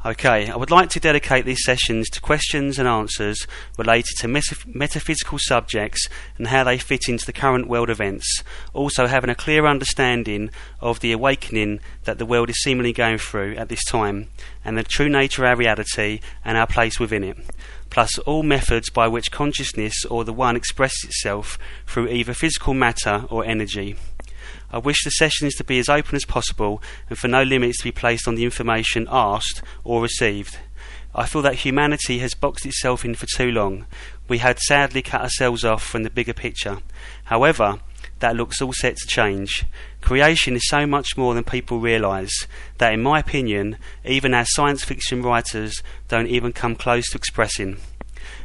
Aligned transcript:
Okay, 0.07 0.49
I 0.49 0.55
would 0.55 0.71
like 0.71 0.89
to 0.91 1.01
dedicate 1.01 1.45
these 1.45 1.65
sessions 1.65 2.09
to 2.11 2.21
questions 2.21 2.79
and 2.79 2.87
answers 2.87 3.45
related 3.77 4.15
to 4.19 4.29
metaphysical 4.29 5.37
subjects 5.41 6.07
and 6.39 6.47
how 6.47 6.63
they 6.63 6.79
fit 6.79 7.09
into 7.09 7.27
the 7.27 7.33
current 7.33 7.67
world 7.67 7.91
events, 7.91 8.45
also 8.73 9.09
having 9.09 9.31
a 9.31 9.35
clear 9.35 9.67
understanding 9.67 10.51
of 10.81 11.01
the 11.01 11.11
awakening 11.11 11.81
that 12.05 12.19
the 12.19 12.25
world 12.25 12.49
is 12.51 12.63
seemingly 12.63 12.93
going 12.93 13.19
through 13.19 13.57
at 13.57 13.69
this 13.69 13.83
time, 13.87 14.29
and 14.65 14.79
the 14.79 14.85
true 14.85 15.09
nature 15.09 15.43
of 15.43 15.49
our 15.49 15.57
reality 15.57 16.21
and 16.45 16.57
our 16.57 16.69
place 16.69 17.01
within 17.01 17.25
it, 17.25 17.39
plus 17.91 18.17
all 18.21 18.45
methods 18.45 18.89
by 18.91 19.09
which 19.09 19.33
consciousness 19.33 20.05
or 20.05 20.23
the 20.23 20.33
One 20.33 20.55
expresses 20.55 21.03
itself 21.03 21.59
through 21.85 22.07
either 22.07 22.33
physical 22.33 22.75
matter 22.75 23.25
or 23.29 23.45
energy. 23.45 23.97
I 24.73 24.79
wish 24.79 25.05
the 25.05 25.11
sessions 25.11 25.55
to 25.57 25.65
be 25.65 25.79
as 25.79 25.89
open 25.89 26.17
as 26.17 26.25
possible 26.25 26.83
and 27.09 27.19
for 27.19 27.29
no 27.29 27.43
limits 27.43 27.79
to 27.79 27.85
be 27.85 27.93
placed 27.93 28.27
on 28.27 28.35
the 28.35 28.45
information 28.45 29.07
asked 29.11 29.63
or 29.85 30.03
received. 30.03 30.59
I 31.15 31.25
feel 31.25 31.43
that 31.43 31.55
humanity 31.55 32.19
has 32.19 32.35
boxed 32.35 32.67
itself 32.67 33.05
in 33.05 33.15
for 33.15 33.27
too 33.27 33.51
long. 33.51 33.87
We 34.29 34.39
had 34.39 34.59
sadly 34.59 35.01
cut 35.01 35.23
ourselves 35.23 35.65
off 35.65 35.83
from 35.83 36.03
the 36.03 36.11
bigger 36.11 36.35
picture. 36.35 36.79
However, 37.25 37.81
that 38.19 38.37
looks 38.37 38.61
all 38.61 38.73
set 38.73 38.97
to 38.97 39.07
change. 39.07 39.65
Creation 40.01 40.57
is 40.57 40.69
so 40.69 40.87
much 40.87 41.17
more 41.17 41.35
than 41.35 41.45
people 41.45 41.81
realise 41.81 42.47
that, 42.79 42.93
in 42.93 43.03
my 43.03 43.21
opinion, 43.21 43.79
even 44.05 44.35
our 44.35 44.45
science 44.47 44.85
fiction 44.85 45.23
writers 45.23 45.83
don't 46.09 46.29
even 46.29 46.53
come 46.53 46.77
close 46.77 47.09
to 47.11 47.19
expressing. 47.19 47.79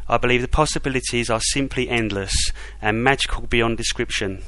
I 0.08 0.18
believe 0.18 0.42
the 0.42 0.48
possibilities 0.48 1.30
are 1.30 1.40
simply 1.40 1.90
endless 1.90 2.34
and 2.82 3.04
magical 3.04 3.48
beyond 3.48 3.78
description. 3.78 4.44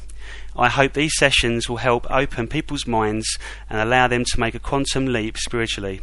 I 0.55 0.69
hope 0.69 0.93
these 0.93 1.17
sessions 1.17 1.67
will 1.67 1.77
help 1.77 2.09
open 2.09 2.47
people's 2.47 2.85
minds 2.85 3.37
and 3.69 3.79
allow 3.79 4.07
them 4.07 4.23
to 4.25 4.39
make 4.39 4.55
a 4.55 4.59
quantum 4.59 5.07
leap 5.07 5.37
spiritually. 5.37 6.01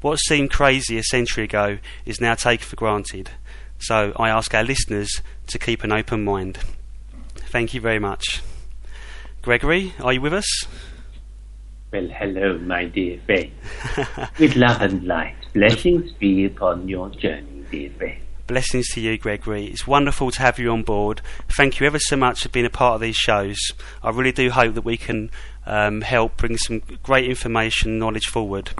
What 0.00 0.16
seemed 0.16 0.50
crazy 0.50 0.98
a 0.98 1.02
century 1.02 1.44
ago 1.44 1.78
is 2.04 2.20
now 2.20 2.34
taken 2.34 2.66
for 2.66 2.76
granted. 2.76 3.30
So 3.78 4.12
I 4.16 4.28
ask 4.28 4.54
our 4.54 4.62
listeners 4.62 5.22
to 5.48 5.58
keep 5.58 5.84
an 5.84 5.92
open 5.92 6.24
mind. 6.24 6.58
Thank 7.34 7.74
you 7.74 7.80
very 7.80 7.98
much. 7.98 8.42
Gregory, 9.42 9.94
are 10.00 10.12
you 10.12 10.20
with 10.20 10.34
us? 10.34 10.64
Well, 11.92 12.08
hello, 12.08 12.58
my 12.58 12.84
dear 12.84 13.18
friend. 13.26 13.50
With 14.38 14.54
love 14.54 14.80
and 14.80 15.04
light, 15.04 15.34
blessings 15.52 16.12
be 16.12 16.44
upon 16.44 16.88
your 16.88 17.08
journey, 17.10 17.64
dear 17.70 17.90
friend. 17.90 18.20
Blessings 18.50 18.88
to 18.94 19.00
you, 19.00 19.16
Gregory. 19.16 19.66
It's 19.66 19.86
wonderful 19.86 20.32
to 20.32 20.40
have 20.40 20.58
you 20.58 20.72
on 20.72 20.82
board. 20.82 21.20
Thank 21.56 21.78
you 21.78 21.86
ever 21.86 22.00
so 22.00 22.16
much 22.16 22.42
for 22.42 22.48
being 22.48 22.66
a 22.66 22.70
part 22.70 22.96
of 22.96 23.00
these 23.00 23.14
shows. 23.14 23.56
I 24.02 24.10
really 24.10 24.32
do 24.32 24.50
hope 24.50 24.74
that 24.74 24.84
we 24.84 24.96
can 24.96 25.30
um, 25.66 26.00
help 26.00 26.36
bring 26.36 26.56
some 26.56 26.82
great 27.04 27.30
information 27.30 27.92
and 27.92 28.00
knowledge 28.00 28.24
forward. 28.24 28.70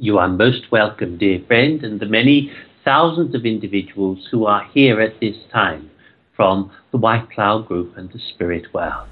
You 0.00 0.18
are 0.18 0.26
most 0.26 0.72
welcome, 0.72 1.18
dear 1.18 1.40
friend, 1.46 1.84
and 1.84 2.00
the 2.00 2.06
many 2.06 2.52
thousands 2.84 3.32
of 3.36 3.46
individuals 3.46 4.26
who 4.28 4.46
are 4.46 4.64
here 4.74 5.00
at 5.00 5.20
this 5.20 5.36
time 5.52 5.88
from 6.34 6.72
the 6.90 6.98
White 6.98 7.30
Cloud 7.30 7.68
Group 7.68 7.96
and 7.96 8.10
the 8.10 8.18
Spirit 8.34 8.74
World. 8.74 9.06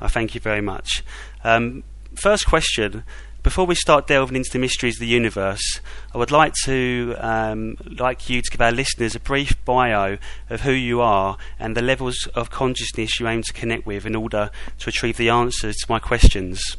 I 0.00 0.08
thank 0.08 0.34
you 0.34 0.40
very 0.40 0.62
much. 0.62 1.04
Um, 1.44 1.84
first 2.16 2.44
question 2.44 3.04
before 3.48 3.64
we 3.64 3.74
start 3.74 4.06
delving 4.06 4.36
into 4.36 4.50
the 4.52 4.58
mysteries 4.58 4.96
of 4.96 5.00
the 5.00 5.06
universe, 5.06 5.80
I 6.14 6.18
would 6.18 6.30
like 6.30 6.52
to 6.66 7.14
um, 7.18 7.78
like 7.98 8.28
you 8.28 8.42
to 8.42 8.50
give 8.50 8.60
our 8.60 8.70
listeners 8.70 9.14
a 9.14 9.20
brief 9.20 9.64
bio 9.64 10.18
of 10.50 10.60
who 10.60 10.72
you 10.72 11.00
are 11.00 11.38
and 11.58 11.74
the 11.74 11.80
levels 11.80 12.28
of 12.34 12.50
consciousness 12.50 13.18
you 13.18 13.26
aim 13.26 13.40
to 13.40 13.52
connect 13.54 13.86
with 13.86 14.04
in 14.04 14.14
order 14.14 14.50
to 14.80 14.86
retrieve 14.86 15.16
the 15.16 15.30
answers 15.30 15.76
to 15.76 15.86
my 15.88 15.98
questions. 15.98 16.76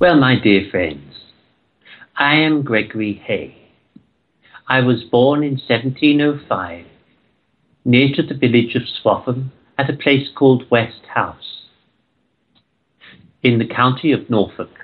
Well, 0.00 0.16
my 0.16 0.40
dear 0.42 0.68
friends, 0.72 1.14
I 2.16 2.34
am 2.34 2.62
Gregory 2.62 3.22
Haye. 3.24 3.56
I 4.66 4.80
was 4.80 5.04
born 5.04 5.44
in 5.44 5.52
1705 5.52 6.84
near 7.84 8.08
to 8.16 8.24
the 8.24 8.34
village 8.34 8.74
of 8.74 8.82
Swaffham 8.82 9.50
at 9.78 9.88
a 9.88 9.96
place 9.96 10.26
called 10.34 10.68
West 10.68 11.02
House 11.14 11.68
in 13.44 13.60
the 13.60 13.68
county 13.68 14.10
of 14.10 14.28
Norfolk. 14.28 14.80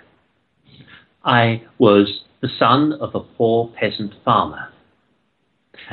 I 1.25 1.62
was 1.78 2.22
the 2.41 2.48
son 2.48 2.94
of 2.94 3.14
a 3.14 3.20
poor 3.20 3.69
peasant 3.78 4.14
farmer, 4.25 4.72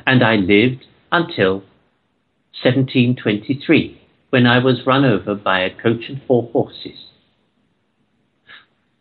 and 0.05 0.23
I 0.23 0.35
lived 0.35 0.85
until 1.11 1.55
1723 2.63 4.01
when 4.29 4.45
I 4.45 4.59
was 4.59 4.85
run 4.85 5.03
over 5.03 5.35
by 5.35 5.61
a 5.61 5.75
coach 5.75 6.05
and 6.07 6.21
four 6.25 6.49
horses. 6.53 7.07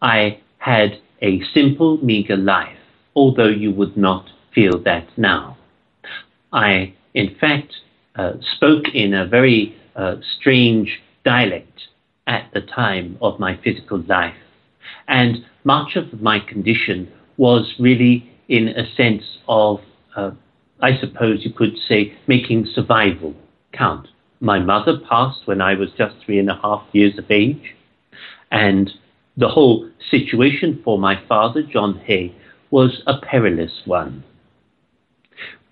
I 0.02 0.40
had 0.58 1.00
a 1.22 1.42
simple, 1.54 1.98
meagre 2.04 2.36
life, 2.36 2.78
although 3.14 3.48
you 3.48 3.70
would 3.72 3.96
not 3.96 4.28
feel 4.52 4.82
that 4.82 5.06
now. 5.16 5.56
I, 6.52 6.94
in 7.14 7.36
fact, 7.40 7.72
uh, 8.16 8.32
spoke 8.56 8.86
in 8.94 9.14
a 9.14 9.26
very 9.26 9.76
uh, 9.94 10.16
strange 10.38 11.00
dialect 11.24 11.82
at 12.26 12.50
the 12.52 12.60
time 12.60 13.16
of 13.20 13.38
my 13.38 13.56
physical 13.62 14.02
life 14.02 14.34
and 15.08 15.44
much 15.64 15.96
of 15.96 16.20
my 16.20 16.40
condition 16.40 17.10
was 17.36 17.74
really 17.78 18.30
in 18.48 18.68
a 18.68 18.90
sense 18.94 19.24
of, 19.48 19.80
uh, 20.16 20.30
I 20.80 20.98
suppose 20.98 21.44
you 21.44 21.52
could 21.52 21.76
say, 21.88 22.16
making 22.26 22.66
survival 22.74 23.34
count. 23.72 24.08
My 24.40 24.58
mother 24.58 24.98
passed 25.08 25.46
when 25.46 25.60
I 25.60 25.74
was 25.74 25.90
just 25.96 26.14
three 26.24 26.38
and 26.38 26.50
a 26.50 26.58
half 26.62 26.84
years 26.92 27.18
of 27.18 27.30
age, 27.30 27.74
and 28.50 28.90
the 29.36 29.48
whole 29.48 29.88
situation 30.10 30.80
for 30.84 30.98
my 30.98 31.20
father, 31.28 31.62
John 31.62 31.98
Haye, 32.04 32.34
was 32.70 33.02
a 33.06 33.18
perilous 33.18 33.82
one. 33.84 34.24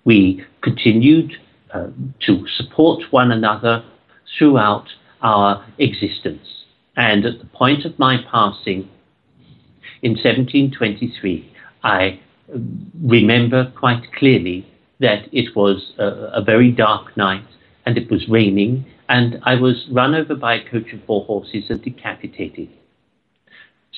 We 0.03 0.43
continued 0.61 1.33
uh, 1.73 1.87
to 2.21 2.47
support 2.47 3.03
one 3.11 3.31
another 3.31 3.83
throughout 4.37 4.87
our 5.21 5.65
existence. 5.77 6.47
And 6.95 7.25
at 7.25 7.39
the 7.39 7.45
point 7.47 7.85
of 7.85 7.97
my 7.97 8.17
passing, 8.31 8.89
in 10.05 10.11
1723, 10.11 11.51
I 11.83 12.19
remember 13.01 13.73
quite 13.75 14.03
clearly 14.13 14.67
that 14.99 15.27
it 15.31 15.55
was 15.55 15.93
a, 15.97 16.05
a, 16.39 16.43
very 16.43 16.71
dark 16.71 17.17
night 17.17 17.47
and 17.87 17.97
it 17.97 18.11
was 18.11 18.29
raining, 18.29 18.85
and 19.09 19.39
I 19.43 19.55
was 19.55 19.87
run 19.91 20.13
over 20.13 20.35
by 20.35 20.57
a 20.57 20.69
coach 20.69 20.93
of 20.93 21.03
four 21.05 21.25
horses 21.25 21.71
and 21.71 21.81
decapitated. 21.81 22.69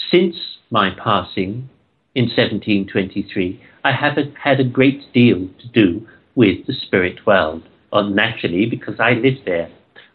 Since 0.09 0.37
my 0.69 0.91
passing 0.91 1.69
in 2.15 2.27
1723, 2.27 3.61
I 3.83 3.91
have 3.91 4.17
a, 4.17 4.31
had 4.41 4.61
a 4.61 4.63
great 4.63 5.11
deal 5.11 5.49
to 5.59 5.67
do 5.73 6.07
with 6.35 6.65
the 6.67 6.73
spirit 6.73 7.25
world, 7.25 7.63
well, 7.91 8.05
naturally 8.05 8.65
because 8.65 8.97
I 8.97 9.11
live 9.11 9.39
there, 9.45 9.69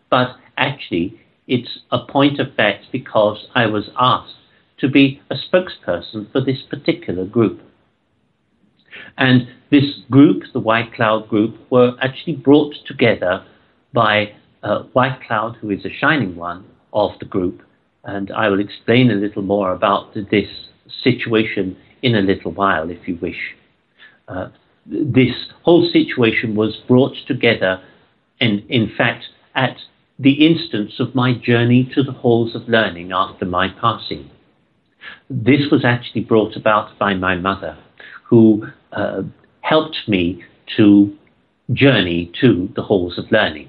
but 0.08 0.36
actually 0.56 1.20
it's 1.46 1.80
a 1.90 1.98
point 2.06 2.40
of 2.40 2.54
fact 2.54 2.86
because 2.92 3.46
I 3.54 3.66
was 3.66 3.90
asked 3.98 4.36
to 4.82 4.88
be 4.88 5.22
a 5.30 5.36
spokesperson 5.36 6.30
for 6.32 6.40
this 6.40 6.60
particular 6.68 7.24
group. 7.24 7.62
And 9.16 9.48
this 9.70 10.00
group, 10.10 10.42
the 10.52 10.60
White 10.60 10.92
Cloud 10.92 11.28
Group, 11.28 11.54
were 11.70 11.96
actually 12.02 12.36
brought 12.36 12.74
together 12.86 13.44
by 13.92 14.34
uh, 14.62 14.82
White 14.92 15.20
Cloud, 15.26 15.56
who 15.60 15.70
is 15.70 15.84
a 15.84 15.88
shining 15.88 16.36
one 16.36 16.64
of 16.92 17.12
the 17.20 17.26
group. 17.26 17.62
And 18.04 18.32
I 18.32 18.48
will 18.48 18.60
explain 18.60 19.10
a 19.10 19.14
little 19.14 19.42
more 19.42 19.72
about 19.72 20.14
this 20.14 20.48
situation 21.02 21.76
in 22.02 22.16
a 22.16 22.20
little 22.20 22.52
while, 22.52 22.90
if 22.90 23.06
you 23.06 23.16
wish. 23.22 23.54
Uh, 24.26 24.48
this 24.84 25.34
whole 25.62 25.88
situation 25.92 26.56
was 26.56 26.76
brought 26.88 27.14
together, 27.28 27.80
and 28.40 28.68
in 28.68 28.92
fact, 28.98 29.26
at 29.54 29.76
the 30.18 30.44
instance 30.44 30.94
of 30.98 31.14
my 31.14 31.34
journey 31.34 31.88
to 31.94 32.02
the 32.02 32.12
halls 32.12 32.56
of 32.56 32.68
learning 32.68 33.12
after 33.12 33.44
my 33.44 33.68
passing. 33.68 34.28
This 35.30 35.70
was 35.70 35.84
actually 35.84 36.22
brought 36.22 36.56
about 36.56 36.98
by 36.98 37.14
my 37.14 37.36
mother, 37.36 37.76
who 38.24 38.66
uh, 38.92 39.22
helped 39.60 39.96
me 40.06 40.44
to 40.76 41.16
journey 41.72 42.30
to 42.40 42.68
the 42.74 42.82
halls 42.82 43.18
of 43.18 43.30
learning. 43.30 43.68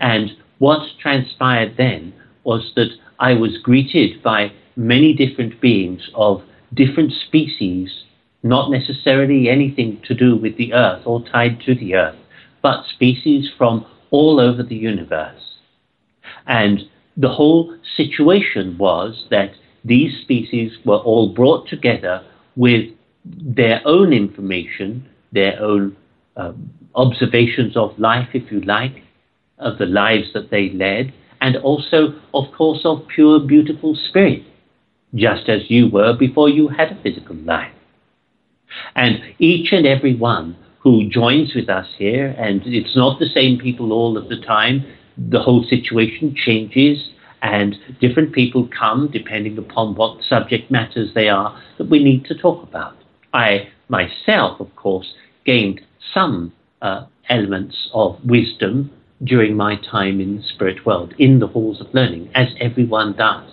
And 0.00 0.30
what 0.58 0.86
transpired 1.00 1.76
then 1.76 2.14
was 2.44 2.72
that 2.76 2.90
I 3.18 3.34
was 3.34 3.58
greeted 3.62 4.22
by 4.22 4.52
many 4.76 5.14
different 5.14 5.60
beings 5.60 6.10
of 6.14 6.42
different 6.72 7.12
species, 7.12 8.04
not 8.42 8.70
necessarily 8.70 9.48
anything 9.48 10.00
to 10.06 10.14
do 10.14 10.36
with 10.36 10.56
the 10.56 10.74
earth 10.74 11.02
or 11.06 11.24
tied 11.28 11.60
to 11.60 11.74
the 11.74 11.94
earth, 11.94 12.18
but 12.62 12.84
species 12.86 13.50
from 13.56 13.86
all 14.10 14.40
over 14.40 14.62
the 14.62 14.76
universe. 14.76 15.56
And 16.46 16.80
the 17.16 17.28
whole 17.28 17.76
situation 17.96 18.76
was 18.78 19.26
that 19.30 19.52
these 19.84 20.20
species 20.22 20.72
were 20.84 20.98
all 20.98 21.32
brought 21.32 21.68
together 21.68 22.24
with 22.56 22.90
their 23.24 23.80
own 23.84 24.12
information, 24.12 25.06
their 25.32 25.60
own 25.60 25.96
um, 26.36 26.70
observations 26.94 27.76
of 27.76 27.98
life, 27.98 28.28
if 28.34 28.50
you 28.50 28.60
like, 28.62 29.02
of 29.58 29.78
the 29.78 29.86
lives 29.86 30.32
that 30.34 30.50
they 30.50 30.70
led, 30.70 31.12
and 31.40 31.56
also, 31.58 32.14
of 32.32 32.44
course, 32.56 32.80
of 32.84 33.06
pure, 33.08 33.40
beautiful 33.40 33.94
spirit, 33.94 34.42
just 35.14 35.48
as 35.48 35.70
you 35.70 35.88
were 35.88 36.16
before 36.16 36.48
you 36.48 36.68
had 36.68 36.90
a 36.92 37.02
physical 37.02 37.36
life. 37.36 37.72
And 38.94 39.20
each 39.38 39.72
and 39.72 39.86
every 39.86 40.14
one 40.14 40.56
who 40.80 41.08
joins 41.08 41.54
with 41.54 41.68
us 41.68 41.86
here, 41.98 42.34
and 42.38 42.62
it's 42.66 42.96
not 42.96 43.18
the 43.18 43.28
same 43.28 43.58
people 43.58 43.92
all 43.92 44.16
of 44.16 44.28
the 44.28 44.40
time, 44.40 44.84
the 45.16 45.40
whole 45.40 45.64
situation 45.64 46.34
changes, 46.34 47.10
and 47.44 47.76
different 48.00 48.32
people 48.32 48.68
come 48.76 49.08
depending 49.12 49.58
upon 49.58 49.94
what 49.94 50.24
subject 50.24 50.70
matters 50.70 51.10
they 51.14 51.28
are 51.28 51.62
that 51.78 51.90
we 51.90 52.02
need 52.02 52.24
to 52.24 52.34
talk 52.34 52.62
about. 52.62 52.96
I 53.32 53.68
myself, 53.88 54.60
of 54.60 54.74
course, 54.74 55.14
gained 55.44 55.82
some 56.12 56.52
uh, 56.80 57.04
elements 57.28 57.90
of 57.92 58.18
wisdom 58.24 58.90
during 59.22 59.56
my 59.56 59.76
time 59.76 60.20
in 60.20 60.38
the 60.38 60.42
spirit 60.42 60.86
world, 60.86 61.14
in 61.18 61.38
the 61.38 61.46
halls 61.46 61.80
of 61.80 61.92
learning, 61.92 62.30
as 62.34 62.48
everyone 62.60 63.12
does. 63.12 63.50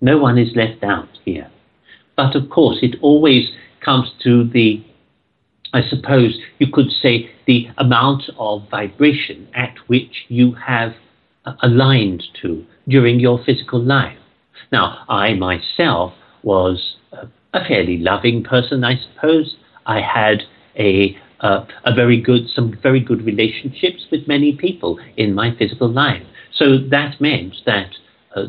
No 0.00 0.18
one 0.18 0.36
is 0.36 0.56
left 0.56 0.82
out 0.82 1.08
here. 1.24 1.50
But 2.16 2.34
of 2.34 2.50
course, 2.50 2.78
it 2.82 2.96
always 3.00 3.48
comes 3.80 4.10
to 4.24 4.48
the, 4.48 4.84
I 5.72 5.82
suppose 5.88 6.36
you 6.58 6.66
could 6.72 6.90
say, 6.90 7.30
the 7.46 7.68
amount 7.78 8.24
of 8.38 8.68
vibration 8.70 9.48
at 9.54 9.76
which 9.86 10.24
you 10.28 10.52
have 10.52 10.94
aligned 11.62 12.22
to 12.42 12.64
during 12.88 13.20
your 13.20 13.42
physical 13.44 13.82
life. 13.82 14.18
Now, 14.72 15.04
I 15.08 15.34
myself 15.34 16.14
was 16.42 16.96
a 17.12 17.64
fairly 17.66 17.98
loving 17.98 18.44
person, 18.44 18.84
I 18.84 18.96
suppose. 18.98 19.56
I 19.86 20.00
had 20.00 20.42
a 20.76 21.16
uh, 21.40 21.64
a 21.84 21.94
very 21.94 22.20
good, 22.20 22.48
some 22.48 22.76
very 22.82 23.00
good 23.00 23.24
relationships 23.24 24.06
with 24.10 24.26
many 24.26 24.56
people 24.56 24.98
in 25.16 25.34
my 25.34 25.54
physical 25.56 25.88
life. 25.88 26.22
So 26.52 26.78
that 26.90 27.20
meant 27.20 27.54
that 27.64 27.90
uh, 28.34 28.46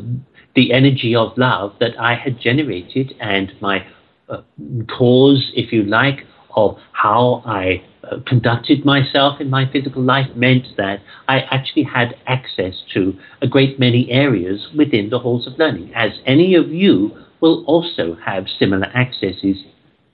the 0.56 0.72
energy 0.72 1.14
of 1.14 1.36
love 1.38 1.74
that 1.78 1.98
I 2.00 2.16
had 2.16 2.40
generated 2.40 3.14
and 3.20 3.52
my 3.60 3.86
uh, 4.28 4.42
cause, 4.88 5.52
if 5.54 5.72
you 5.72 5.84
like, 5.84 6.26
of 6.56 6.78
how 6.92 7.42
I 7.44 7.82
uh, 8.04 8.16
conducted 8.26 8.84
myself 8.84 9.40
in 9.40 9.50
my 9.50 9.70
physical 9.70 10.02
life 10.02 10.26
meant 10.34 10.66
that 10.76 11.00
I 11.28 11.40
actually 11.50 11.84
had 11.84 12.16
access 12.26 12.74
to 12.94 13.18
a 13.42 13.46
great 13.46 13.78
many 13.78 14.10
areas 14.10 14.68
within 14.76 15.10
the 15.10 15.18
halls 15.18 15.46
of 15.46 15.58
learning, 15.58 15.92
as 15.94 16.12
any 16.26 16.54
of 16.54 16.70
you 16.70 17.16
will 17.40 17.64
also 17.66 18.16
have 18.24 18.46
similar 18.58 18.86
accesses 18.86 19.64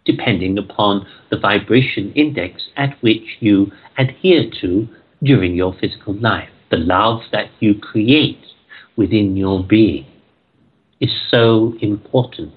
depending 0.05 0.57
upon 0.57 1.07
the 1.31 1.39
vibration 1.39 2.13
index 2.15 2.63
at 2.77 2.97
which 3.03 3.37
you 3.41 3.71
adhere 3.99 4.49
to 4.61 4.89
during 5.23 5.55
your 5.55 5.75
physical 5.81 6.15
life. 6.15 6.49
The 6.71 6.77
love 6.79 7.21
that 7.33 7.51
you 7.61 7.79
create 7.79 8.39
within 8.97 9.37
your 9.37 9.65
being 9.65 10.07
is 11.01 11.11
so 11.31 11.75
important, 11.81 12.53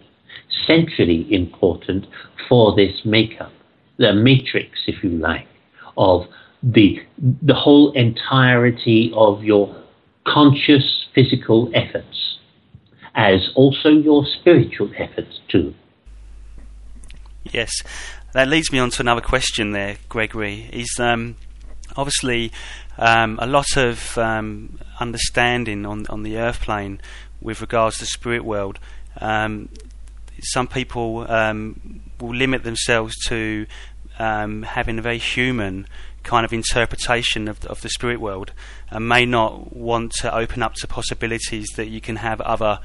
centrally 0.66 1.28
important 1.34 2.06
for 2.48 2.76
this 2.76 3.02
makeup, 3.04 3.52
the 4.00 4.14
matrix, 4.14 4.80
if 4.88 5.04
you 5.04 5.12
like, 5.12 5.46
of 5.98 6.26
the, 6.64 7.00
the 7.20 7.54
whole 7.54 7.92
entirety 7.92 9.12
of 9.16 9.44
your 9.44 9.84
conscious 10.26 11.06
physical 11.14 11.70
efforts, 11.76 12.40
as 13.14 13.50
also 13.56 13.90
your 13.90 14.26
spiritual 14.26 14.90
efforts 14.98 15.40
too. 15.50 15.76
Yes, 17.44 17.72
that 18.34 18.48
leads 18.48 18.72
me 18.72 18.80
on 18.80 18.90
to 18.92 19.02
another 19.02 19.22
question 19.22 19.72
there, 19.72 19.98
Gregory. 20.08 20.70
Is 20.72 20.90
um, 21.00 21.36
obviously 21.96 22.52
um, 22.98 23.38
a 23.42 23.48
lot 23.48 23.76
of 23.76 24.18
um, 24.18 24.80
understanding 25.00 25.86
on 25.86 26.06
on 26.08 26.24
the 26.24 26.38
earth 26.38 26.62
plane 26.62 27.02
with 27.42 27.62
regards 27.62 27.98
to 27.98 28.02
the 28.04 28.08
spirit 28.08 28.46
world. 28.46 28.80
Um, 29.20 29.70
some 30.42 30.68
people 30.68 31.30
um, 31.30 32.02
will 32.20 32.36
limit 32.36 32.64
themselves 32.64 33.16
to 33.28 33.66
um, 34.18 34.64
having 34.64 35.00
a 35.00 35.02
very 35.02 35.18
human 35.18 35.88
kind 36.24 36.46
of 36.46 36.52
interpretation 36.52 37.48
of, 37.48 37.66
of 37.66 37.82
the 37.82 37.90
spirit 37.90 38.20
world 38.20 38.52
and 38.90 39.08
may 39.08 39.26
not 39.26 39.76
want 39.76 40.12
to 40.12 40.34
open 40.36 40.62
up 40.62 40.74
to 40.76 40.88
possibilities 40.88 41.68
that 41.76 41.88
you 41.88 42.02
can 42.02 42.18
have 42.18 42.42
other 42.42 42.80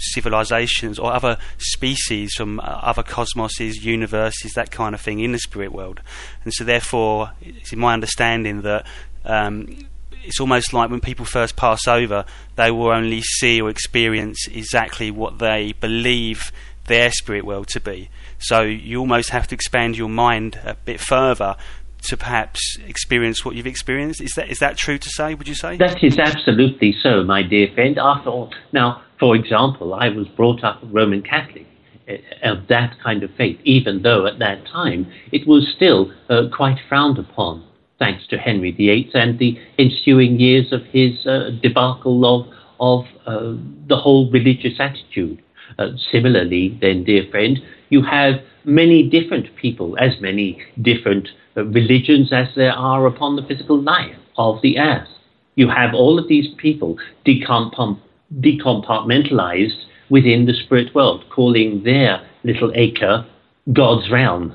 civilizations 0.00 0.98
or 0.98 1.12
other 1.12 1.36
species 1.58 2.32
from 2.34 2.58
uh, 2.60 2.62
other 2.62 3.02
cosmoses, 3.02 3.82
universes, 3.82 4.52
that 4.54 4.70
kind 4.70 4.94
of 4.94 5.00
thing 5.00 5.20
in 5.20 5.32
the 5.32 5.38
spirit 5.38 5.72
world. 5.72 6.00
And 6.44 6.52
so, 6.54 6.64
therefore, 6.64 7.32
it's 7.42 7.72
in 7.72 7.78
my 7.78 7.92
understanding 7.92 8.62
that 8.62 8.86
um, 9.24 9.86
it's 10.24 10.40
almost 10.40 10.72
like 10.72 10.90
when 10.90 11.00
people 11.00 11.24
first 11.24 11.56
pass 11.56 11.86
over, 11.86 12.24
they 12.56 12.70
will 12.70 12.90
only 12.90 13.20
see 13.20 13.60
or 13.60 13.68
experience 13.70 14.46
exactly 14.48 15.10
what 15.10 15.38
they 15.38 15.72
believe 15.80 16.52
their 16.86 17.10
spirit 17.10 17.44
world 17.44 17.68
to 17.68 17.80
be. 17.80 18.08
So, 18.40 18.62
you 18.62 18.98
almost 18.98 19.30
have 19.30 19.46
to 19.48 19.54
expand 19.54 19.96
your 19.96 20.08
mind 20.08 20.58
a 20.64 20.74
bit 20.74 21.00
further 21.00 21.56
to 22.02 22.16
perhaps 22.16 22.78
experience 22.86 23.44
what 23.44 23.54
you've 23.54 23.66
experienced. 23.66 24.20
Is 24.20 24.32
that 24.36 24.50
is 24.50 24.58
that 24.58 24.76
true 24.76 24.98
to 24.98 25.08
say? 25.10 25.34
Would 25.34 25.48
you 25.48 25.54
say 25.54 25.76
that 25.76 26.02
is 26.02 26.18
absolutely 26.18 26.94
so, 27.02 27.22
my 27.22 27.42
dear 27.42 27.68
friend? 27.74 27.98
After 27.98 28.30
all, 28.30 28.50
now 28.72 29.02
for 29.20 29.36
example, 29.36 29.94
I 29.94 30.08
was 30.08 30.26
brought 30.28 30.64
up 30.64 30.80
Roman 30.82 31.22
Catholic 31.22 31.66
eh, 32.08 32.16
of 32.42 32.66
that 32.68 32.96
kind 33.04 33.22
of 33.22 33.30
faith, 33.36 33.60
even 33.64 34.02
though 34.02 34.26
at 34.26 34.38
that 34.38 34.66
time 34.66 35.12
it 35.30 35.46
was 35.46 35.70
still 35.76 36.10
uh, 36.30 36.44
quite 36.52 36.78
frowned 36.88 37.18
upon, 37.18 37.68
thanks 37.98 38.26
to 38.28 38.38
Henry 38.38 38.72
VIII 38.72 39.10
and 39.12 39.38
the 39.38 39.58
ensuing 39.78 40.40
years 40.40 40.72
of 40.72 40.80
his 40.86 41.26
uh, 41.26 41.50
debacle 41.62 42.24
of, 42.24 42.46
of 42.80 43.04
uh, 43.26 43.60
the 43.88 43.96
whole 43.96 44.30
religious 44.30 44.80
attitude. 44.80 45.42
Uh, 45.78 45.88
similarly, 46.12 46.78
then, 46.80 47.04
dear 47.04 47.24
friend, 47.30 47.58
you 47.88 48.02
have 48.02 48.34
many 48.64 49.08
different 49.08 49.54
people, 49.56 49.96
as 49.98 50.20
many 50.20 50.62
different 50.82 51.28
uh, 51.56 51.64
religions 51.64 52.32
as 52.32 52.48
there 52.56 52.72
are 52.72 53.06
upon 53.06 53.36
the 53.36 53.42
physical 53.42 53.80
life 53.80 54.16
of 54.36 54.60
the 54.62 54.78
earth. 54.78 55.08
You 55.54 55.68
have 55.68 55.94
all 55.94 56.18
of 56.18 56.28
these 56.28 56.48
people 56.58 56.98
decomp- 57.26 57.98
decompartmentalized 58.40 59.84
within 60.08 60.46
the 60.46 60.54
spirit 60.54 60.94
world, 60.94 61.24
calling 61.30 61.82
their 61.84 62.26
little 62.44 62.72
acre 62.74 63.26
God's 63.72 64.10
realm. 64.10 64.54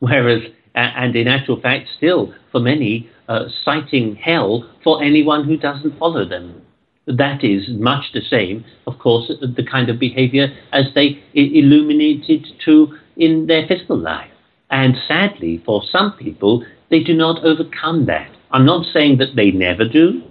Whereas, 0.00 0.42
and 0.74 1.14
in 1.16 1.28
actual 1.28 1.60
fact, 1.60 1.88
still 1.96 2.34
for 2.52 2.60
many, 2.60 3.08
uh, 3.28 3.44
citing 3.64 4.16
hell 4.16 4.68
for 4.82 5.02
anyone 5.02 5.44
who 5.44 5.56
doesn't 5.56 5.98
follow 5.98 6.28
them. 6.28 6.62
That 7.06 7.44
is 7.44 7.68
much 7.68 8.12
the 8.12 8.22
same, 8.22 8.64
of 8.86 8.98
course, 8.98 9.28
the 9.28 9.66
kind 9.70 9.90
of 9.90 9.98
behavior 9.98 10.48
as 10.72 10.86
they 10.94 11.22
illuminated 11.34 12.46
to 12.64 12.96
in 13.16 13.46
their 13.46 13.66
physical 13.66 13.98
life. 13.98 14.30
And 14.70 14.96
sadly, 15.06 15.62
for 15.66 15.82
some 15.90 16.12
people, 16.12 16.64
they 16.90 17.00
do 17.02 17.14
not 17.14 17.44
overcome 17.44 18.06
that. 18.06 18.30
I'm 18.50 18.64
not 18.64 18.86
saying 18.92 19.18
that 19.18 19.36
they 19.36 19.50
never 19.50 19.86
do. 19.86 20.22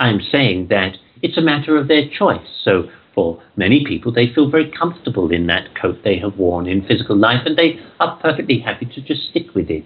I'm 0.00 0.20
saying 0.32 0.68
that 0.68 0.96
it's 1.22 1.38
a 1.38 1.42
matter 1.42 1.76
of 1.76 1.88
their 1.88 2.08
choice. 2.08 2.46
So 2.64 2.88
for 3.14 3.40
many 3.56 3.84
people, 3.84 4.12
they 4.12 4.32
feel 4.32 4.50
very 4.50 4.70
comfortable 4.70 5.30
in 5.30 5.46
that 5.46 5.74
coat 5.80 5.98
they 6.02 6.18
have 6.18 6.36
worn 6.36 6.66
in 6.66 6.86
physical 6.86 7.16
life 7.16 7.42
and 7.44 7.56
they 7.56 7.78
are 8.00 8.16
perfectly 8.16 8.58
happy 8.58 8.86
to 8.86 9.00
just 9.00 9.28
stick 9.30 9.54
with 9.54 9.70
it. 9.70 9.84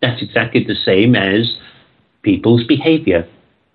That's 0.00 0.22
exactly 0.22 0.64
the 0.64 0.74
same 0.74 1.14
as 1.16 1.56
people's 2.22 2.64
behavior. 2.64 3.28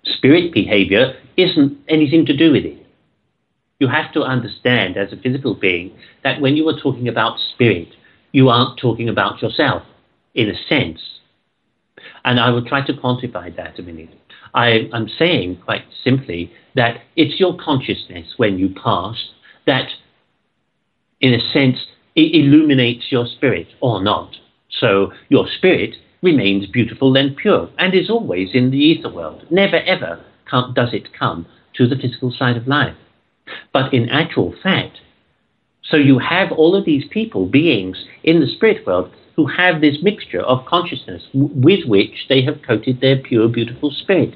Spirit 0.04 0.52
behavior 0.52 1.14
isn't 1.36 1.78
anything 1.88 2.26
to 2.26 2.36
do 2.36 2.52
with 2.52 2.64
it. 2.64 2.86
You 3.78 3.88
have 3.88 4.12
to 4.12 4.22
understand 4.22 4.96
as 4.96 5.12
a 5.12 5.16
physical 5.16 5.54
being 5.54 5.96
that 6.22 6.40
when 6.40 6.56
you 6.56 6.68
are 6.68 6.78
talking 6.78 7.08
about 7.08 7.38
spirit, 7.54 7.88
you 8.32 8.48
aren't 8.48 8.78
talking 8.78 9.08
about 9.08 9.42
yourself 9.42 9.82
in 10.34 10.48
a 10.48 10.54
sense. 10.68 11.00
And 12.24 12.38
I 12.38 12.50
will 12.50 12.64
try 12.64 12.86
to 12.86 12.92
quantify 12.92 13.54
that 13.56 13.78
a 13.78 13.82
minute. 13.82 14.10
I, 14.52 14.88
am 14.92 15.08
saying 15.18 15.62
quite 15.64 15.84
simply 16.04 16.52
that 16.74 17.00
it's 17.16 17.40
your 17.40 17.56
consciousness 17.56 18.34
when 18.36 18.58
you 18.58 18.74
pass 18.82 19.16
that, 19.66 19.88
in 21.20 21.34
a 21.34 21.52
sense, 21.52 21.78
it 22.16 22.34
illuminates 22.34 23.06
your 23.10 23.26
spirit 23.26 23.68
or 23.80 24.02
not. 24.02 24.36
So 24.78 25.12
your 25.28 25.46
spirit 25.48 25.96
remains 26.22 26.66
beautiful 26.66 27.16
and 27.16 27.36
pure 27.36 27.70
and 27.78 27.94
is 27.94 28.10
always 28.10 28.50
in 28.54 28.70
the 28.70 28.78
ether 28.78 29.10
world. 29.10 29.46
Never 29.50 29.76
ever 29.76 30.24
come, 30.50 30.74
does 30.74 30.92
it 30.92 31.12
come 31.18 31.46
to 31.74 31.86
the 31.86 31.96
physical 31.96 32.32
side 32.32 32.56
of 32.56 32.66
life. 32.66 32.96
But 33.72 33.92
in 33.92 34.08
actual 34.08 34.54
fact, 34.62 34.98
so 35.82 35.96
you 35.96 36.18
have 36.18 36.52
all 36.52 36.76
of 36.76 36.84
these 36.84 37.04
people, 37.10 37.46
beings 37.46 38.04
in 38.22 38.40
the 38.40 38.46
spirit 38.46 38.86
world, 38.86 39.12
who 39.36 39.46
have 39.46 39.80
this 39.80 39.96
mixture 40.02 40.40
of 40.40 40.66
consciousness 40.66 41.22
with 41.32 41.86
which 41.86 42.26
they 42.28 42.42
have 42.42 42.62
coated 42.66 43.00
their 43.00 43.16
pure, 43.16 43.48
beautiful 43.48 43.90
spirit. 43.90 44.34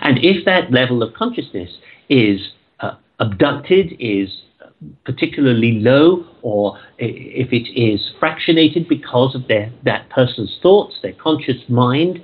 And 0.00 0.18
if 0.18 0.44
that 0.44 0.70
level 0.70 1.02
of 1.02 1.14
consciousness 1.14 1.70
is 2.08 2.52
uh, 2.80 2.96
abducted, 3.18 3.96
is 3.98 4.42
particularly 5.04 5.80
low, 5.80 6.24
or 6.42 6.78
if 6.98 7.52
it 7.52 7.68
is 7.74 8.12
fractionated 8.20 8.88
because 8.88 9.34
of 9.34 9.48
their, 9.48 9.72
that 9.84 10.08
person's 10.10 10.58
thoughts, 10.62 10.96
their 11.02 11.14
conscious 11.14 11.68
mind, 11.68 12.22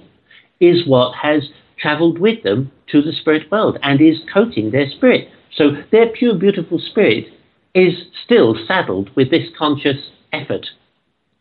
is 0.60 0.86
what 0.86 1.14
has 1.16 1.48
traveled 1.84 2.18
with 2.18 2.42
them 2.42 2.72
to 2.88 3.02
the 3.02 3.12
spirit 3.12 3.50
world 3.50 3.78
and 3.82 4.00
is 4.00 4.18
coating 4.32 4.70
their 4.70 4.88
spirit. 4.88 5.28
So 5.54 5.72
their 5.92 6.08
pure, 6.08 6.34
beautiful 6.34 6.78
spirit 6.78 7.26
is 7.74 7.92
still 8.24 8.56
saddled 8.66 9.14
with 9.14 9.30
this 9.30 9.48
conscious 9.58 9.98
effort 10.32 10.66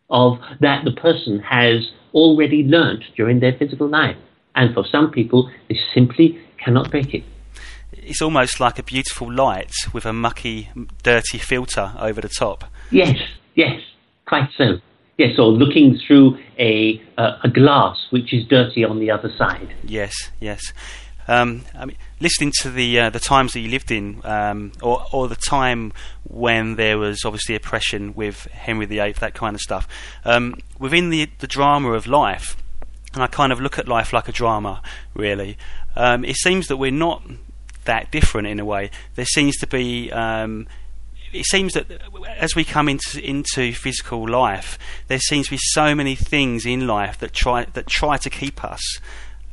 of 0.10 0.40
that 0.60 0.84
the 0.84 0.92
person 0.92 1.40
has 1.40 1.92
already 2.14 2.64
learnt 2.64 3.04
during 3.16 3.40
their 3.40 3.58
physical 3.58 3.88
life. 3.88 4.18
And 4.54 4.74
for 4.74 4.86
some 4.86 5.12
people, 5.12 5.50
they 5.70 5.80
simply 5.94 6.38
cannot 6.64 6.92
break 6.92 7.14
it. 7.14 7.24
It's 7.94 8.22
almost 8.22 8.60
like 8.60 8.78
a 8.78 8.84
beautiful 8.84 9.32
light 9.32 9.72
with 9.94 10.06
a 10.06 10.12
mucky, 10.12 10.70
dirty 11.04 11.38
filter 11.38 11.94
over 11.98 12.20
the 12.20 12.30
top. 12.30 12.66
Yes, 12.92 13.18
yes, 13.56 13.80
quite 14.28 14.50
so. 14.58 14.80
Yes, 15.18 15.40
or 15.40 15.48
looking 15.48 15.98
through 16.06 16.38
a 16.60 17.02
uh, 17.18 17.38
a 17.44 17.50
glass 17.50 17.98
which 18.10 18.34
is 18.34 18.46
dirty 18.48 18.84
on 18.84 19.00
the 19.00 19.12
other 19.12 19.32
side. 19.38 19.74
Yes, 19.84 20.14
yes. 20.40 20.74
Um, 21.28 21.64
I 21.78 21.86
mean, 21.86 21.98
listening 22.20 22.52
to 22.62 22.70
the 22.70 23.00
uh, 23.00 23.10
the 23.10 23.20
times 23.20 23.54
that 23.54 23.62
you 23.62 23.70
lived 23.70 23.92
in, 23.92 24.22
um, 24.26 24.74
or 24.82 25.06
or 25.12 25.28
the 25.28 25.36
time 25.36 25.94
when 26.24 26.76
there 26.76 26.98
was 26.98 27.24
obviously 27.26 27.56
oppression 27.56 28.14
with 28.14 28.46
Henry 28.48 28.86
VIII, 28.86 29.14
that 29.14 29.34
kind 29.34 29.56
of 29.56 29.62
stuff. 29.62 29.88
Um, 30.26 30.56
within 30.80 31.10
the 31.10 31.30
the 31.40 31.48
drama 31.48 31.94
of 31.94 32.08
life, 32.08 32.58
and 33.14 33.24
I 33.24 33.28
kind 33.28 33.52
of 33.52 33.62
look 33.62 33.80
at 33.80 33.88
life 33.88 34.12
like 34.12 34.28
a 34.28 34.34
drama, 34.34 34.82
really. 35.14 35.58
Um, 35.96 36.26
it 36.26 36.36
seems 36.36 36.68
that 36.68 36.78
we're 36.78 36.92
not 36.92 37.24
that 37.86 38.12
different 38.12 38.48
in 38.48 38.60
a 38.60 38.66
way. 38.66 38.90
There 39.16 39.26
seems 39.26 39.56
to 39.58 39.68
be 39.68 40.12
um, 40.12 40.68
it 41.34 41.46
seems 41.46 41.74
that 41.74 41.88
as 42.38 42.56
we 42.56 42.64
come 42.64 42.88
into 42.88 43.20
into 43.24 43.74
physical 43.74 44.28
life, 44.28 44.78
there 45.08 45.20
seems 45.20 45.48
to 45.48 45.52
be 45.52 45.60
so 45.60 45.96
many 45.96 46.16
things 46.16 46.66
in 46.66 46.88
life 46.88 47.20
that 47.20 47.34
try 47.34 47.66
that 47.66 47.88
try 47.88 48.18
to 48.18 48.30
keep 48.30 48.64
us 48.64 49.00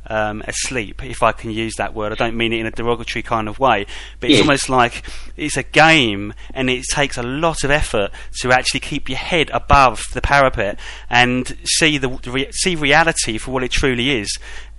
um, 0.07 0.41
asleep, 0.47 1.03
if 1.03 1.23
I 1.23 1.31
can 1.31 1.51
use 1.51 1.75
that 1.77 1.93
word. 1.93 2.11
I 2.11 2.15
don't 2.15 2.35
mean 2.35 2.53
it 2.53 2.59
in 2.59 2.65
a 2.65 2.71
derogatory 2.71 3.23
kind 3.23 3.47
of 3.47 3.59
way, 3.59 3.85
but 4.19 4.29
it's 4.29 4.41
almost 4.41 4.69
like 4.69 5.03
it's 5.37 5.57
a 5.57 5.63
game, 5.63 6.33
and 6.53 6.69
it 6.69 6.83
takes 6.91 7.17
a 7.17 7.23
lot 7.23 7.63
of 7.63 7.71
effort 7.71 8.11
to 8.41 8.51
actually 8.51 8.81
keep 8.81 9.09
your 9.09 9.17
head 9.17 9.49
above 9.51 10.03
the 10.13 10.21
parapet 10.21 10.79
and 11.09 11.57
see 11.63 11.97
the 11.97 12.47
see 12.51 12.75
reality 12.75 13.37
for 13.37 13.51
what 13.51 13.63
it 13.63 13.71
truly 13.71 14.19
is. 14.19 14.37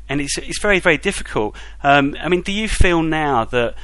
And 0.09 0.21
it's 0.21 0.37
it's 0.39 0.61
very 0.61 0.81
very 0.81 0.99
difficult. 0.99 1.57
Um, 1.83 2.17
I 2.21 2.29
mean, 2.29 2.43
do 2.43 2.53
you 2.53 2.69
feel 2.69 3.03
now 3.03 3.45
that 3.47 3.75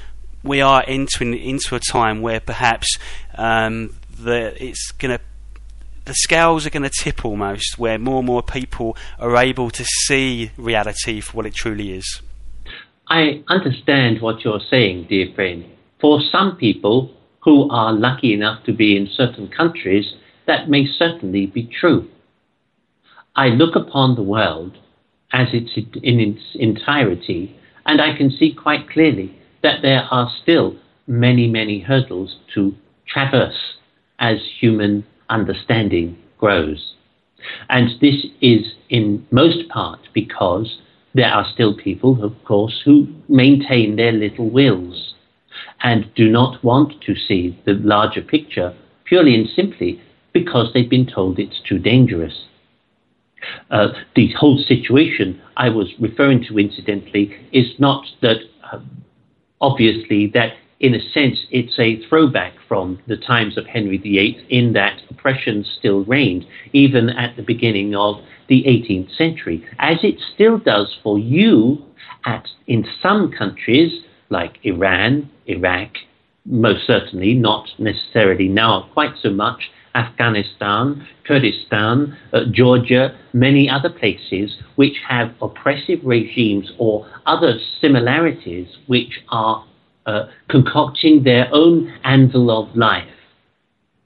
we 0.43 0.61
are 0.61 0.85
entering 0.87 1.35
into 1.35 1.75
a 1.75 1.81
time 1.81 2.23
where 2.23 2.41
perhaps 2.41 2.99
um, 3.37 3.95
the, 4.19 4.55
it's 4.63 4.93
going 4.93 5.19
to 5.19 5.25
the 6.05 6.15
scales 6.15 6.67
are 6.67 6.71
going 6.71 6.85
to 6.85 7.05
tip 7.05 7.23
almost, 7.23 7.79
where 7.79 7.99
more 7.99 8.19
and 8.19 8.27
more 8.27 8.43
people 8.43 8.97
are 9.19 9.37
able 9.37 9.71
to 9.71 9.85
see 9.85 10.51
reality 10.57 11.21
for 11.21 11.37
what 11.37 11.45
it 11.45 11.55
truly 11.55 11.93
is. 11.93 12.23
I 13.09 13.45
understand 13.47 14.23
what 14.23 14.43
you're 14.43 14.63
saying, 14.71 15.07
dear 15.11 15.33
friend. 15.35 15.67
For 16.01 16.21
some 16.33 16.57
people 16.57 17.15
who 17.41 17.71
are 17.71 17.93
lucky 17.93 18.33
enough 18.33 18.65
to 18.65 18.73
be 18.73 18.97
in 18.97 19.07
certain 19.07 19.49
countries, 19.49 20.15
that 20.47 20.69
may 20.69 20.87
certainly 20.87 21.47
be 21.47 21.65
true. 21.79 22.09
I 23.37 23.49
look 23.49 23.77
upon 23.77 24.15
the 24.15 24.23
world 24.23 24.79
as 25.33 25.49
it's 25.53 25.77
in 25.77 26.21
its 26.21 26.41
entirety, 26.55 27.55
and 27.85 28.01
I 28.01 28.17
can 28.17 28.31
see 28.31 28.55
quite 28.55 28.89
clearly 28.89 29.38
that 29.63 29.83
there 29.83 30.07
are 30.11 30.31
still 30.43 30.77
many, 31.07 31.49
many 31.49 31.81
hurdles 31.81 32.37
to 32.55 32.75
traverse 33.07 33.77
as 34.19 34.39
human 34.61 35.05
understanding 35.29 36.17
grows. 36.39 36.95
And 37.69 37.91
this 38.01 38.27
is 38.41 38.75
in 38.89 39.27
most 39.31 39.69
part 39.69 40.01
because 40.13 40.79
there 41.15 41.33
are 41.33 41.47
still 41.53 41.77
people, 41.77 42.23
of 42.23 42.33
course, 42.45 42.83
who 42.85 43.09
maintain 43.29 43.97
their 43.97 44.13
little 44.13 44.51
wills 44.51 45.15
and 45.83 46.13
do 46.15 46.29
not 46.29 46.63
want 46.63 47.01
to 47.03 47.15
see 47.15 47.59
the 47.65 47.75
larger 47.75 48.23
picture 48.23 48.75
purely 49.05 49.35
and 49.35 49.49
simply 49.55 50.01
because 50.33 50.73
they've 50.73 50.91
been 50.91 51.07
told 51.07 51.39
it's 51.39 51.61
too 51.67 51.79
dangerous. 51.79 52.45
Uh, 53.71 53.89
the 54.15 54.33
whole 54.39 54.59
situation 54.59 55.41
I 55.57 55.69
was 55.69 55.89
referring 56.01 56.45
to, 56.49 56.59
incidentally, 56.59 57.35
is 57.53 57.69
not 57.79 58.05
that 58.21 58.39
uh, 58.71 58.81
obviously 59.61 60.27
that 60.35 60.55
in 60.81 60.95
a 60.95 61.11
sense 61.11 61.39
it's 61.51 61.79
a 61.79 62.01
throwback 62.09 62.53
from 62.69 62.99
the 63.07 63.17
times 63.17 63.59
of 63.59 63.67
Henry 63.67 63.99
VIII 63.99 64.47
in 64.49 64.73
that 64.75 65.01
oppression 65.11 65.65
still 65.79 66.05
reigned, 66.05 66.47
even 66.73 67.11
at 67.11 67.37
the 67.37 67.43
beginning 67.43 67.95
of 67.95 68.17
the 68.49 68.63
18th 68.63 69.15
century, 69.17 69.65
as 69.79 69.99
it 70.03 70.17
still 70.35 70.59
does 70.59 70.97
for 71.03 71.19
you 71.19 71.85
at, 72.25 72.47
in 72.67 72.87
some 73.03 73.33
countries 73.33 74.05
like 74.31 74.59
Iran, 74.63 75.31
Iraq, 75.47 75.91
most 76.45 76.87
certainly, 76.87 77.35
not 77.35 77.69
necessarily 77.79 78.49
now 78.49 78.89
quite 78.95 79.15
so 79.23 79.31
much, 79.31 79.71
Afghanistan, 79.95 81.07
Kurdistan, 81.27 82.17
uh, 82.33 82.41
Georgia, 82.51 83.17
many 83.33 83.69
other 83.69 83.91
places 83.91 84.57
which 84.77 84.97
have 85.09 85.33
oppressive 85.41 86.01
regimes 86.05 86.71
or 86.79 87.07
other 87.27 87.55
similarities 87.81 88.69
which 88.87 89.21
are 89.29 89.65
uh, 90.07 90.27
concocting 90.49 91.25
their 91.25 91.49
own 91.53 91.93
anvil 92.05 92.51
of 92.51 92.75
life 92.77 93.09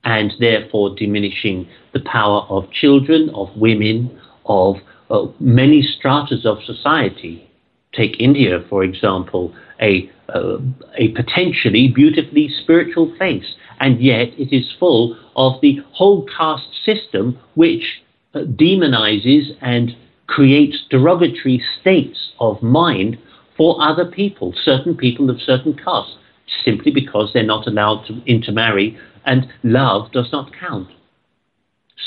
and 0.04 0.32
therefore 0.40 0.94
diminishing 0.96 1.68
the 1.92 2.00
power 2.00 2.42
of 2.48 2.70
children, 2.72 3.30
of 3.34 3.48
women, 3.56 4.18
of 4.46 4.76
uh, 5.10 5.26
many 5.38 5.82
stratas 5.82 6.44
of 6.44 6.58
society. 6.64 7.48
Take 7.94 8.18
India, 8.18 8.64
for 8.68 8.82
example, 8.82 9.54
a, 9.82 10.10
uh, 10.28 10.58
a 10.96 11.08
potentially 11.08 11.92
beautifully 11.94 12.48
spiritual 12.62 13.14
place, 13.16 13.54
and 13.80 14.00
yet 14.00 14.28
it 14.38 14.54
is 14.54 14.72
full 14.78 15.18
of 15.36 15.60
the 15.60 15.80
whole 15.92 16.24
caste 16.36 16.68
system 16.84 17.38
which 17.54 18.02
uh, 18.34 18.40
demonizes 18.40 19.50
and 19.60 19.96
creates 20.26 20.84
derogatory 20.88 21.62
states 21.80 22.32
of 22.40 22.62
mind 22.62 23.18
for 23.56 23.76
other 23.82 24.06
people, 24.06 24.54
certain 24.64 24.96
people 24.96 25.28
of 25.28 25.40
certain 25.40 25.74
castes, 25.74 26.16
simply 26.64 26.90
because 26.90 27.30
they're 27.32 27.42
not 27.42 27.66
allowed 27.66 28.04
to 28.06 28.22
intermarry 28.24 28.98
and 29.26 29.46
love 29.62 30.10
does 30.12 30.28
not 30.32 30.50
count. 30.58 30.88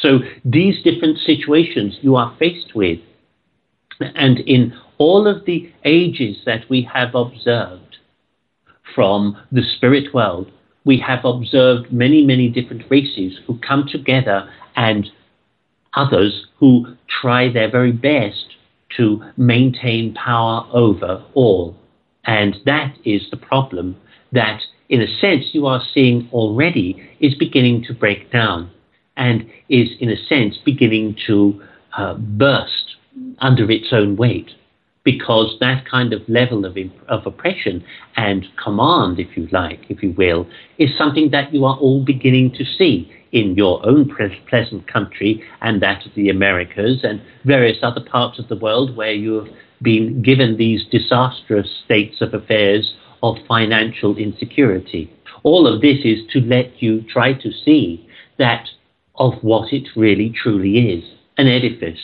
So 0.02 0.20
these 0.44 0.84
different 0.84 1.20
situations 1.20 1.98
you 2.02 2.16
are 2.16 2.36
faced 2.38 2.76
with, 2.76 3.00
and 4.00 4.40
in 4.40 4.74
all 4.98 5.28
of 5.28 5.46
the 5.46 5.72
ages 5.84 6.38
that 6.46 6.70
we 6.70 6.88
have 6.94 7.16
observed 7.16 7.98
from 8.94 9.38
the 9.52 9.64
spirit 9.76 10.14
world, 10.14 10.52
we 10.86 10.98
have 11.00 11.26
observed 11.26 11.92
many, 11.92 12.26
many 12.26 12.50
different 12.50 12.84
races 12.90 13.40
who 13.46 13.60
come 13.60 13.88
together 13.92 14.50
and 14.76 15.08
others 15.96 16.46
who 16.60 16.96
try 17.22 17.52
their 17.52 17.70
very 17.70 17.92
best 17.92 18.56
to 18.96 19.24
maintain 19.38 20.14
power 20.14 20.68
over 20.72 21.24
all. 21.34 21.76
And 22.26 22.56
that 22.66 22.96
is 23.04 23.24
the 23.32 23.38
problem 23.38 23.98
that, 24.32 24.62
in 24.90 25.02
a 25.02 25.20
sense, 25.20 25.46
you 25.54 25.66
are 25.66 25.82
seeing 25.94 26.30
already 26.32 27.10
is 27.20 27.36
beginning 27.36 27.84
to 27.88 27.94
break 27.94 28.32
down 28.32 28.72
and 29.18 29.50
is, 29.70 29.90
in 30.00 30.10
a 30.10 30.26
sense, 30.28 30.58
beginning 30.64 31.18
to 31.28 31.62
uh, 31.98 32.16
burst 32.16 32.96
under 33.40 33.70
its 33.72 33.88
own 33.92 34.16
weight. 34.16 34.52
Because 35.06 35.56
that 35.62 35.86
kind 35.90 36.12
of 36.12 36.28
level 36.28 36.66
of, 36.66 36.78
of 37.08 37.26
oppression 37.26 37.86
and 38.18 38.46
command, 38.62 39.20
if 39.20 39.38
you 39.38 39.48
like, 39.52 39.86
if 39.88 40.04
you 40.04 40.12
will, 40.18 40.48
is 40.78 40.90
something 40.98 41.32
that 41.32 41.54
you 41.54 41.64
are 41.64 41.78
all 41.78 42.04
beginning 42.04 42.52
to 42.54 42.66
see 42.66 43.10
in 43.32 43.56
your 43.56 43.86
own 43.86 44.12
pleasant 44.50 44.92
country 44.92 45.44
and 45.62 45.82
that 45.82 46.06
of 46.06 46.14
the 46.16 46.30
Americas 46.30 47.04
and 47.04 47.22
various 47.44 47.78
other 47.84 48.02
parts 48.02 48.40
of 48.40 48.48
the 48.48 48.56
world 48.56 48.96
where 48.96 49.14
you 49.14 49.34
have 49.36 49.54
been 49.82 50.22
given 50.22 50.58
these 50.58 50.86
disastrous 50.90 51.70
states 51.84 52.22
of 52.22 52.34
affairs 52.34 52.96
of 53.22 53.36
financial 53.48 54.18
insecurity. 54.18 55.12
All 55.44 55.68
of 55.68 55.82
this 55.82 56.00
is 56.04 56.20
to 56.32 56.40
let 56.42 56.82
you 56.82 57.04
try 57.04 57.34
to 57.34 57.52
see 57.52 58.08
that 58.38 58.68
of 59.16 59.34
what 59.42 59.72
it 59.72 59.88
really 59.96 60.34
truly 60.42 60.94
is 60.94 61.04
an 61.38 61.48
edifice, 61.48 62.00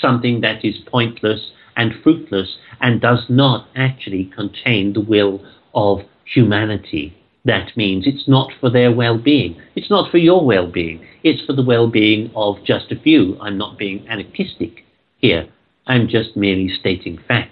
something 0.00 0.42
that 0.42 0.64
is 0.64 0.76
pointless 0.86 1.50
and 1.76 1.92
fruitless 2.02 2.56
and 2.80 3.00
does 3.00 3.24
not 3.28 3.68
actually 3.74 4.30
contain 4.34 4.92
the 4.92 5.00
will 5.00 5.44
of 5.74 6.00
humanity. 6.32 7.16
That 7.44 7.76
means 7.76 8.06
it's 8.06 8.26
not 8.26 8.50
for 8.60 8.70
their 8.70 8.92
well 8.92 9.18
being. 9.18 9.60
It's 9.74 9.90
not 9.90 10.10
for 10.10 10.18
your 10.18 10.44
well 10.44 10.70
being. 10.70 11.06
It's 11.22 11.44
for 11.44 11.52
the 11.52 11.64
well 11.64 11.88
being 11.88 12.30
of 12.34 12.64
just 12.64 12.90
a 12.90 12.98
few. 12.98 13.38
I'm 13.40 13.58
not 13.58 13.78
being 13.78 14.08
anarchistic 14.08 14.84
here. 15.18 15.48
I'm 15.86 16.08
just 16.08 16.36
merely 16.36 16.70
stating 16.80 17.18
facts. 17.28 17.50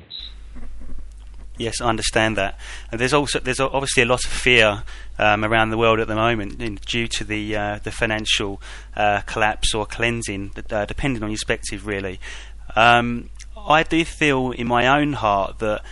Yes, 1.58 1.80
I 1.80 1.88
understand 1.88 2.36
that. 2.38 2.58
And 2.90 3.00
there's 3.00 3.12
also 3.12 3.38
there's 3.38 3.60
obviously 3.60 4.02
a 4.02 4.06
lot 4.06 4.24
of 4.24 4.30
fear 4.30 4.82
um, 5.18 5.44
around 5.44 5.70
the 5.70 5.76
world 5.76 6.00
at 6.00 6.08
the 6.08 6.14
moment 6.14 6.62
in, 6.62 6.76
due 6.86 7.06
to 7.08 7.24
the 7.24 7.54
uh, 7.54 7.78
the 7.82 7.90
financial 7.90 8.62
uh, 8.96 9.20
collapse 9.22 9.74
or 9.74 9.84
cleansing, 9.84 10.52
uh, 10.70 10.86
depending 10.86 11.22
on 11.22 11.28
your 11.30 11.36
perspective, 11.36 11.86
really. 11.86 12.18
Um, 12.74 13.28
I 13.66 13.82
do 13.82 14.04
feel 14.04 14.50
in 14.50 14.66
my 14.66 14.86
own 15.00 15.14
heart 15.14 15.58
that 15.58 15.82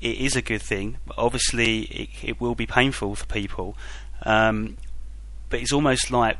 it 0.00 0.18
is 0.18 0.36
a 0.36 0.42
good 0.42 0.62
thing. 0.62 0.98
Obviously, 1.16 1.80
it, 1.82 2.08
it 2.22 2.40
will 2.40 2.54
be 2.54 2.66
painful 2.66 3.14
for 3.14 3.26
people, 3.26 3.76
um, 4.22 4.76
but 5.50 5.60
it's 5.60 5.72
almost 5.72 6.10
like 6.10 6.38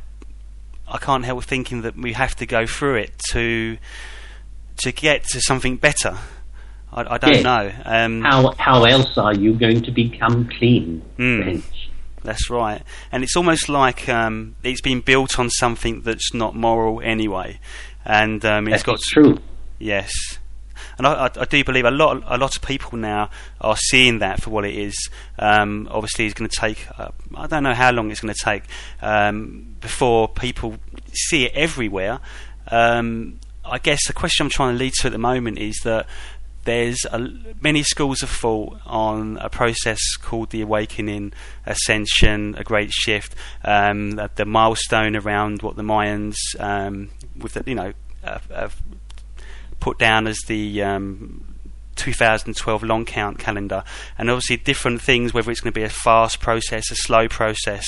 I 0.86 0.98
can't 0.98 1.24
help 1.24 1.44
thinking 1.44 1.82
that 1.82 1.96
we 1.96 2.12
have 2.14 2.34
to 2.36 2.46
go 2.46 2.66
through 2.66 2.96
it 2.96 3.18
to 3.30 3.78
to 4.78 4.92
get 4.92 5.24
to 5.24 5.40
something 5.40 5.76
better. 5.76 6.16
I, 6.92 7.14
I 7.14 7.18
don't 7.18 7.34
yes. 7.34 7.44
know. 7.44 7.72
Um, 7.84 8.22
how 8.22 8.52
how 8.58 8.84
else 8.84 9.18
are 9.18 9.34
you 9.34 9.54
going 9.54 9.82
to 9.82 9.90
become 9.90 10.48
clean? 10.58 11.02
Mm, 11.18 11.62
that's 12.22 12.48
right, 12.48 12.82
and 13.12 13.22
it's 13.22 13.36
almost 13.36 13.68
like 13.68 14.08
um, 14.08 14.56
it's 14.62 14.80
been 14.80 15.00
built 15.00 15.38
on 15.38 15.50
something 15.50 16.02
that's 16.02 16.32
not 16.32 16.54
moral 16.54 17.00
anyway, 17.02 17.60
and 18.04 18.44
um, 18.44 18.68
it's 18.68 18.82
got 18.82 19.00
true. 19.00 19.38
Yes, 19.78 20.37
and 20.98 21.06
I, 21.06 21.30
I, 21.34 21.44
do 21.44 21.64
believe 21.64 21.84
a 21.84 21.90
lot 21.90 22.22
a 22.26 22.36
lot 22.36 22.56
of 22.56 22.62
people 22.62 22.98
now 22.98 23.30
are 23.60 23.76
seeing 23.76 24.18
that 24.18 24.42
for 24.42 24.50
what 24.50 24.64
it 24.64 24.74
is. 24.74 25.08
Um, 25.38 25.88
obviously, 25.90 26.26
it's 26.26 26.34
going 26.34 26.50
to 26.50 26.60
take 26.60 26.86
uh, 26.98 27.10
I 27.34 27.46
don't 27.46 27.62
know 27.62 27.74
how 27.74 27.92
long 27.92 28.10
it's 28.10 28.20
going 28.20 28.34
to 28.34 28.44
take 28.44 28.64
um, 29.00 29.76
before 29.80 30.28
people 30.28 30.76
see 31.12 31.46
it 31.46 31.52
everywhere. 31.54 32.20
Um, 32.70 33.38
I 33.64 33.78
guess 33.78 34.06
the 34.06 34.12
question 34.12 34.46
I'm 34.46 34.50
trying 34.50 34.74
to 34.74 34.78
lead 34.78 34.92
to 35.00 35.06
at 35.06 35.12
the 35.12 35.18
moment 35.18 35.58
is 35.58 35.78
that 35.84 36.06
there's 36.64 37.04
a, 37.10 37.18
many 37.60 37.82
schools 37.82 38.22
of 38.22 38.28
thought 38.28 38.78
on 38.84 39.38
a 39.38 39.48
process 39.48 40.00
called 40.16 40.50
the 40.50 40.60
awakening, 40.60 41.32
ascension, 41.64 42.54
a 42.58 42.64
great 42.64 42.90
shift, 42.92 43.34
um, 43.64 44.12
the, 44.12 44.30
the, 44.34 44.44
milestone 44.44 45.16
around 45.16 45.62
what 45.62 45.76
the 45.76 45.82
Mayans, 45.82 46.36
um, 46.58 47.10
with 47.38 47.54
the, 47.54 47.62
you 47.66 47.74
know, 47.74 47.92
have 48.22 48.82
put 49.80 49.98
down 49.98 50.26
as 50.26 50.38
the 50.46 50.82
um, 50.82 51.58
2012 51.96 52.82
long 52.82 53.04
count 53.04 53.38
calendar, 53.38 53.84
and 54.16 54.30
obviously 54.30 54.56
different 54.56 55.02
things, 55.02 55.34
whether 55.34 55.50
it's 55.50 55.60
going 55.60 55.72
to 55.72 55.78
be 55.78 55.84
a 55.84 55.90
fast 55.90 56.40
process, 56.40 56.90
a 56.90 56.96
slow 56.96 57.28
process. 57.28 57.84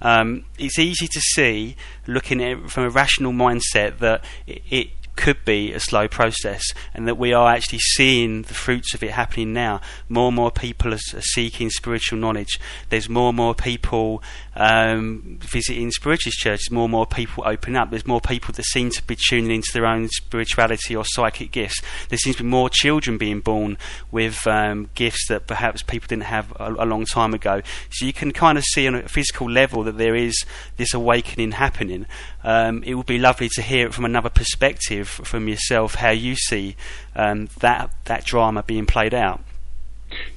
Um, 0.00 0.44
it's 0.58 0.78
easy 0.78 1.06
to 1.06 1.20
see, 1.20 1.76
looking 2.06 2.42
at 2.42 2.58
it 2.58 2.70
from 2.70 2.84
a 2.84 2.90
rational 2.90 3.32
mindset, 3.32 3.98
that 3.98 4.24
it, 4.46 4.62
it 4.70 4.88
could 5.16 5.44
be 5.44 5.72
a 5.72 5.80
slow 5.80 6.08
process 6.08 6.62
and 6.92 7.06
that 7.06 7.16
we 7.16 7.32
are 7.32 7.48
actually 7.48 7.78
seeing 7.78 8.42
the 8.42 8.54
fruits 8.54 8.94
of 8.94 9.02
it 9.02 9.10
happening 9.10 9.52
now. 9.52 9.80
More 10.08 10.28
and 10.28 10.36
more 10.36 10.50
people 10.50 10.92
are, 10.92 10.98
seeking 10.98 11.70
spiritual 11.70 12.18
knowledge. 12.18 12.58
There's 12.88 13.08
more 13.08 13.28
and 13.28 13.36
more 13.36 13.54
people 13.54 14.22
um, 14.56 15.38
visiting 15.40 15.90
spiritualist 15.90 16.38
churches, 16.38 16.70
more 16.70 16.84
and 16.84 16.92
more 16.92 17.06
people 17.06 17.44
open 17.46 17.76
up. 17.76 17.90
There's 17.90 18.06
more 18.06 18.20
people 18.20 18.52
that 18.54 18.64
seem 18.64 18.90
to 18.90 19.02
be 19.06 19.16
tuning 19.28 19.50
into 19.50 19.70
their 19.72 19.86
own 19.86 20.08
spirituality 20.08 20.94
or 20.96 21.04
psychic 21.04 21.50
gifts. 21.50 21.80
There 22.08 22.18
seems 22.18 22.36
to 22.36 22.42
be 22.42 22.48
more 22.48 22.68
children 22.70 23.18
being 23.18 23.40
born 23.40 23.78
with 24.10 24.46
um, 24.46 24.90
gifts 24.94 25.28
that 25.28 25.46
perhaps 25.46 25.82
people 25.82 26.08
didn't 26.08 26.24
have 26.24 26.52
a, 26.58 26.72
a 26.72 26.86
long 26.86 27.04
time 27.04 27.34
ago. 27.34 27.62
So 27.90 28.06
you 28.06 28.12
can 28.12 28.32
kind 28.32 28.58
of 28.58 28.64
see 28.64 28.86
on 28.86 28.94
a 28.94 29.08
physical 29.08 29.50
level 29.50 29.82
that 29.84 29.98
there 29.98 30.14
is 30.14 30.44
this 30.76 30.94
awakening 30.94 31.52
happening. 31.52 32.06
Um, 32.42 32.82
it 32.84 32.94
would 32.94 33.06
be 33.06 33.18
lovely 33.18 33.48
to 33.54 33.62
hear 33.62 33.86
it 33.86 33.94
from 33.94 34.04
another 34.04 34.28
perspective 34.28 35.03
from 35.04 35.48
yourself 35.48 35.96
how 35.96 36.10
you 36.10 36.34
see 36.36 36.76
um, 37.14 37.48
that 37.60 37.90
that 38.06 38.24
drama 38.24 38.62
being 38.62 38.86
played 38.86 39.14
out. 39.14 39.40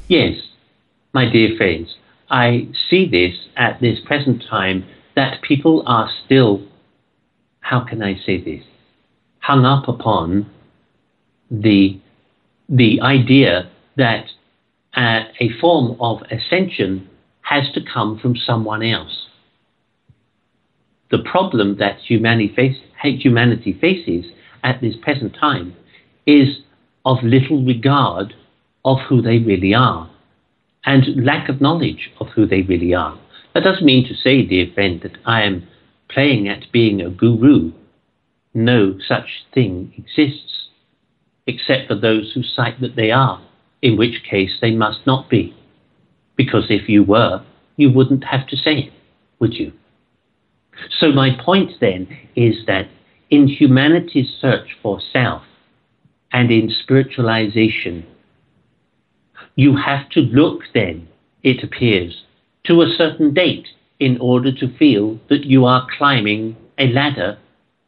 Yes, 0.07 0.37
my 1.13 1.29
dear 1.29 1.55
friends, 1.57 1.95
I 2.29 2.67
see 2.89 3.07
this 3.09 3.35
at 3.55 3.79
this 3.81 3.99
present 4.05 4.43
time 4.49 4.85
that 5.15 5.41
people 5.41 5.83
are 5.85 6.09
still, 6.25 6.61
how 7.59 7.81
can 7.81 8.03
I 8.03 8.15
say 8.25 8.41
this, 8.41 8.63
hung 9.39 9.65
up 9.65 9.87
upon 9.87 10.49
the 11.49 11.99
the 12.69 13.01
idea 13.01 13.69
that 13.95 14.25
uh, 14.95 15.21
a 15.39 15.49
form 15.61 15.95
of 16.01 16.21
ascension 16.31 17.09
has 17.41 17.71
to 17.73 17.81
come 17.81 18.19
from 18.19 18.35
someone 18.35 18.83
else. 18.83 19.27
The 21.09 21.19
problem 21.19 21.77
that 21.77 21.99
humanity, 21.99 22.53
face, 22.53 22.77
humanity 23.01 23.77
faces 23.79 24.25
at 24.63 24.81
this 24.81 24.95
present 25.01 25.35
time 25.39 25.75
is 26.25 26.59
of 27.05 27.17
little 27.23 27.63
regard 27.63 28.33
of 28.85 28.97
who 29.07 29.21
they 29.21 29.39
really 29.39 29.73
are 29.73 30.09
and 30.85 31.23
lack 31.23 31.49
of 31.49 31.61
knowledge 31.61 32.11
of 32.19 32.27
who 32.29 32.47
they 32.47 32.61
really 32.61 32.93
are. 32.93 33.19
That 33.53 33.63
doesn't 33.63 33.85
mean 33.85 34.07
to 34.07 34.15
say, 34.15 34.43
dear 34.43 34.67
friend, 34.73 35.01
that 35.01 35.17
I 35.25 35.43
am 35.43 35.67
playing 36.09 36.47
at 36.47 36.71
being 36.71 37.01
a 37.01 37.09
guru. 37.09 37.73
No 38.53 38.97
such 39.05 39.45
thing 39.53 39.93
exists, 39.97 40.69
except 41.45 41.87
for 41.87 41.95
those 41.95 42.31
who 42.33 42.41
cite 42.43 42.79
that 42.81 42.95
they 42.95 43.11
are, 43.11 43.41
in 43.81 43.97
which 43.97 44.23
case 44.29 44.57
they 44.61 44.71
must 44.71 45.05
not 45.05 45.29
be. 45.29 45.55
Because 46.35 46.67
if 46.69 46.87
you 46.87 47.03
were, 47.03 47.43
you 47.75 47.91
wouldn't 47.91 48.23
have 48.23 48.47
to 48.47 48.55
say 48.55 48.77
it, 48.77 48.93
would 49.39 49.53
you? 49.53 49.73
So, 50.99 51.11
my 51.11 51.35
point 51.43 51.71
then 51.81 52.07
is 52.35 52.65
that 52.67 52.87
in 53.29 53.47
humanity's 53.47 54.29
search 54.39 54.77
for 54.81 54.99
self 55.13 55.43
and 56.31 56.51
in 56.51 56.69
spiritualization, 56.69 58.05
you 59.55 59.75
have 59.75 60.09
to 60.09 60.19
look 60.21 60.61
then, 60.73 61.07
it 61.43 61.63
appears, 61.63 62.23
to 62.65 62.81
a 62.81 62.93
certain 62.97 63.33
date 63.33 63.67
in 63.99 64.17
order 64.19 64.51
to 64.51 64.77
feel 64.77 65.19
that 65.29 65.45
you 65.45 65.65
are 65.65 65.87
climbing 65.97 66.55
a 66.77 66.87
ladder 66.87 67.37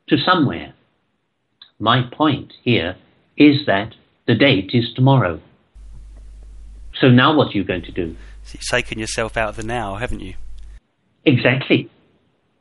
to 0.08 0.17
somewhere. 0.17 0.73
My 1.80 2.02
point 2.12 2.54
here 2.63 2.95
is 3.38 3.65
that 3.67 3.93
the 4.25 4.36
date 4.36 4.71
is 4.73 4.93
tomorrow. 4.93 5.39
So 6.99 7.10
now 7.10 7.36
what 7.36 7.49
are 7.49 7.58
you 7.58 7.63
going 7.63 7.84
to 7.84 7.91
do? 7.91 8.15
So 8.43 8.54
you've 8.54 8.67
taken 8.67 8.99
yourself 8.99 9.38
out 9.38 9.49
of 9.49 9.56
the 9.56 9.63
now, 9.63 9.95
haven't 9.95 10.21
you? 10.21 10.34
Exactly. 11.25 11.89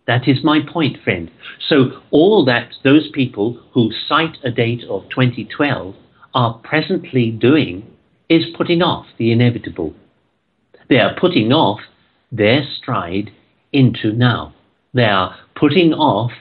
That 0.09 0.27
is 0.27 0.43
my 0.43 0.61
point, 0.61 0.97
friend. 1.05 1.31
So 1.69 2.01
all 2.11 2.43
that 2.47 2.73
those 2.83 3.11
people 3.13 3.61
who 3.73 3.93
cite 4.09 4.39
a 4.43 4.51
date 4.51 4.83
of 4.89 5.03
2012 5.11 5.95
are 6.35 6.55
presently 6.65 7.31
doing 7.31 7.87
is 8.31 8.47
putting 8.57 8.81
off 8.81 9.07
the 9.19 9.31
inevitable. 9.31 9.95
They 10.89 10.99
are 10.99 11.15
putting 11.21 11.53
off 11.53 11.81
their 12.33 12.63
stride 12.79 13.31
into 13.75 14.13
now. 14.15 14.55
They 14.95 15.05
are 15.05 15.37
putting 15.55 15.93
off 15.93 16.33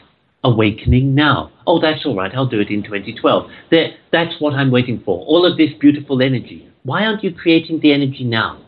awakening 0.45 1.13
now. 1.13 1.51
Oh, 1.67 1.81
that's 1.81 2.05
all 2.05 2.15
right. 2.15 2.33
I'll 2.33 2.47
do 2.47 2.61
it 2.61 2.69
in 2.69 2.83
2012. 2.83 3.51
They're, 3.69 3.93
that's 4.13 4.39
what 4.39 4.53
I'm 4.53 4.71
waiting 4.71 5.01
for. 5.03 5.25
All 5.25 5.45
of 5.45 5.57
this 5.57 5.71
beautiful 5.77 6.21
energy. 6.21 6.69
Why 6.83 7.05
aren't 7.05 7.23
you 7.23 7.33
creating 7.33 7.81
the 7.81 7.91
energy 7.91 8.23
now? 8.23 8.61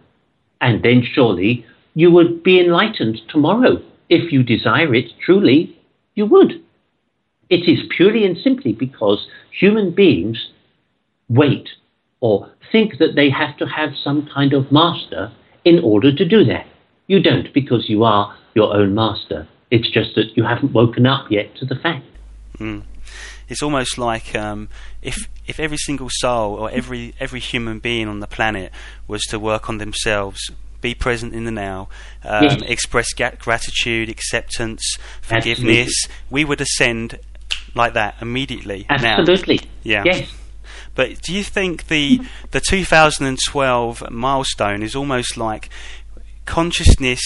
And 0.60 0.84
then 0.84 1.08
surely 1.14 1.66
you 1.94 2.12
would 2.12 2.44
be 2.44 2.60
enlightened 2.60 3.22
tomorrow 3.30 3.82
if 4.10 4.32
you 4.32 4.44
desire 4.44 4.94
it 4.94 5.12
truly, 5.24 5.78
you 6.16 6.26
would. 6.26 6.62
It 7.50 7.68
is 7.68 7.80
purely 7.96 8.26
and 8.26 8.38
simply 8.38 8.74
because 8.74 9.28
human 9.58 9.92
beings 9.92 10.50
wait 11.30 11.70
or 12.20 12.52
think 12.72 12.98
that 13.00 13.16
they 13.16 13.30
have 13.30 13.58
to 13.58 13.66
have 13.66 13.92
some 14.04 14.28
kind 14.34 14.54
of 14.54 14.72
master 14.72 15.32
in 15.64 15.80
order 15.80 16.14
to 16.14 16.26
do 16.26 16.44
that. 16.46 16.68
You 17.08 17.22
don't 17.22 17.52
because 17.54 17.90
you 17.90 18.04
are 18.04 18.36
your 18.54 18.76
own 18.76 18.94
master. 18.94 19.48
It's 19.72 19.90
just 19.90 20.16
that 20.16 20.36
you 20.36 20.44
haven't 20.44 20.74
woken 20.74 21.06
up 21.06 21.32
yet 21.32 21.56
to 21.58 21.66
the 21.66 21.76
fact. 21.76 22.06
Mm. 22.58 22.84
It's 23.48 23.64
almost 23.64 23.98
like 23.98 24.36
um, 24.36 24.70
if 25.02 25.28
if 25.48 25.60
every 25.60 25.78
single 25.78 26.10
soul 26.12 26.54
or 26.56 26.70
every 26.70 27.16
every 27.20 27.40
human 27.40 27.80
being 27.80 28.08
on 28.08 28.20
the 28.20 28.28
planet 28.28 28.72
was 29.08 29.24
to 29.30 29.40
work 29.40 29.70
on 29.70 29.80
themselves 29.80 30.52
be 30.82 30.94
present 30.94 31.34
in 31.34 31.46
the 31.46 31.52
now, 31.52 31.90
um, 32.24 32.44
yes. 32.44 32.62
express 32.64 33.14
gratitude, 33.14 34.10
acceptance, 34.10 34.84
forgiveness, 35.22 35.94
Absolutely. 36.06 36.26
we 36.30 36.46
would 36.46 36.62
ascend 36.62 37.20
like 37.76 37.94
that 37.94 38.16
immediately. 38.22 38.86
Absolutely. 38.90 39.58
Now. 39.58 39.64
Yeah. 39.84 40.04
Yes. 40.06 40.34
But 40.96 41.22
do 41.22 41.34
you 41.34 41.44
think 41.44 41.88
the 41.88 42.20
the 42.52 42.60
2012 42.60 44.12
milestone 44.12 44.84
is 44.84 44.96
almost 44.96 45.38
like 45.38 45.70
consciousness? 46.46 47.22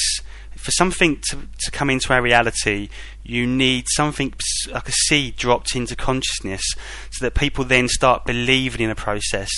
For 0.55 0.71
something 0.71 1.19
to, 1.29 1.39
to 1.65 1.71
come 1.71 1.89
into 1.89 2.13
our 2.13 2.21
reality, 2.21 2.87
you 3.21 3.45
need 3.45 3.85
something 3.95 4.33
like 4.71 4.87
a 4.87 4.93
seed 4.93 5.35
dropped 5.35 5.75
into 5.75 5.93
consciousness 5.93 6.61
so 7.11 7.25
that 7.25 7.33
people 7.33 7.65
then 7.65 7.89
start 7.89 8.23
believing 8.25 8.79
in 8.79 8.89
a 8.89 8.95
process 8.95 9.49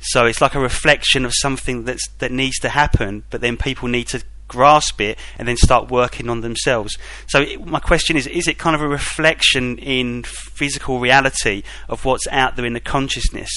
so 0.00 0.26
it's 0.26 0.40
like 0.40 0.54
a 0.54 0.60
reflection 0.60 1.24
of 1.24 1.32
something 1.34 1.84
that's 1.84 2.06
that 2.18 2.32
needs 2.32 2.58
to 2.60 2.68
happen, 2.70 3.24
but 3.30 3.40
then 3.40 3.56
people 3.56 3.88
need 3.88 4.08
to 4.08 4.22
grasp 4.48 5.00
it 5.00 5.16
and 5.38 5.46
then 5.46 5.56
start 5.56 5.90
working 5.90 6.28
on 6.28 6.40
themselves. 6.40 6.98
So 7.28 7.42
it, 7.42 7.64
my 7.64 7.80
question 7.80 8.16
is: 8.16 8.26
Is 8.26 8.48
it 8.48 8.58
kind 8.58 8.74
of 8.74 8.82
a 8.82 8.88
reflection 8.88 9.78
in 9.78 10.24
physical 10.24 10.98
reality 11.00 11.62
of 11.88 12.04
what's 12.04 12.26
out 12.28 12.56
there 12.56 12.66
in 12.66 12.72
the 12.72 12.80
consciousness? 12.80 13.50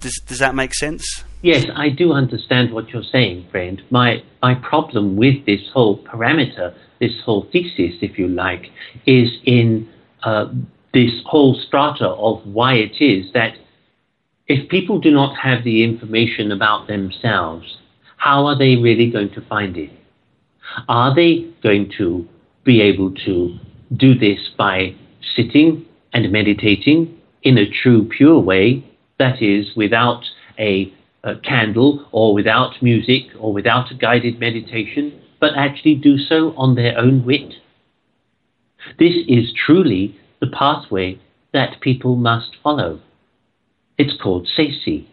Does, 0.00 0.18
does 0.26 0.38
that 0.38 0.54
make 0.54 0.74
sense? 0.74 1.04
Yes, 1.42 1.66
I 1.74 1.88
do 1.88 2.12
understand 2.12 2.72
what 2.72 2.90
you're 2.90 3.02
saying, 3.02 3.48
friend. 3.50 3.82
My, 3.90 4.22
my 4.42 4.54
problem 4.54 5.16
with 5.16 5.46
this 5.46 5.60
whole 5.72 6.02
parameter, 6.04 6.74
this 6.98 7.12
whole 7.24 7.46
thesis, 7.50 7.96
if 8.02 8.18
you 8.18 8.28
like, 8.28 8.66
is 9.06 9.28
in 9.44 9.88
uh, 10.22 10.52
this 10.92 11.12
whole 11.24 11.54
strata 11.54 12.08
of 12.08 12.46
why 12.46 12.74
it 12.74 13.00
is 13.00 13.32
that 13.32 13.56
if 14.50 14.68
people 14.68 14.98
do 14.98 15.12
not 15.12 15.36
have 15.36 15.62
the 15.62 15.84
information 15.84 16.50
about 16.50 16.88
themselves, 16.88 17.78
how 18.16 18.46
are 18.46 18.58
they 18.58 18.74
really 18.74 19.08
going 19.08 19.30
to 19.30 19.40
find 19.42 19.76
it? 19.76 19.92
Are 20.88 21.14
they 21.14 21.48
going 21.62 21.92
to 21.98 22.26
be 22.64 22.80
able 22.80 23.14
to 23.26 23.56
do 23.96 24.18
this 24.18 24.40
by 24.58 24.96
sitting 25.36 25.86
and 26.12 26.32
meditating 26.32 27.16
in 27.44 27.58
a 27.58 27.70
true, 27.70 28.08
pure 28.08 28.40
way, 28.40 28.84
that 29.20 29.40
is, 29.40 29.70
without 29.76 30.24
a, 30.58 30.92
a 31.22 31.36
candle 31.36 32.08
or 32.10 32.34
without 32.34 32.82
music 32.82 33.22
or 33.38 33.52
without 33.52 33.92
a 33.92 33.94
guided 33.94 34.40
meditation, 34.40 35.12
but 35.38 35.52
actually 35.56 35.94
do 35.94 36.18
so 36.18 36.54
on 36.56 36.74
their 36.74 36.98
own 36.98 37.24
wit? 37.24 37.54
This 38.98 39.14
is 39.28 39.52
truly 39.54 40.18
the 40.40 40.48
pathway 40.48 41.20
that 41.52 41.80
people 41.80 42.16
must 42.16 42.56
follow. 42.64 43.00
It's 44.00 44.16
called 44.18 44.48
Sesi. 44.56 45.04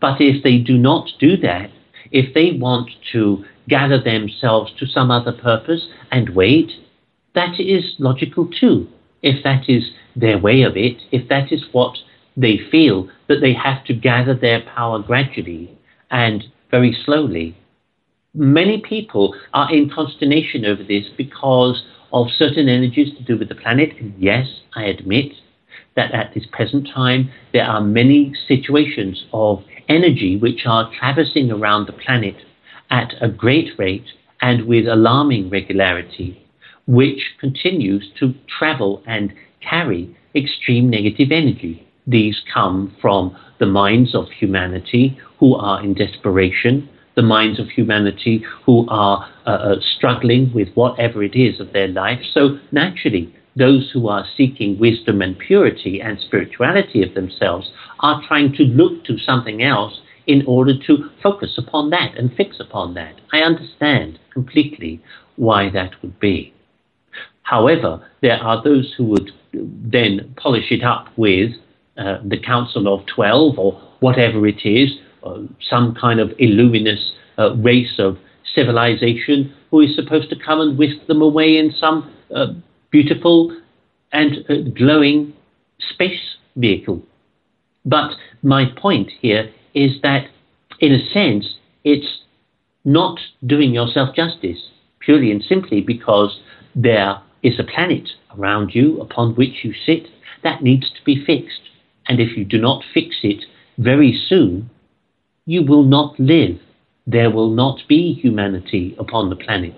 But 0.00 0.20
if 0.20 0.42
they 0.42 0.58
do 0.58 0.76
not 0.76 1.08
do 1.20 1.36
that, 1.36 1.70
if 2.10 2.34
they 2.34 2.50
want 2.50 2.90
to 3.12 3.44
gather 3.68 4.02
themselves 4.02 4.72
to 4.80 4.86
some 4.86 5.12
other 5.12 5.30
purpose 5.30 5.86
and 6.10 6.30
wait, 6.30 6.72
that 7.36 7.60
is 7.60 7.94
logical 8.00 8.48
too. 8.48 8.88
If 9.22 9.44
that 9.44 9.68
is 9.68 9.92
their 10.16 10.36
way 10.36 10.62
of 10.62 10.76
it, 10.76 10.96
if 11.12 11.28
that 11.28 11.52
is 11.52 11.64
what 11.70 11.96
they 12.36 12.58
feel, 12.72 13.08
that 13.28 13.40
they 13.40 13.54
have 13.54 13.84
to 13.84 13.94
gather 13.94 14.34
their 14.34 14.62
power 14.62 14.98
gradually 14.98 15.78
and 16.10 16.42
very 16.72 16.98
slowly. 17.04 17.56
Many 18.34 18.78
people 18.80 19.32
are 19.54 19.72
in 19.72 19.90
consternation 19.90 20.64
over 20.64 20.82
this 20.82 21.04
because 21.16 21.84
of 22.12 22.26
certain 22.36 22.68
energies 22.68 23.16
to 23.16 23.22
do 23.22 23.38
with 23.38 23.48
the 23.48 23.54
planet. 23.54 23.90
And 24.00 24.12
yes, 24.18 24.48
I 24.74 24.86
admit 24.86 25.34
that 25.98 26.14
at 26.14 26.32
this 26.32 26.46
present 26.52 26.88
time 26.94 27.28
there 27.52 27.64
are 27.64 27.80
many 27.80 28.32
situations 28.46 29.26
of 29.32 29.64
energy 29.88 30.36
which 30.36 30.60
are 30.64 30.90
traversing 30.96 31.50
around 31.50 31.86
the 31.86 31.92
planet 31.92 32.36
at 32.88 33.12
a 33.20 33.28
great 33.28 33.70
rate 33.78 34.06
and 34.40 34.66
with 34.66 34.86
alarming 34.86 35.50
regularity, 35.50 36.40
which 36.86 37.20
continues 37.40 38.08
to 38.20 38.32
travel 38.58 39.02
and 39.06 39.34
carry 39.60 40.16
extreme 40.36 40.88
negative 40.88 41.32
energy. 41.32 41.84
These 42.06 42.40
come 42.54 42.96
from 43.02 43.36
the 43.58 43.66
minds 43.66 44.14
of 44.14 44.26
humanity 44.30 45.18
who 45.40 45.56
are 45.56 45.82
in 45.82 45.94
desperation, 45.94 46.88
the 47.16 47.22
minds 47.22 47.58
of 47.58 47.66
humanity 47.70 48.44
who 48.64 48.86
are 48.88 49.28
uh, 49.46 49.50
uh, 49.50 49.74
struggling 49.96 50.52
with 50.54 50.68
whatever 50.74 51.24
it 51.24 51.34
is 51.34 51.58
of 51.58 51.72
their 51.72 51.88
life. 51.88 52.20
So 52.32 52.60
naturally, 52.70 53.34
those 53.56 53.90
who 53.92 54.08
are 54.08 54.26
seeking 54.36 54.78
wisdom 54.78 55.22
and 55.22 55.38
purity 55.38 56.00
and 56.00 56.18
spirituality 56.20 57.02
of 57.02 57.14
themselves 57.14 57.70
are 58.00 58.22
trying 58.26 58.52
to 58.54 58.62
look 58.62 59.04
to 59.04 59.18
something 59.18 59.62
else 59.62 60.00
in 60.26 60.44
order 60.46 60.74
to 60.86 61.10
focus 61.22 61.56
upon 61.58 61.90
that 61.90 62.16
and 62.16 62.34
fix 62.36 62.60
upon 62.60 62.94
that. 62.94 63.14
I 63.32 63.38
understand 63.38 64.18
completely 64.32 65.02
why 65.36 65.70
that 65.70 65.92
would 66.02 66.20
be. 66.20 66.52
However, 67.42 68.06
there 68.20 68.36
are 68.36 68.62
those 68.62 68.94
who 68.96 69.04
would 69.06 69.30
then 69.52 70.34
polish 70.36 70.70
it 70.70 70.84
up 70.84 71.08
with 71.16 71.52
uh, 71.96 72.18
the 72.24 72.38
Council 72.38 72.92
of 72.92 73.06
Twelve 73.06 73.58
or 73.58 73.80
whatever 74.00 74.46
it 74.46 74.64
is, 74.64 74.90
uh, 75.24 75.38
some 75.68 75.94
kind 75.94 76.20
of 76.20 76.30
illuminous 76.38 77.12
uh, 77.38 77.56
race 77.56 77.98
of 77.98 78.18
civilization 78.54 79.52
who 79.70 79.80
is 79.80 79.96
supposed 79.96 80.28
to 80.30 80.36
come 80.36 80.60
and 80.60 80.78
whisk 80.78 80.96
them 81.06 81.22
away 81.22 81.56
in 81.56 81.72
some 81.78 82.14
uh, 82.34 82.46
beautiful 82.90 83.56
and 84.12 84.38
uh, 84.48 84.54
glowing 84.74 85.34
space 85.92 86.36
vehicle. 86.56 87.02
But 87.84 88.12
my 88.42 88.66
point 88.76 89.10
here 89.20 89.50
is 89.74 90.00
that, 90.02 90.26
in 90.80 90.92
a 90.92 91.10
sense, 91.10 91.56
it's 91.84 92.22
not 92.84 93.18
doing 93.46 93.72
yourself 93.72 94.14
justice, 94.14 94.58
purely 95.00 95.30
and 95.30 95.42
simply 95.42 95.80
because 95.80 96.40
there 96.74 97.20
is 97.42 97.58
a 97.58 97.64
planet 97.64 98.08
around 98.36 98.74
you 98.74 99.00
upon 99.00 99.34
which 99.34 99.64
you 99.64 99.72
sit 99.86 100.08
that 100.42 100.62
needs 100.62 100.90
to 100.90 101.04
be 101.04 101.24
fixed. 101.24 101.60
And 102.06 102.20
if 102.20 102.36
you 102.36 102.44
do 102.44 102.58
not 102.58 102.82
fix 102.94 103.16
it 103.22 103.44
very 103.76 104.18
soon, 104.28 104.70
you 105.46 105.64
will 105.64 105.84
not 105.84 106.18
live. 106.18 106.58
There 107.06 107.30
will 107.30 107.50
not 107.50 107.80
be 107.88 108.12
humanity 108.14 108.94
upon 108.98 109.30
the 109.30 109.36
planet. 109.36 109.74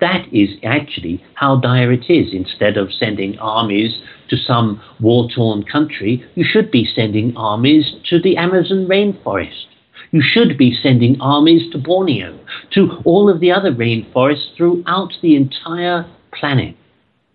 That 0.00 0.26
is 0.32 0.50
actually 0.64 1.22
how 1.34 1.56
dire 1.56 1.92
it 1.92 2.10
is. 2.10 2.32
Instead 2.32 2.76
of 2.76 2.92
sending 2.92 3.38
armies 3.38 4.00
to 4.28 4.36
some 4.36 4.80
war 5.00 5.28
torn 5.34 5.64
country, 5.64 6.24
you 6.34 6.44
should 6.44 6.70
be 6.70 6.84
sending 6.84 7.36
armies 7.36 7.94
to 8.10 8.20
the 8.20 8.36
Amazon 8.36 8.86
rainforest. 8.86 9.66
You 10.10 10.22
should 10.22 10.56
be 10.56 10.76
sending 10.82 11.20
armies 11.20 11.70
to 11.72 11.78
Borneo, 11.78 12.38
to 12.72 13.02
all 13.04 13.28
of 13.28 13.40
the 13.40 13.50
other 13.50 13.72
rainforests 13.72 14.54
throughout 14.56 15.12
the 15.20 15.36
entire 15.36 16.06
planet 16.32 16.76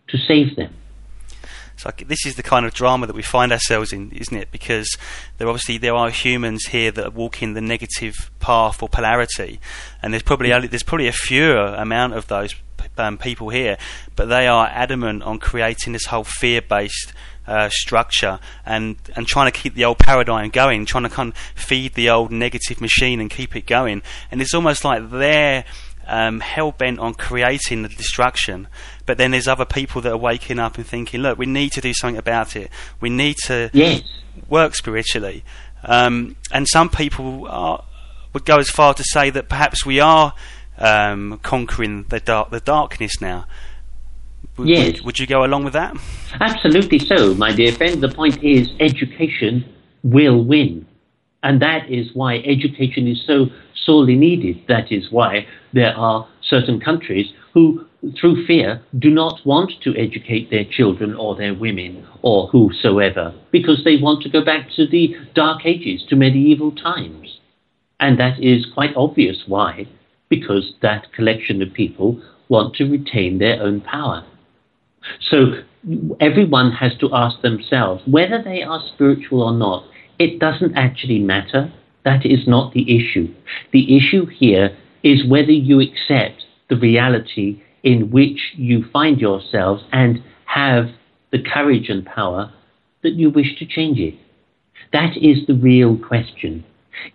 to 0.08 0.18
save 0.18 0.56
them. 0.56 0.74
So 1.82 1.92
this 2.06 2.28
is 2.28 2.36
the 2.36 2.44
kind 2.44 2.64
of 2.68 2.76
drama 2.76 3.08
that 3.08 3.16
we 3.16 3.24
find 3.24 3.52
ourselves 3.52 3.92
in, 3.92 4.12
isn't 4.12 4.38
it? 4.38 4.52
Because 4.52 4.98
there 5.40 5.48
obviously 5.48 5.80
there 5.80 5.96
are 5.96 6.12
humans 6.12 6.66
here 6.66 6.92
that 6.92 7.08
are 7.08 7.10
walking 7.10 7.56
the 7.56 7.62
negative 7.62 8.30
path 8.40 8.84
or 8.84 8.88
polarity, 8.88 9.60
and 10.00 10.14
there's 10.14 10.22
probably 10.22 10.54
only, 10.54 10.68
there's 10.68 10.84
probably 10.84 11.08
a 11.08 11.12
fewer 11.12 11.74
amount 11.74 12.14
of 12.14 12.28
those 12.28 12.54
um, 12.98 13.18
people 13.18 13.50
here, 13.50 13.80
but 14.16 14.26
they 14.26 14.48
are 14.48 14.68
adamant 14.68 15.24
on 15.24 15.40
creating 15.40 15.94
this 15.94 16.06
whole 16.06 16.24
fear-based 16.24 17.14
uh, 17.48 17.70
structure 17.70 18.40
and 18.64 18.98
and 19.16 19.26
trying 19.26 19.52
to 19.52 19.60
keep 19.60 19.74
the 19.74 19.84
old 19.84 19.98
paradigm 19.98 20.50
going, 20.50 20.86
trying 20.86 21.04
to 21.04 21.10
kind 21.10 21.32
of 21.32 21.38
feed 21.56 21.96
the 21.96 22.12
old 22.12 22.32
negative 22.32 22.80
machine 22.80 23.20
and 23.20 23.32
keep 23.32 23.56
it 23.56 23.66
going. 23.66 24.04
And 24.30 24.40
it's 24.40 24.54
almost 24.54 24.86
like 24.86 25.10
they're 25.10 25.66
um, 26.08 26.40
hell 26.40 26.72
bent 26.72 27.00
on 27.00 27.14
creating 27.14 27.84
the 27.84 27.90
destruction, 27.90 28.68
but 29.06 29.18
then 29.18 29.32
there's 29.32 29.48
other 29.48 29.66
people 29.66 30.02
that 30.02 30.12
are 30.12 30.18
waking 30.18 30.60
up 30.60 30.78
and 30.78 30.86
thinking, 30.86 31.22
look, 31.22 31.38
we 31.38 31.46
need 31.46 31.72
to 31.74 31.82
do 31.82 31.94
something 31.94 32.18
about 32.18 32.56
it. 32.56 32.70
We 33.00 33.10
need 33.10 33.38
to 33.46 33.70
yes. 33.74 34.02
work 34.50 34.76
spiritually. 34.76 35.44
Um, 35.84 36.36
and 36.52 36.68
some 36.68 36.90
people 36.90 37.48
are, 37.48 37.84
would 38.34 38.46
go 38.46 38.58
as 38.58 38.70
far 38.70 38.94
to 38.94 39.04
say 39.04 39.30
that 39.30 39.50
perhaps 39.50 39.86
we 39.86 40.00
are 40.00 40.34
um, 40.78 41.40
conquering 41.44 42.06
the 42.10 42.20
dark, 42.20 42.50
the 42.50 42.60
darkness 42.60 43.22
now. 43.22 43.46
W- 44.58 44.76
yes. 44.76 44.98
Would, 44.98 45.06
would 45.06 45.20
you 45.20 45.28
go 45.28 45.44
along 45.44 45.64
with 45.64 45.74
that? 45.74 45.96
Absolutely 46.40 47.00
so, 47.00 47.34
my 47.36 47.52
dear 47.52 47.72
friend. 47.72 48.02
The 48.02 48.10
point 48.10 48.44
is, 48.44 48.70
education 48.80 49.66
will 50.04 50.44
win. 50.44 50.88
And 51.44 51.62
that 51.62 51.90
is 51.90 52.12
why 52.14 52.38
education 52.38 53.08
is 53.08 53.24
so 53.26 53.48
sorely 53.86 54.16
needed. 54.16 54.64
That 54.68 54.92
is 54.92 55.12
why 55.12 55.48
there 55.74 55.96
are 55.96 56.28
certain 56.42 56.80
countries 56.80 57.28
who, 57.54 57.86
through 58.20 58.46
fear, 58.46 58.82
do 58.98 59.10
not 59.10 59.40
want 59.46 59.72
to 59.84 59.96
educate 59.98 60.50
their 60.50 60.66
children 60.66 61.14
or 61.16 61.36
their 61.36 61.54
women 61.54 62.08
or 62.22 62.48
whosoever 62.48 63.34
because 63.52 63.84
they 63.84 63.98
want 63.98 64.22
to 64.24 64.30
go 64.30 64.44
back 64.44 64.70
to 64.76 64.88
the 64.88 65.16
dark 65.36 65.66
ages, 65.66 66.04
to 66.10 66.16
medieval 66.16 66.72
times. 66.72 67.40
And 68.00 68.20
that 68.20 68.42
is 68.42 68.66
quite 68.74 68.96
obvious 68.96 69.44
why, 69.48 69.88
because 70.30 70.74
that 70.82 71.12
collection 71.14 71.62
of 71.62 71.74
people 71.74 72.22
want 72.50 72.76
to 72.76 72.86
retain 72.86 73.38
their 73.40 73.62
own 73.62 73.82
power. 73.82 74.26
So 75.30 75.64
everyone 76.20 76.72
has 76.74 76.92
to 77.00 77.10
ask 77.14 77.42
themselves 77.42 78.04
whether 78.06 78.42
they 78.42 78.62
are 78.62 78.82
spiritual 78.94 79.42
or 79.42 79.54
not. 79.54 79.86
It 80.22 80.38
doesn't 80.38 80.78
actually 80.78 81.18
matter 81.18 81.74
that 82.06 82.28
is 82.28 82.48
not 82.48 82.76
the 82.76 82.96
issue. 82.96 83.34
The 83.74 83.98
issue 83.98 84.28
here 84.28 84.78
is 85.02 85.28
whether 85.28 85.52
you 85.52 85.82
accept 85.82 86.46
the 86.70 86.76
reality 86.76 87.64
in 87.82 88.12
which 88.12 88.54
you 88.56 88.86
find 88.94 89.20
yourselves 89.20 89.84
and 89.92 90.22
have 90.46 90.92
the 91.32 91.42
courage 91.42 91.90
and 91.90 92.06
power 92.06 92.54
that 93.02 93.14
you 93.14 93.32
wish 93.32 93.58
to 93.58 93.66
change 93.66 93.98
it. 93.98 94.14
That 94.94 95.18
is 95.18 95.48
the 95.48 95.56
real 95.56 95.98
question. 95.98 96.66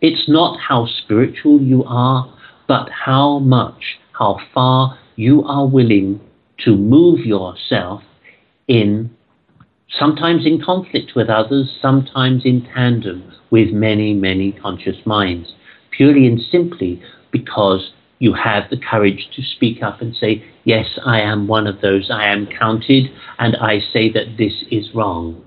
It's 0.00 0.28
not 0.28 0.58
how 0.58 0.86
spiritual 0.86 1.62
you 1.62 1.84
are, 1.84 2.36
but 2.66 2.88
how 2.90 3.38
much, 3.38 4.00
how 4.18 4.40
far 4.52 4.98
you 5.14 5.44
are 5.44 5.68
willing 5.68 6.20
to 6.64 6.74
move 6.74 7.20
yourself 7.20 8.02
in, 8.66 9.15
sometimes 9.88 10.46
in 10.46 10.62
conflict 10.62 11.12
with 11.14 11.28
others, 11.28 11.76
sometimes 11.80 12.44
in 12.44 12.66
tandem 12.74 13.32
with 13.50 13.70
many, 13.70 14.14
many 14.14 14.52
conscious 14.52 14.96
minds, 15.06 15.54
purely 15.90 16.26
and 16.26 16.40
simply 16.50 17.02
because 17.30 17.92
you 18.18 18.32
have 18.32 18.68
the 18.70 18.78
courage 18.78 19.28
to 19.34 19.42
speak 19.42 19.82
up 19.82 20.00
and 20.00 20.14
say, 20.16 20.44
Yes, 20.64 20.98
I 21.04 21.20
am 21.20 21.46
one 21.46 21.66
of 21.66 21.80
those. 21.80 22.10
I 22.10 22.26
am 22.26 22.46
counted, 22.46 23.10
and 23.38 23.56
I 23.56 23.80
say 23.92 24.10
that 24.12 24.36
this 24.36 24.64
is 24.70 24.92
wrong. 24.94 25.44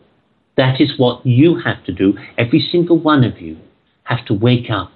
That 0.55 0.79
is 0.79 0.97
what 0.97 1.25
you 1.25 1.59
have 1.59 1.83
to 1.85 1.91
do, 1.91 2.17
every 2.37 2.59
single 2.71 2.97
one 2.97 3.23
of 3.23 3.39
you. 3.39 3.57
have 4.03 4.25
to 4.25 4.33
wake 4.33 4.69
up 4.71 4.91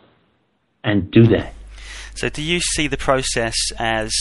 and 0.83 1.11
do 1.11 1.27
that. 1.27 1.53
So, 2.15 2.29
do 2.29 2.41
you 2.41 2.59
see 2.75 2.87
the 2.87 2.97
process 2.97 3.55
as 3.77 4.11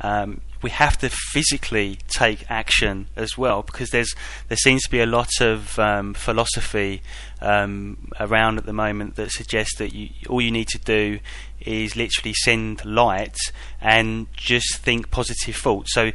um, 0.00 0.40
we 0.62 0.70
have 0.70 0.96
to 0.98 1.10
physically 1.10 1.98
take 2.08 2.50
action 2.50 3.08
as 3.16 3.36
well? 3.36 3.62
Because 3.62 3.90
there's 3.90 4.14
there 4.48 4.56
seems 4.56 4.82
to 4.82 4.90
be 4.90 5.00
a 5.00 5.06
lot 5.06 5.40
of 5.40 5.78
um, 5.78 6.14
philosophy 6.14 7.02
um, 7.40 8.08
around 8.20 8.58
at 8.58 8.66
the 8.66 8.72
moment 8.72 9.16
that 9.16 9.30
suggests 9.32 9.76
that 9.78 9.92
you, 9.92 10.10
all 10.28 10.40
you 10.40 10.50
need 10.50 10.68
to 10.68 10.78
do 10.78 11.18
is 11.60 11.96
literally 11.96 12.34
send 12.34 12.84
light 12.84 13.36
and 13.80 14.26
just 14.36 14.78
think 14.78 15.10
positive 15.10 15.56
thoughts. 15.56 15.92
So, 15.92 16.12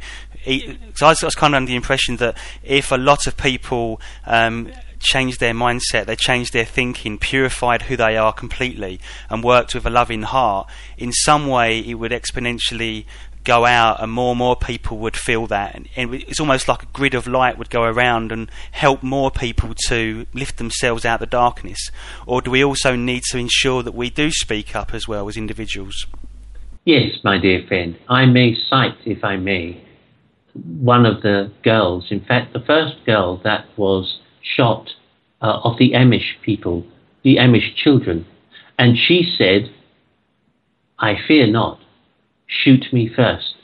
so 0.94 1.06
I 1.06 1.14
was 1.22 1.34
kind 1.34 1.54
of 1.54 1.58
under 1.58 1.68
the 1.68 1.76
impression 1.76 2.16
that 2.16 2.36
if 2.62 2.92
a 2.92 2.96
lot 2.96 3.26
of 3.26 3.36
people 3.36 4.00
um, 4.26 4.70
changed 4.98 5.40
their 5.40 5.54
mindset, 5.54 6.06
they 6.06 6.16
changed 6.16 6.52
their 6.52 6.64
thinking, 6.64 7.18
purified 7.18 7.82
who 7.82 7.96
they 7.96 8.16
are 8.16 8.32
completely, 8.32 9.00
and 9.30 9.42
worked 9.42 9.74
with 9.74 9.86
a 9.86 9.90
loving 9.90 10.22
heart, 10.22 10.68
in 10.96 11.12
some 11.12 11.46
way 11.46 11.78
it 11.80 11.94
would 11.94 12.12
exponentially 12.12 13.04
go 13.44 13.64
out 13.64 14.02
and 14.02 14.12
more 14.12 14.32
and 14.32 14.38
more 14.38 14.56
people 14.56 14.98
would 14.98 15.16
feel 15.16 15.46
that. 15.46 15.74
And 15.74 15.88
it's 16.14 16.40
almost 16.40 16.68
like 16.68 16.82
a 16.82 16.86
grid 16.86 17.14
of 17.14 17.26
light 17.26 17.58
would 17.58 17.70
go 17.70 17.82
around 17.82 18.32
and 18.32 18.50
help 18.72 19.02
more 19.02 19.30
people 19.30 19.74
to 19.86 20.26
lift 20.34 20.58
themselves 20.58 21.04
out 21.04 21.14
of 21.14 21.20
the 21.20 21.26
darkness. 21.26 21.90
Or 22.26 22.42
do 22.42 22.50
we 22.50 22.64
also 22.64 22.94
need 22.94 23.22
to 23.30 23.38
ensure 23.38 23.82
that 23.82 23.94
we 23.94 24.10
do 24.10 24.30
speak 24.30 24.76
up 24.76 24.94
as 24.94 25.08
well 25.08 25.28
as 25.28 25.36
individuals? 25.36 26.06
Yes 26.84 27.18
my 27.24 27.38
dear 27.38 27.66
friend. 27.66 27.98
I 28.08 28.26
may 28.26 28.54
cite 28.54 28.96
if 29.04 29.22
i 29.24 29.36
may 29.36 29.84
one 30.54 31.06
of 31.06 31.22
the 31.22 31.52
girls. 31.62 32.06
In 32.10 32.20
fact 32.24 32.52
the 32.52 32.60
first 32.60 32.96
girl 33.06 33.40
that 33.44 33.66
was 33.76 34.20
shot 34.42 34.90
uh, 35.40 35.60
of 35.64 35.78
the 35.78 35.92
amish 35.92 36.40
people 36.42 36.84
the 37.22 37.36
amish 37.36 37.74
children. 37.76 38.26
And 38.78 38.96
she 38.96 39.34
said 39.36 39.70
i 40.98 41.14
fear 41.26 41.46
not 41.46 41.78
shoot 42.48 42.86
me 42.92 43.08
first. 43.14 43.54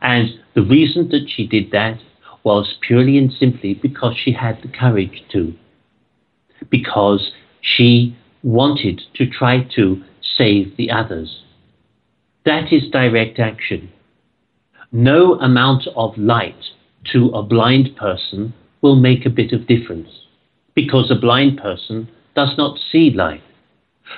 And 0.00 0.40
the 0.54 0.62
reason 0.62 1.08
that 1.10 1.28
she 1.28 1.46
did 1.46 1.70
that 1.70 2.00
was 2.42 2.76
purely 2.80 3.18
and 3.18 3.32
simply 3.32 3.74
because 3.74 4.16
she 4.16 4.32
had 4.32 4.60
the 4.62 4.68
courage 4.68 5.22
to. 5.32 5.54
Because 6.70 7.32
she 7.60 8.16
wanted 8.42 9.02
to 9.14 9.28
try 9.28 9.66
to 9.76 10.02
save 10.22 10.76
the 10.76 10.90
others. 10.90 11.42
That 12.44 12.72
is 12.72 12.90
direct 12.90 13.38
action. 13.38 13.90
No 14.92 15.34
amount 15.34 15.86
of 15.94 16.16
light 16.16 16.64
to 17.12 17.28
a 17.28 17.42
blind 17.42 17.96
person 17.96 18.54
will 18.80 18.96
make 18.96 19.26
a 19.26 19.30
bit 19.30 19.52
of 19.52 19.66
difference 19.66 20.08
because 20.74 21.10
a 21.10 21.20
blind 21.20 21.58
person 21.58 22.08
does 22.34 22.56
not 22.56 22.78
see 22.90 23.10
light. 23.10 23.42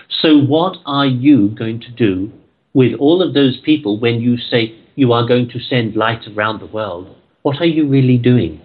So, 0.08 0.38
what 0.38 0.78
are 0.86 1.06
you 1.06 1.48
going 1.48 1.80
to 1.80 1.90
do 1.90 2.32
with 2.74 2.94
all 2.98 3.22
of 3.22 3.34
those 3.34 3.58
people 3.64 3.98
when 3.98 4.20
you 4.20 4.36
say 4.36 4.74
you 4.94 5.12
are 5.12 5.26
going 5.26 5.48
to 5.50 5.60
send 5.60 5.96
light 5.96 6.26
around 6.28 6.60
the 6.60 6.66
world, 6.66 7.14
what 7.42 7.60
are 7.60 7.66
you 7.66 7.88
really 7.88 8.18
doing? 8.18 8.60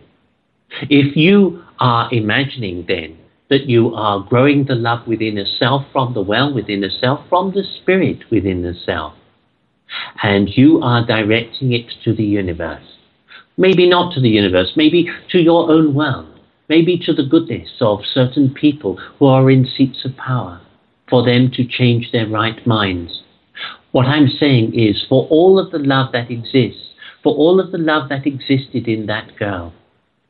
If 0.84 1.16
you 1.16 1.64
are 1.80 2.14
imagining 2.14 2.86
then 2.88 3.18
that 3.50 3.68
you 3.68 3.94
are 3.96 4.20
growing 4.20 4.66
the 4.66 4.76
love 4.76 5.08
within 5.08 5.38
a 5.38 5.46
self 5.46 5.84
from 5.92 6.14
the 6.14 6.22
well 6.22 6.54
within 6.54 6.84
a 6.84 6.90
self, 6.90 7.22
from 7.30 7.52
the 7.52 7.64
spirit 7.64 8.20
within 8.30 8.62
the 8.62 8.74
self, 8.86 9.14
and 10.22 10.50
you 10.50 10.82
are 10.82 11.06
directing 11.06 11.72
it 11.72 11.86
to 12.04 12.14
the 12.14 12.24
universe, 12.24 12.84
maybe 13.58 13.88
not 13.88 14.14
to 14.14 14.20
the 14.20 14.30
universe, 14.30 14.74
maybe 14.76 15.10
to 15.30 15.40
your 15.40 15.72
own 15.72 15.94
world, 15.94 16.40
maybe 16.68 16.98
to 16.98 17.14
the 17.14 17.24
goodness 17.24 17.70
of 17.80 18.00
certain 18.14 18.54
people 18.54 18.98
who 19.18 19.26
are 19.26 19.50
in 19.50 19.66
seats 19.66 20.04
of 20.04 20.16
power, 20.18 20.60
for 21.10 21.26
them 21.26 21.50
to 21.54 21.66
change 21.66 22.12
their 22.12 22.28
right 22.28 22.68
minds 22.68 23.24
what 23.92 24.06
I'm 24.06 24.28
saying 24.28 24.74
is, 24.74 25.06
for 25.08 25.28
all 25.30 25.60
of 25.60 25.72
the 25.72 25.80
love 25.80 26.12
that 26.12 26.30
exists, 26.30 26.94
for 27.24 27.34
all 27.36 27.60
of 27.60 27.72
the 27.72 27.78
love 27.78 28.10
that 28.10 28.28
existed 28.28 28.88
in 28.88 29.06
that 29.08 29.36
girl 29.38 29.74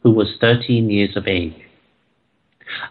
who 0.03 0.11
was 0.11 0.37
13 0.39 0.89
years 0.89 1.15
of 1.17 1.27
age, 1.27 1.55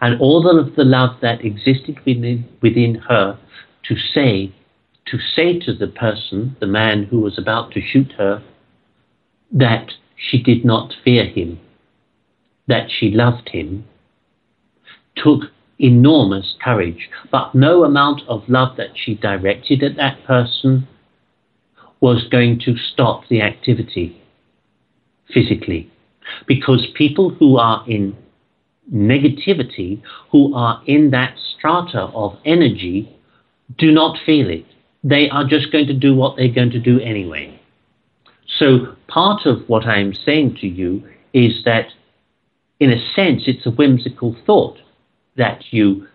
and 0.01 0.19
all 0.19 0.47
of 0.59 0.75
the 0.75 0.83
love 0.83 1.17
that 1.21 1.43
existed 1.43 1.97
within, 2.05 2.47
within 2.61 2.95
her 2.95 3.39
to 3.83 3.95
say, 3.95 4.53
to 5.05 5.17
say 5.35 5.59
to 5.59 5.73
the 5.73 5.87
person, 5.87 6.55
the 6.59 6.67
man 6.67 7.03
who 7.03 7.21
was 7.21 7.37
about 7.37 7.71
to 7.71 7.81
shoot 7.81 8.11
her, 8.17 8.43
that 9.51 9.91
she 10.15 10.41
did 10.41 10.65
not 10.65 10.93
fear 11.03 11.25
him, 11.25 11.59
that 12.67 12.89
she 12.89 13.11
loved 13.11 13.49
him, 13.49 13.85
took 15.15 15.43
enormous 15.79 16.55
courage, 16.63 17.09
but 17.31 17.53
no 17.53 17.83
amount 17.83 18.21
of 18.27 18.47
love 18.47 18.77
that 18.77 18.91
she 18.95 19.15
directed 19.15 19.83
at 19.83 19.95
that 19.97 20.23
person 20.25 20.87
was 21.99 22.27
going 22.29 22.59
to 22.59 22.75
stop 22.77 23.27
the 23.29 23.41
activity 23.41 24.21
physically. 25.33 25.91
Because 26.45 26.87
people 26.95 27.29
who 27.29 27.57
are 27.57 27.83
in 27.87 28.15
negativity, 28.93 30.01
who 30.31 30.53
are 30.53 30.81
in 30.85 31.11
that 31.11 31.35
strata 31.37 32.01
of 32.13 32.37
energy, 32.45 33.15
do 33.77 33.91
not 33.91 34.17
feel 34.25 34.49
it. 34.49 34.65
They 35.03 35.29
are 35.29 35.45
just 35.45 35.71
going 35.71 35.87
to 35.87 35.93
do 35.93 36.15
what 36.15 36.35
they're 36.35 36.53
going 36.53 36.71
to 36.71 36.79
do 36.79 36.99
anyway. 36.99 37.59
So, 38.57 38.95
part 39.07 39.45
of 39.45 39.67
what 39.67 39.85
I'm 39.85 40.13
saying 40.13 40.57
to 40.61 40.67
you 40.67 41.03
is 41.33 41.63
that, 41.65 41.87
in 42.79 42.91
a 42.91 43.13
sense, 43.13 43.43
it's 43.45 43.65
a 43.65 43.71
whimsical 43.71 44.35
thought 44.45 44.77
that 45.37 45.63
you 45.71 46.07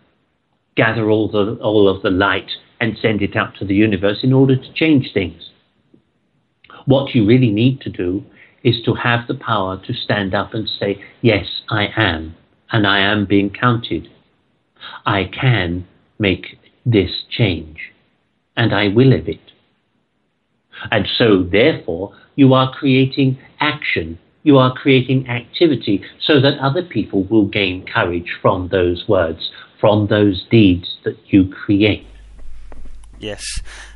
gather 0.77 1.11
all 1.11 1.29
the 1.29 1.59
all 1.63 1.89
of 1.89 2.03
the 2.03 2.11
light 2.11 2.51
and 2.81 2.97
send 3.01 3.23
it 3.23 3.37
out 3.37 3.55
to 3.57 3.65
the 3.65 3.75
universe 3.75 4.19
in 4.23 4.33
order 4.33 4.57
to 4.57 4.73
change 4.75 5.11
things. 5.15 5.51
What 6.87 7.15
you 7.15 7.25
really 7.27 7.51
need 7.51 7.81
to 7.83 7.91
do 7.91 8.25
is 8.65 8.83
to 8.85 8.95
have 8.95 9.27
the 9.29 9.35
power 9.35 9.81
to 9.87 9.95
stand 9.95 10.35
up 10.35 10.55
and 10.55 10.69
say, 10.81 11.03
Yes, 11.21 11.47
I 11.69 11.89
am, 11.97 12.35
and 12.71 12.87
I 12.87 13.01
am 13.01 13.27
being 13.27 13.51
counted. 13.51 14.09
I 15.07 15.25
can 15.25 15.87
make 16.19 16.59
this 16.85 17.11
change, 17.31 17.93
and 18.57 18.75
I 18.75 18.89
will 18.89 19.09
live 19.09 19.29
it. 19.29 19.53
And 20.91 21.07
so, 21.17 21.45
therefore, 21.45 22.15
you 22.35 22.55
are 22.55 22.75
creating 22.75 23.39
action 23.61 24.19
you 24.43 24.59
are 24.59 24.73
creating 24.75 25.29
activity 25.29 26.05
so 26.21 26.41
that 26.41 26.59
other 26.59 26.83
people 26.83 27.25
will 27.25 27.47
gain 27.47 27.87
courage 27.87 28.29
from 28.41 28.69
those 28.69 29.07
words, 29.09 29.51
from 29.81 30.07
those 30.09 30.45
deeds 30.51 30.97
that 31.05 31.17
you 31.27 31.49
create. 31.49 32.07
Yes, 33.19 33.45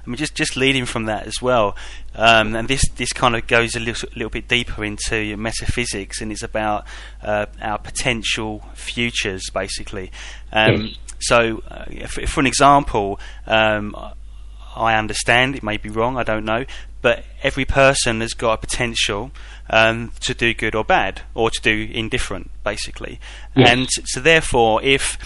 I 0.06 0.08
mean 0.08 0.16
just 0.16 0.36
just 0.36 0.56
leading 0.56 0.86
from 0.86 1.06
that 1.06 1.26
as 1.26 1.42
well, 1.42 1.76
um, 2.14 2.54
and 2.54 2.68
this 2.68 2.88
this 2.90 3.12
kind 3.12 3.34
of 3.34 3.48
goes 3.48 3.74
a 3.74 3.80
little, 3.80 4.08
little 4.14 4.30
bit 4.30 4.46
deeper 4.46 4.84
into 4.84 5.36
metaphysics, 5.36 6.20
and 6.20 6.30
it's 6.30 6.44
about 6.44 6.86
uh, 7.22 7.46
our 7.60 7.78
potential 7.78 8.64
futures, 8.74 9.42
basically. 9.52 10.12
Um, 10.52 10.82
yes. 10.82 10.96
So, 11.18 11.62
uh, 11.68 12.06
for 12.06 12.40
an 12.40 12.46
example, 12.46 13.18
um, 13.46 13.96
I 14.76 14.96
understand 14.96 15.56
it 15.56 15.62
may 15.62 15.76
be 15.76 15.88
wrong, 15.88 16.16
I 16.16 16.22
don't 16.22 16.44
know, 16.44 16.64
but 17.02 17.24
every 17.42 17.64
person 17.64 18.20
has 18.20 18.34
got 18.34 18.54
a 18.54 18.58
potential 18.58 19.30
um, 19.70 20.12
to 20.20 20.34
do 20.34 20.54
good 20.54 20.74
or 20.74 20.84
bad, 20.84 21.22
or 21.34 21.50
to 21.50 21.60
do 21.60 21.88
indifferent, 21.92 22.50
basically. 22.64 23.20
Yes. 23.54 23.70
And 23.70 23.88
so, 23.90 24.20
therefore, 24.20 24.82
if 24.82 25.18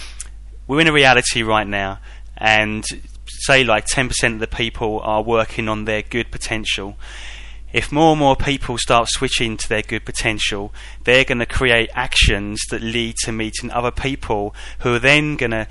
we're 0.66 0.80
in 0.80 0.88
a 0.88 0.92
reality 0.92 1.42
right 1.42 1.66
now, 1.66 1.98
and 2.36 2.84
say 3.26 3.64
like 3.64 3.86
10% 3.86 4.34
of 4.34 4.40
the 4.40 4.46
people 4.46 5.00
are 5.00 5.22
working 5.22 5.68
on 5.68 5.84
their 5.84 6.02
good 6.02 6.30
potential, 6.30 6.96
if 7.72 7.92
more 7.92 8.12
and 8.12 8.20
more 8.20 8.34
people 8.34 8.78
start 8.78 9.08
switching 9.08 9.56
to 9.56 9.68
their 9.68 9.82
good 9.82 10.04
potential, 10.04 10.72
they're 11.04 11.24
going 11.24 11.38
to 11.38 11.46
create 11.46 11.90
actions 11.94 12.60
that 12.70 12.82
lead 12.82 13.14
to 13.24 13.32
meeting 13.32 13.70
other 13.70 13.92
people 13.92 14.54
who 14.80 14.94
are 14.94 14.98
then 14.98 15.36
going 15.36 15.52
to 15.52 15.68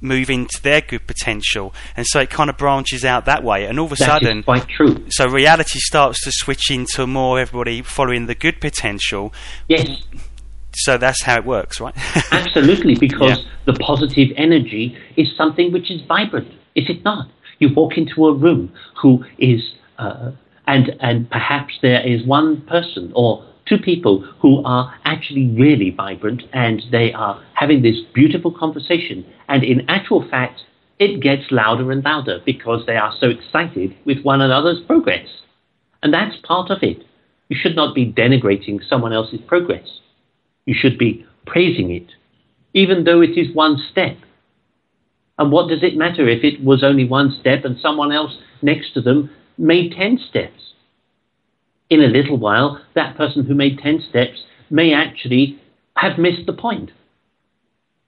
move 0.00 0.30
into 0.30 0.60
their 0.62 0.80
good 0.80 1.06
potential, 1.06 1.74
and 1.96 2.06
so 2.06 2.20
it 2.20 2.30
kind 2.30 2.50
of 2.50 2.56
branches 2.56 3.04
out 3.04 3.24
that 3.26 3.42
way. 3.42 3.66
And 3.66 3.78
all 3.78 3.86
of 3.86 3.92
a 3.92 3.96
that 3.96 4.22
sudden, 4.22 4.42
quite 4.42 4.68
true. 4.68 5.04
So 5.10 5.26
reality 5.26 5.78
starts 5.78 6.22
to 6.24 6.32
switch 6.32 6.70
into 6.70 7.06
more 7.06 7.40
everybody 7.40 7.82
following 7.82 8.26
the 8.26 8.34
good 8.34 8.60
potential. 8.60 9.32
Yes. 9.68 10.02
So 10.74 10.96
that's 10.96 11.22
how 11.22 11.36
it 11.36 11.44
works, 11.44 11.80
right? 11.80 11.94
Absolutely, 12.32 12.94
because 12.94 13.38
yeah. 13.38 13.50
the 13.66 13.74
positive 13.74 14.28
energy 14.36 14.96
is 15.16 15.28
something 15.36 15.72
which 15.72 15.90
is 15.90 16.00
vibrant. 16.02 16.48
Is 16.74 16.88
it 16.88 17.04
not? 17.04 17.28
You 17.58 17.72
walk 17.74 17.98
into 17.98 18.26
a 18.26 18.34
room 18.34 18.72
who 19.00 19.24
is, 19.38 19.60
uh, 19.98 20.32
and 20.66 20.96
and 21.00 21.30
perhaps 21.30 21.78
there 21.82 22.00
is 22.06 22.24
one 22.26 22.62
person 22.62 23.12
or 23.14 23.44
two 23.66 23.78
people 23.78 24.20
who 24.40 24.62
are 24.64 24.94
actually 25.04 25.48
really 25.50 25.90
vibrant 25.90 26.42
and 26.52 26.82
they 26.90 27.12
are 27.12 27.42
having 27.54 27.82
this 27.82 27.96
beautiful 28.14 28.50
conversation. 28.50 29.24
And 29.48 29.62
in 29.62 29.88
actual 29.88 30.28
fact, 30.28 30.62
it 30.98 31.20
gets 31.20 31.50
louder 31.50 31.90
and 31.90 32.04
louder 32.04 32.40
because 32.44 32.86
they 32.86 32.96
are 32.96 33.14
so 33.18 33.28
excited 33.28 33.96
with 34.04 34.22
one 34.22 34.40
another's 34.40 34.80
progress. 34.86 35.26
And 36.02 36.12
that's 36.12 36.36
part 36.44 36.70
of 36.70 36.78
it. 36.82 37.04
You 37.48 37.56
should 37.60 37.76
not 37.76 37.94
be 37.94 38.12
denigrating 38.12 38.80
someone 38.88 39.12
else's 39.12 39.40
progress. 39.46 40.00
You 40.64 40.74
should 40.78 40.98
be 40.98 41.26
praising 41.46 41.90
it, 41.90 42.06
even 42.72 43.04
though 43.04 43.20
it 43.20 43.36
is 43.36 43.54
one 43.54 43.82
step. 43.90 44.16
And 45.38 45.50
what 45.50 45.68
does 45.68 45.82
it 45.82 45.96
matter 45.96 46.28
if 46.28 46.44
it 46.44 46.62
was 46.62 46.84
only 46.84 47.04
one 47.04 47.36
step 47.40 47.64
and 47.64 47.78
someone 47.80 48.12
else 48.12 48.36
next 48.62 48.94
to 48.94 49.00
them 49.00 49.30
made 49.58 49.92
10 49.92 50.18
steps? 50.28 50.72
In 51.92 52.00
a 52.00 52.06
little 52.06 52.38
while, 52.38 52.80
that 52.94 53.18
person 53.18 53.44
who 53.44 53.54
made 53.54 53.78
10 53.78 54.06
steps 54.08 54.44
may 54.70 54.94
actually 54.94 55.60
have 55.98 56.16
missed 56.16 56.46
the 56.46 56.54
point. 56.54 56.90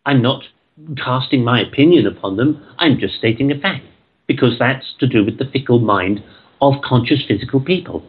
I'm 0.06 0.22
not 0.22 0.44
casting 0.96 1.44
my 1.44 1.60
opinion 1.60 2.06
upon 2.06 2.38
them, 2.38 2.64
I'm 2.78 2.98
just 2.98 3.16
stating 3.16 3.52
a 3.52 3.58
fact, 3.60 3.84
because 4.26 4.58
that's 4.58 4.94
to 5.00 5.06
do 5.06 5.22
with 5.22 5.36
the 5.36 5.44
fickle 5.52 5.80
mind 5.80 6.24
of 6.62 6.80
conscious 6.82 7.26
physical 7.28 7.60
people. 7.60 8.02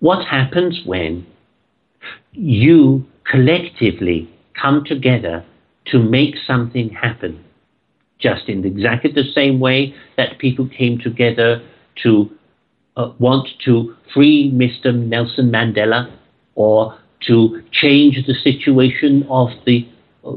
What 0.00 0.26
happens 0.26 0.80
when 0.84 1.28
you 2.32 3.06
collectively 3.30 4.28
come 4.60 4.82
together 4.84 5.44
to 5.92 6.00
make 6.00 6.34
something 6.44 6.88
happen? 6.88 7.44
Just 8.18 8.48
in 8.48 8.64
exactly 8.64 9.12
the 9.12 9.30
same 9.32 9.60
way 9.60 9.94
that 10.16 10.40
people 10.40 10.68
came 10.68 10.98
together 10.98 11.62
to 12.02 12.28
uh, 12.96 13.12
want 13.18 13.48
to 13.64 13.94
free 14.12 14.50
Mr. 14.52 14.94
Nelson 14.94 15.50
Mandela 15.50 16.10
or 16.54 16.98
to 17.26 17.62
change 17.72 18.18
the 18.26 18.34
situation 18.34 19.26
of 19.30 19.48
the 19.64 19.88
uh, 20.24 20.32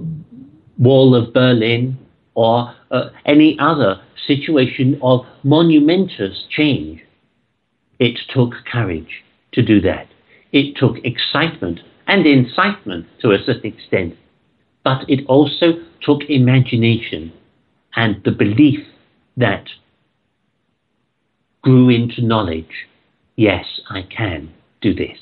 Wall 0.78 1.16
of 1.16 1.34
Berlin 1.34 1.98
or 2.36 2.74
uh, 2.92 3.10
any 3.26 3.58
other 3.60 4.02
situation 4.28 5.00
of 5.02 5.26
monumentous 5.44 6.46
change. 6.50 7.02
It 8.00 8.20
took 8.30 8.54
courage 8.72 9.24
to 9.54 9.62
do 9.62 9.80
that. 9.82 10.08
It 10.52 10.76
took 10.76 10.98
excitement 11.04 11.80
and 12.08 12.26
incitement 12.26 13.08
to 13.22 13.32
a 13.32 13.40
certain 13.46 13.74
extent, 13.74 14.16
but 14.84 15.10
it 15.10 15.26
also 15.28 15.74
took 16.02 16.22
imagination 16.30 17.34
and 17.96 18.22
the 18.24 18.32
belief 18.32 18.80
that 19.38 19.66
grew 21.66 21.90
into 21.90 22.22
knowledge. 22.22 22.88
Yes, 23.36 23.66
I 23.90 24.04
can 24.04 24.54
do 24.82 24.94
this. 24.94 25.18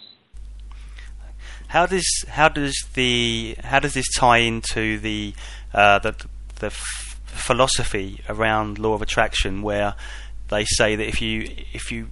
How 1.70 1.88
does 1.88 2.26
how 2.28 2.50
does 2.50 2.76
the 2.94 3.56
how 3.64 3.80
does 3.80 3.96
this 3.96 4.14
tie 4.14 4.40
into 4.40 5.00
the 5.00 5.34
uh, 5.74 6.00
the 6.00 6.14
the 6.60 6.68
f- 6.68 7.22
philosophy 7.26 8.20
around 8.30 8.78
law 8.78 8.94
of 8.94 9.02
attraction, 9.02 9.64
where 9.64 9.96
they 10.50 10.66
say 10.66 10.96
that 10.96 11.08
if 11.08 11.22
you 11.22 11.48
if 11.74 11.92
you 11.92 12.10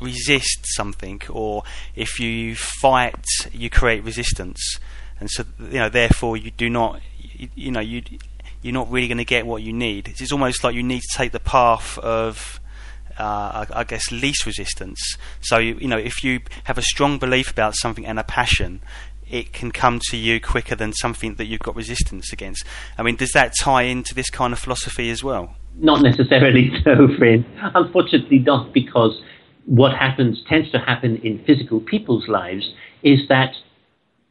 resist 0.00 0.64
something 0.74 1.20
or 1.30 1.62
if 1.94 2.18
you 2.18 2.56
fight, 2.56 3.24
you 3.52 3.70
create 3.70 4.02
resistance, 4.02 4.80
and 5.20 5.30
so 5.30 5.44
you 5.60 5.78
know 5.78 5.88
therefore 5.88 6.36
you 6.36 6.50
do 6.50 6.68
not 6.68 7.00
you, 7.20 7.48
you 7.54 7.70
know 7.70 7.80
you 7.80 8.02
you're 8.62 8.74
not 8.74 8.90
really 8.90 9.06
going 9.06 9.18
to 9.18 9.24
get 9.24 9.46
what 9.46 9.62
you 9.62 9.72
need. 9.72 10.08
It's 10.08 10.32
almost 10.32 10.64
like 10.64 10.74
you 10.74 10.82
need 10.82 11.02
to 11.02 11.16
take 11.18 11.30
the 11.30 11.38
path 11.38 11.98
of 11.98 12.58
uh, 13.18 13.66
I, 13.70 13.84
guess 13.84 14.10
least 14.12 14.46
resistance. 14.46 14.98
So 15.40 15.58
you, 15.58 15.76
you 15.80 15.88
know, 15.88 15.98
if 15.98 16.22
you 16.22 16.40
have 16.64 16.78
a 16.78 16.82
strong 16.82 17.18
belief 17.18 17.50
about 17.50 17.74
something 17.76 18.06
and 18.06 18.18
a 18.18 18.24
passion, 18.24 18.80
it 19.28 19.52
can 19.52 19.72
come 19.72 20.00
to 20.10 20.16
you 20.16 20.40
quicker 20.40 20.76
than 20.76 20.92
something 20.92 21.34
that 21.34 21.46
you've 21.46 21.60
got 21.60 21.74
resistance 21.74 22.32
against. 22.32 22.64
I 22.96 23.02
mean, 23.02 23.16
does 23.16 23.32
that 23.32 23.52
tie 23.58 23.82
into 23.82 24.14
this 24.14 24.30
kind 24.30 24.52
of 24.52 24.58
philosophy 24.58 25.10
as 25.10 25.24
well? 25.24 25.54
Not 25.76 26.02
necessarily 26.02 26.70
so, 26.84 27.08
friend. 27.18 27.44
Unfortunately, 27.74 28.38
not 28.38 28.72
because 28.72 29.20
what 29.66 29.96
happens 29.96 30.42
tends 30.48 30.70
to 30.70 30.78
happen 30.78 31.16
in 31.16 31.42
physical 31.44 31.80
people's 31.80 32.28
lives 32.28 32.72
is 33.02 33.20
that 33.28 33.52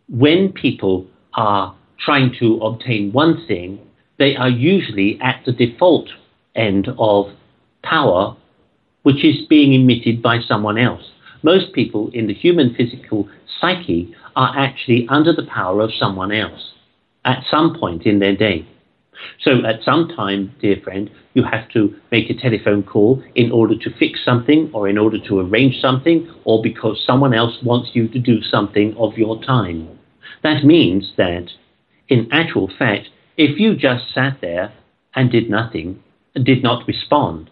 when 0.08 0.52
people 0.54 1.08
are 1.34 1.76
trying 2.00 2.34
to 2.40 2.58
obtain 2.58 3.12
one 3.12 3.46
thing, 3.48 3.80
they 4.18 4.36
are 4.36 4.50
usually 4.50 5.20
at 5.22 5.42
the 5.46 5.52
default 5.52 6.10
end 6.56 6.88
of 6.98 7.28
power 7.84 8.36
which 9.06 9.24
is 9.24 9.46
being 9.48 9.74
emitted 9.74 10.20
by 10.20 10.40
someone 10.42 10.80
else. 10.80 11.04
Most 11.44 11.74
people 11.74 12.10
in 12.12 12.26
the 12.26 12.34
human 12.34 12.74
physical 12.74 13.30
psyche 13.62 14.16
are 14.36 14.58
actually 14.58 15.06
under 15.10 15.32
the 15.32 15.46
power 15.46 15.82
of 15.82 15.94
someone 15.94 16.32
else 16.32 16.74
at 17.24 17.44
some 17.52 17.78
point 17.80 18.08
in 18.08 18.18
their 18.18 18.36
day. 18.36 18.68
So 19.42 19.64
at 19.64 19.84
some 19.84 20.10
time, 20.10 20.56
dear 20.60 20.78
friend, 20.84 21.12
you 21.36 21.44
have 21.44 21.70
to 21.70 21.96
make 22.12 22.32
a 22.32 22.34
telephone 22.34 22.82
call 22.82 23.22
in 23.36 23.52
order 23.52 23.78
to 23.78 23.96
fix 24.00 24.26
something 24.26 24.72
or 24.74 24.90
in 24.90 24.98
order 24.98 25.20
to 25.28 25.40
arrange 25.40 25.80
something 25.80 26.28
or 26.44 26.64
because 26.64 27.04
someone 27.06 27.36
else 27.36 27.62
wants 27.62 27.92
you 27.94 28.08
to 28.08 28.18
do 28.18 28.42
something 28.42 28.96
of 28.98 29.20
your 29.20 29.40
time. 29.44 29.88
That 30.42 30.64
means 30.64 31.14
that, 31.18 31.50
in 32.10 32.28
actual 32.32 32.72
fact, 32.80 33.10
if 33.38 33.60
you 33.60 33.76
just 33.76 34.12
sat 34.16 34.40
there 34.42 34.74
and 35.14 35.32
did 35.32 35.48
nothing, 35.48 36.02
did 36.44 36.64
not 36.64 36.88
respond, 36.88 37.52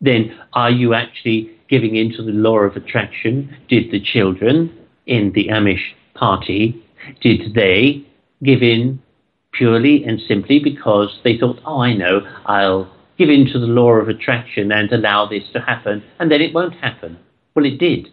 then 0.00 0.38
are 0.52 0.70
you 0.70 0.94
actually 0.94 1.50
giving 1.68 1.96
in 1.96 2.12
to 2.12 2.22
the 2.22 2.32
law 2.32 2.58
of 2.58 2.76
attraction? 2.76 3.54
Did 3.68 3.90
the 3.90 4.00
children 4.00 4.72
in 5.06 5.32
the 5.32 5.48
Amish 5.48 5.94
party, 6.14 6.82
did 7.20 7.54
they 7.54 8.04
give 8.42 8.62
in 8.62 9.00
purely 9.52 10.04
and 10.04 10.20
simply 10.28 10.60
because 10.60 11.18
they 11.24 11.38
thought, 11.38 11.60
oh, 11.64 11.80
I 11.80 11.94
know, 11.94 12.20
I'll 12.46 12.92
give 13.16 13.30
in 13.30 13.46
to 13.52 13.58
the 13.58 13.66
law 13.66 13.92
of 13.92 14.08
attraction 14.08 14.70
and 14.70 14.92
allow 14.92 15.26
this 15.26 15.44
to 15.52 15.60
happen, 15.60 16.04
and 16.20 16.30
then 16.30 16.40
it 16.40 16.54
won't 16.54 16.74
happen? 16.74 17.18
Well, 17.54 17.64
it 17.64 17.78
did. 17.78 18.08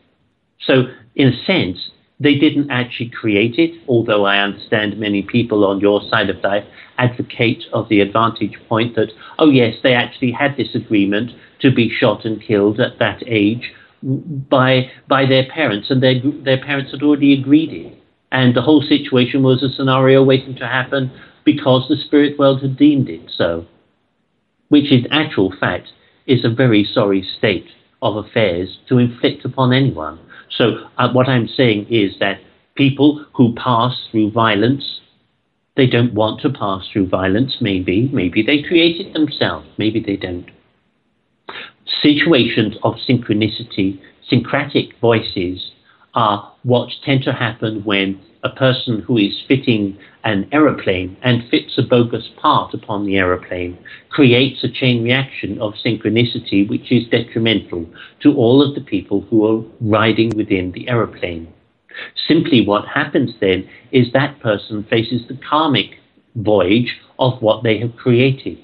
So, 0.62 0.86
in 1.15 1.28
a 1.28 1.45
sense, 1.45 1.91
they 2.19 2.36
didn't 2.36 2.71
actually 2.71 3.10
create 3.10 3.56
it, 3.58 3.82
although 3.88 4.26
I 4.26 4.39
understand 4.39 4.98
many 4.98 5.21
people 5.21 5.65
on 5.65 5.82
your 5.82 6.02
side 6.10 6.30
of 6.30 6.41
life 6.43 6.63
advocate 6.97 7.63
of 7.73 7.89
the 7.89 8.01
advantage 8.01 8.58
point 8.67 8.95
that, 8.95 9.12
oh 9.39 9.49
yes, 9.49 9.75
they 9.84 9.93
actually 9.93 10.31
had 10.31 10.58
this 10.58 10.73
agreement 10.75 11.31
to 11.62 11.71
be 11.71 11.89
shot 11.89 12.25
and 12.25 12.41
killed 12.41 12.79
at 12.79 12.99
that 12.99 13.23
age 13.27 13.73
by 14.01 14.89
by 15.08 15.25
their 15.25 15.45
parents, 15.45 15.89
and 15.89 16.01
their 16.01 16.15
their 16.43 16.63
parents 16.63 16.91
had 16.91 17.01
already 17.01 17.39
agreed 17.39 17.71
it, 17.71 17.97
and 18.31 18.55
the 18.55 18.62
whole 18.62 18.81
situation 18.81 19.43
was 19.43 19.63
a 19.63 19.69
scenario 19.75 20.23
waiting 20.23 20.55
to 20.55 20.67
happen 20.67 21.12
because 21.43 21.88
the 21.88 21.97
spirit 21.97 22.38
world 22.38 22.62
had 22.62 22.77
deemed 22.77 23.10
it 23.10 23.31
so, 23.36 23.65
which 24.69 24.91
in 24.91 25.08
actual 25.12 25.53
fact 25.60 25.89
is 26.27 26.43
a 26.43 26.49
very 26.49 26.84
sorry 26.84 27.27
state 27.38 27.67
of 28.01 28.17
affairs 28.17 28.77
to 28.89 28.97
inflict 28.97 29.45
upon 29.45 29.73
anyone. 29.73 30.19
So, 30.58 30.88
uh, 30.97 31.12
what 31.12 31.27
I'm 31.27 31.47
saying 31.47 31.88
is 31.89 32.19
that 32.19 32.39
people 32.75 33.25
who 33.34 33.55
pass 33.55 33.95
through 34.12 34.31
violence, 34.31 35.01
they 35.76 35.88
don't 35.88 36.14
want 36.14 36.42
to 36.42 36.50
pass 36.50 36.88
through 36.92 37.10
violence, 37.10 37.58
maybe. 37.60 38.10
Maybe 38.14 38.42
they 38.42 38.64
create 38.64 39.00
it 39.00 39.14
themselves. 39.14 39.68
Maybe 39.78 40.00
they 40.00 40.16
don't. 40.16 40.50
Situations 42.02 42.76
of 42.84 42.96
synchronicity, 43.08 44.00
syncretic 44.30 44.98
voices, 45.00 45.72
are 46.14 46.54
what 46.64 46.90
tend 47.04 47.24
to 47.24 47.34
happen 47.34 47.84
when 47.84 48.22
a 48.44 48.50
person 48.50 49.02
who 49.02 49.18
is 49.18 49.44
fitting 49.48 49.98
an 50.24 50.48
aeroplane 50.52 51.18
and 51.24 51.48
fits 51.50 51.78
a 51.78 51.82
bogus 51.84 52.30
part 52.42 52.74
upon 52.74 53.06
the 53.06 53.18
aeroplane 53.18 53.78
creates 54.10 54.64
a 54.64 54.70
chain 54.70 55.04
reaction 55.04 55.60
of 55.60 55.74
synchronicity 55.86 56.68
which 56.70 56.92
is 56.92 57.08
detrimental 57.10 57.86
to 58.22 58.34
all 58.36 58.62
of 58.62 58.76
the 58.76 58.82
people 58.82 59.22
who 59.30 59.46
are 59.46 59.64
riding 59.82 60.30
within 60.36 60.72
the 60.72 60.88
aeroplane. 60.88 61.52
Simply 62.27 62.65
what 62.65 62.88
happens 62.88 63.34
then 63.39 63.69
is 63.91 64.12
that 64.13 64.39
person 64.39 64.84
faces 64.89 65.27
the 65.27 65.38
karmic 65.47 65.97
voyage 66.36 66.97
of 67.19 67.41
what 67.41 67.63
they 67.63 67.79
have 67.79 67.95
created 67.95 68.58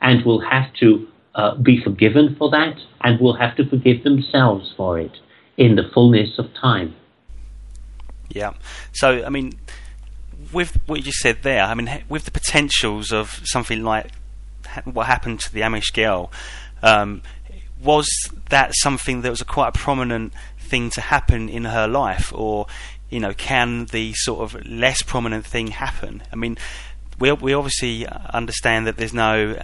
and 0.00 0.24
will 0.24 0.40
have 0.40 0.72
to 0.80 1.06
uh, 1.34 1.54
be 1.56 1.82
forgiven 1.82 2.34
for 2.38 2.50
that 2.50 2.76
and 3.02 3.20
will 3.20 3.36
have 3.36 3.56
to 3.56 3.68
forgive 3.68 4.02
themselves 4.04 4.72
for 4.76 4.98
it 4.98 5.12
in 5.56 5.76
the 5.76 5.90
fullness 5.92 6.38
of 6.38 6.46
time. 6.54 6.94
Yeah. 8.28 8.54
So, 8.92 9.24
I 9.24 9.28
mean, 9.28 9.52
with 10.52 10.78
what 10.86 10.98
you 10.98 11.04
just 11.04 11.18
said 11.18 11.42
there, 11.42 11.62
I 11.62 11.74
mean, 11.74 12.04
with 12.08 12.24
the 12.24 12.30
potentials 12.30 13.12
of 13.12 13.40
something 13.44 13.82
like 13.82 14.10
what 14.84 15.06
happened 15.06 15.40
to 15.40 15.52
the 15.52 15.60
Amish 15.60 15.92
girl, 15.92 16.30
um, 16.82 17.22
was 17.82 18.08
that 18.50 18.72
something 18.74 19.22
that 19.22 19.30
was 19.30 19.40
a 19.40 19.44
quite 19.44 19.68
a 19.68 19.72
prominent 19.72 20.32
thing 20.68 20.90
to 20.90 21.00
happen 21.00 21.48
in 21.48 21.64
her 21.64 21.88
life, 21.88 22.32
or 22.34 22.66
you 23.10 23.20
know, 23.20 23.32
can 23.32 23.86
the 23.86 24.12
sort 24.14 24.40
of 24.40 24.66
less 24.66 25.02
prominent 25.02 25.46
thing 25.46 25.68
happen? 25.68 26.22
I 26.32 26.36
mean, 26.36 26.58
we 27.18 27.32
we 27.32 27.52
obviously 27.54 28.06
understand 28.06 28.86
that 28.86 28.96
there's 28.96 29.14
no 29.14 29.56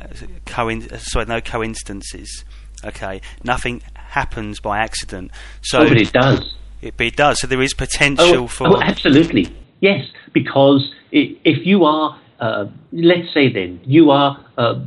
coin- 0.47 0.89
sorry, 0.99 1.27
no 1.27 1.41
coincidences. 1.41 2.45
Okay, 2.85 3.21
nothing 3.43 3.83
happens 3.95 4.61
by 4.61 4.79
accident. 4.79 5.31
So, 5.63 5.81
oh, 5.81 5.89
but 5.89 5.97
it 5.97 6.13
does. 6.13 6.55
It, 6.83 6.95
it 7.01 7.17
does. 7.17 7.41
So 7.41 7.47
there 7.47 7.63
is 7.63 7.75
potential 7.75 8.45
oh, 8.45 8.47
for. 8.47 8.69
Oh, 8.69 8.81
absolutely. 8.81 9.55
Yes, 9.81 10.07
because 10.33 10.93
if 11.13 11.67
you 11.67 11.85
are, 11.85 12.19
uh, 12.41 12.67
let's 12.93 13.33
say 13.33 13.53
then, 13.53 13.81
you 13.85 14.11
are 14.11 14.45
uh, 14.57 14.81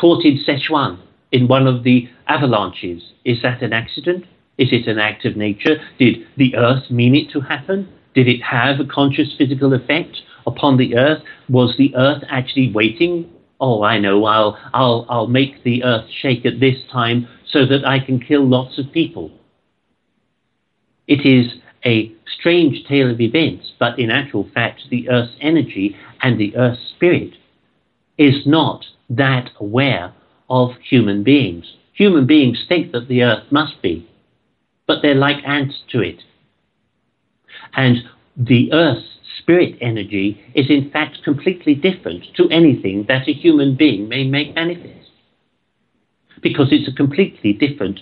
caught 0.00 0.24
in 0.24 0.38
Sichuan 0.46 0.98
in 1.30 1.48
one 1.48 1.66
of 1.66 1.82
the 1.82 2.08
avalanches, 2.28 3.02
is 3.24 3.42
that 3.42 3.62
an 3.62 3.72
accident? 3.72 4.24
Is 4.58 4.68
it 4.72 4.86
an 4.86 4.98
act 4.98 5.24
of 5.24 5.36
nature? 5.36 5.76
Did 5.98 6.26
the 6.36 6.56
earth 6.56 6.90
mean 6.90 7.14
it 7.14 7.30
to 7.32 7.40
happen? 7.40 7.88
Did 8.14 8.28
it 8.28 8.42
have 8.42 8.80
a 8.80 8.84
conscious 8.84 9.34
physical 9.36 9.72
effect 9.72 10.18
upon 10.46 10.76
the 10.76 10.96
earth? 10.96 11.22
Was 11.48 11.74
the 11.78 11.94
earth 11.96 12.22
actually 12.28 12.70
waiting 12.72 13.30
oh, 13.62 13.84
I 13.84 13.98
know, 13.98 14.24
I'll, 14.24 14.58
I'll, 14.74 15.06
I'll 15.08 15.26
make 15.28 15.62
the 15.62 15.84
earth 15.84 16.06
shake 16.20 16.44
at 16.44 16.58
this 16.58 16.78
time 16.90 17.28
so 17.48 17.64
that 17.64 17.86
I 17.86 18.00
can 18.00 18.18
kill 18.18 18.44
lots 18.44 18.76
of 18.76 18.92
people. 18.92 19.30
It 21.06 21.24
is 21.24 21.60
a 21.86 22.12
strange 22.38 22.84
tale 22.88 23.10
of 23.10 23.20
events, 23.20 23.72
but 23.78 24.00
in 24.00 24.10
actual 24.10 24.48
fact, 24.52 24.82
the 24.90 25.08
earth's 25.08 25.36
energy 25.40 25.96
and 26.22 26.40
the 26.40 26.56
earth's 26.56 26.92
spirit 26.96 27.34
is 28.18 28.44
not 28.46 28.84
that 29.08 29.50
aware 29.60 30.12
of 30.50 30.70
human 30.88 31.22
beings. 31.22 31.64
Human 31.92 32.26
beings 32.26 32.64
think 32.68 32.90
that 32.90 33.06
the 33.06 33.22
earth 33.22 33.44
must 33.52 33.80
be, 33.80 34.08
but 34.92 35.00
they're 35.00 35.14
like 35.14 35.42
ants 35.46 35.74
to 35.88 36.00
it. 36.02 36.22
And 37.74 37.96
the 38.36 38.70
earth's 38.74 39.06
spirit 39.38 39.74
energy 39.80 40.38
is 40.54 40.66
in 40.68 40.90
fact 40.90 41.24
completely 41.24 41.74
different 41.74 42.26
to 42.36 42.46
anything 42.50 43.06
that 43.08 43.26
a 43.26 43.32
human 43.32 43.74
being 43.74 44.06
may 44.06 44.24
make 44.24 44.54
manifest. 44.54 45.08
Because 46.42 46.68
it's 46.72 46.88
a 46.88 46.94
completely 46.94 47.54
different 47.54 48.00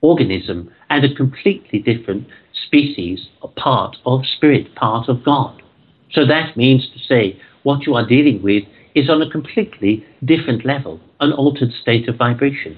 organism 0.00 0.72
and 0.90 1.04
a 1.04 1.14
completely 1.14 1.78
different 1.78 2.26
species, 2.66 3.28
a 3.44 3.46
part 3.46 3.96
of 4.04 4.26
spirit, 4.26 4.74
part 4.74 5.08
of 5.08 5.24
God. 5.24 5.62
So 6.10 6.26
that 6.26 6.56
means 6.56 6.90
to 6.94 6.98
say 6.98 7.40
what 7.62 7.86
you 7.86 7.94
are 7.94 8.08
dealing 8.08 8.42
with 8.42 8.64
is 8.96 9.08
on 9.08 9.22
a 9.22 9.30
completely 9.30 10.04
different 10.24 10.64
level, 10.64 10.98
an 11.20 11.30
altered 11.30 11.70
state 11.80 12.08
of 12.08 12.16
vibration. 12.16 12.76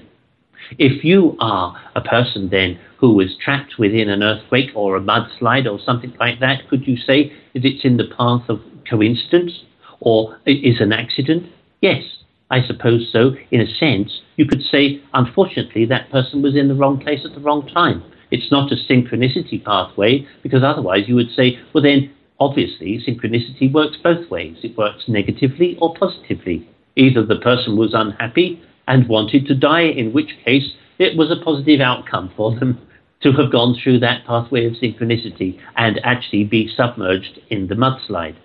If 0.77 1.03
you 1.03 1.35
are 1.39 1.79
a 1.95 2.01
person 2.01 2.49
then 2.49 2.79
who 2.97 3.13
was 3.13 3.37
trapped 3.43 3.77
within 3.79 4.09
an 4.09 4.23
earthquake 4.23 4.71
or 4.75 4.97
a 4.97 5.01
mudslide 5.01 5.71
or 5.71 5.79
something 5.79 6.13
like 6.19 6.39
that, 6.39 6.67
could 6.69 6.87
you 6.87 6.97
say 6.97 7.31
that 7.53 7.65
it's 7.65 7.85
in 7.85 7.97
the 7.97 8.09
path 8.17 8.49
of 8.49 8.59
coincidence 8.89 9.63
or 9.99 10.37
is 10.45 10.81
an 10.81 10.93
accident? 10.93 11.47
Yes, 11.81 12.03
I 12.49 12.65
suppose 12.65 13.09
so. 13.11 13.35
In 13.51 13.61
a 13.61 13.75
sense, 13.75 14.21
you 14.35 14.45
could 14.45 14.61
say, 14.61 15.01
unfortunately, 15.13 15.85
that 15.85 16.09
person 16.11 16.41
was 16.41 16.55
in 16.55 16.67
the 16.67 16.75
wrong 16.75 16.99
place 16.99 17.21
at 17.25 17.33
the 17.33 17.41
wrong 17.41 17.67
time. 17.67 18.03
It's 18.31 18.51
not 18.51 18.71
a 18.71 18.75
synchronicity 18.75 19.63
pathway, 19.63 20.27
because 20.43 20.63
otherwise 20.63 21.07
you 21.07 21.15
would 21.15 21.31
say, 21.31 21.59
well, 21.73 21.83
then 21.83 22.13
obviously 22.39 23.01
synchronicity 23.07 23.71
works 23.71 23.97
both 24.03 24.29
ways. 24.29 24.57
It 24.63 24.77
works 24.77 25.05
negatively 25.07 25.77
or 25.81 25.93
positively. 25.95 26.67
Either 26.95 27.23
the 27.23 27.39
person 27.39 27.77
was 27.77 27.93
unhappy 27.93 28.61
and 28.87 29.07
wanted 29.07 29.45
to 29.47 29.55
die, 29.55 29.81
in 29.81 30.13
which 30.13 30.31
case 30.43 30.73
it 30.97 31.17
was 31.17 31.31
a 31.31 31.43
positive 31.43 31.81
outcome 31.81 32.31
for 32.35 32.57
them 32.57 32.79
to 33.21 33.31
have 33.31 33.51
gone 33.51 33.75
through 33.81 33.99
that 33.99 34.25
pathway 34.25 34.65
of 34.65 34.73
synchronicity 34.73 35.59
and 35.75 35.99
actually 36.03 36.43
be 36.43 36.69
submerged 36.75 37.39
in 37.49 37.67
the 37.67 37.75
mudslide. 37.75 38.35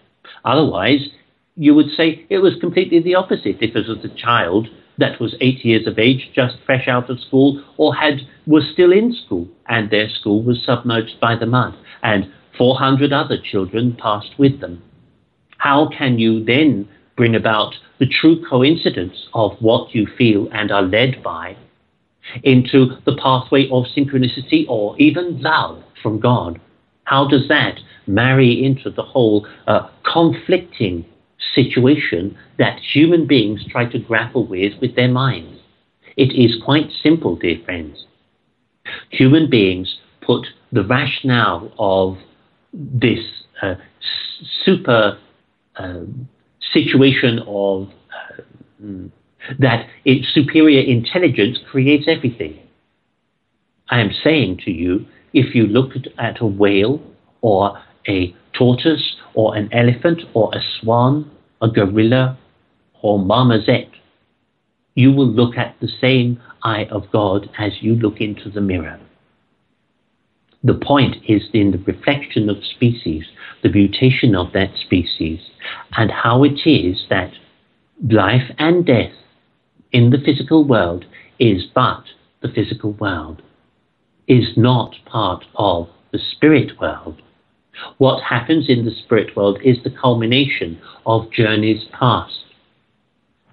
Otherwise, 0.45 1.09
you 1.57 1.74
would 1.74 1.90
say 1.97 2.24
it 2.30 2.38
was 2.38 2.55
completely 2.61 3.01
the 3.01 3.14
opposite. 3.14 3.57
If 3.61 3.76
it 3.76 3.86
was 3.86 4.05
a 4.05 4.16
child 4.16 4.68
that 4.99 5.20
was 5.20 5.34
eight 5.40 5.64
years 5.64 5.86
of 5.86 5.99
age, 5.99 6.30
just 6.34 6.57
fresh 6.64 6.88
out 6.88 7.11
of 7.11 7.20
school, 7.20 7.62
or 7.76 7.95
had 7.95 8.20
was 8.47 8.68
still 8.72 8.93
in 8.93 9.12
school, 9.12 9.49
and 9.68 9.90
their 9.90 10.09
school 10.09 10.43
was 10.43 10.62
submerged 10.64 11.20
by 11.20 11.36
the 11.36 11.47
mud, 11.47 11.74
and 12.03 12.30
400 12.57 13.12
other 13.12 13.38
children 13.38 13.97
passed 13.99 14.38
with 14.38 14.61
them. 14.61 14.82
How 15.59 15.88
can 15.88 16.18
you 16.18 16.45
then 16.45 16.88
bring 17.16 17.34
about 17.34 17.74
the 17.98 18.06
true 18.06 18.42
coincidence 18.48 19.28
of 19.34 19.52
what 19.60 19.94
you 19.94 20.06
feel 20.18 20.48
and 20.52 20.70
are 20.70 20.82
led 20.82 21.22
by 21.22 21.56
into 22.42 22.96
the 23.04 23.16
pathway 23.16 23.68
of 23.70 23.84
synchronicity 23.96 24.64
or 24.68 24.96
even 24.98 25.40
love 25.40 25.82
from 26.02 26.18
God? 26.18 26.60
How 27.04 27.26
does 27.28 27.48
that 27.48 27.78
marry 28.06 28.64
into 28.64 28.90
the 28.90 29.02
whole 29.02 29.46
uh, 29.66 29.88
conflicting 30.10 31.04
situation 31.54 32.36
that 32.58 32.78
human 32.78 33.26
beings 33.26 33.64
try 33.70 33.86
to 33.86 33.98
grapple 33.98 34.46
with 34.46 34.72
with 34.80 34.96
their 34.96 35.08
minds? 35.10 35.60
It 36.16 36.32
is 36.34 36.60
quite 36.62 36.90
simple, 37.02 37.36
dear 37.36 37.58
friends. 37.64 38.06
Human 39.10 39.48
beings 39.48 39.98
put 40.20 40.46
the 40.70 40.84
rationale 40.84 41.72
of 41.78 42.18
this 42.72 43.20
uh, 43.62 43.74
super 44.64 45.18
um, 45.76 46.28
situation 46.72 47.40
of 47.46 47.88
uh, 48.12 48.82
that 49.58 49.86
superior 50.32 50.80
intelligence 50.80 51.58
creates 51.70 52.04
everything. 52.08 52.58
I 53.90 54.00
am 54.00 54.10
saying 54.24 54.60
to 54.64 54.70
you, 54.70 55.06
if 55.32 55.54
you 55.54 55.66
look 55.66 55.90
at, 55.96 56.06
at 56.18 56.40
a 56.40 56.46
whale 56.46 57.00
or 57.40 57.78
a 58.08 58.34
tortoise 58.52 59.16
or 59.34 59.56
an 59.56 59.68
elephant 59.72 60.22
or 60.34 60.50
a 60.54 60.60
swan, 60.80 61.30
a 61.60 61.68
gorilla 61.68 62.38
or 63.02 63.18
marmoset, 63.18 63.88
you 64.94 65.12
will 65.12 65.28
look 65.28 65.56
at 65.56 65.76
the 65.80 65.88
same 66.00 66.40
eye 66.62 66.86
of 66.90 67.10
God 67.10 67.50
as 67.58 67.72
you 67.80 67.94
look 67.94 68.20
into 68.20 68.50
the 68.50 68.60
mirror. 68.60 69.00
The 70.64 70.74
point 70.74 71.16
is 71.28 71.42
in 71.52 71.72
the 71.72 71.78
reflection 71.78 72.48
of 72.48 72.64
species, 72.64 73.24
the 73.62 73.68
mutation 73.68 74.36
of 74.36 74.52
that 74.52 74.70
species, 74.76 75.40
and 75.96 76.10
how 76.10 76.44
it 76.44 76.66
is 76.66 77.04
that 77.10 77.32
life 78.08 78.50
and 78.58 78.86
death 78.86 79.12
in 79.90 80.10
the 80.10 80.18
physical 80.24 80.64
world 80.64 81.04
is 81.38 81.64
but 81.74 82.04
the 82.42 82.48
physical 82.48 82.92
world, 82.92 83.42
is 84.28 84.56
not 84.56 84.94
part 85.04 85.44
of 85.56 85.88
the 86.12 86.18
spirit 86.18 86.78
world. 86.80 87.20
What 87.98 88.22
happens 88.22 88.68
in 88.68 88.84
the 88.84 88.90
spirit 88.90 89.36
world 89.36 89.58
is 89.64 89.78
the 89.82 89.90
culmination 89.90 90.80
of 91.06 91.32
journeys 91.32 91.84
past, 91.92 92.44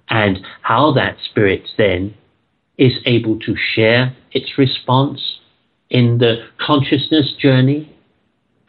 and 0.08 0.38
how 0.62 0.92
that 0.92 1.16
spirit 1.24 1.62
then 1.76 2.14
is 2.78 2.92
able 3.04 3.38
to 3.40 3.56
share 3.56 4.14
its 4.32 4.56
response 4.56 5.39
in 5.90 6.18
the 6.18 6.46
consciousness 6.58 7.32
journey 7.38 7.94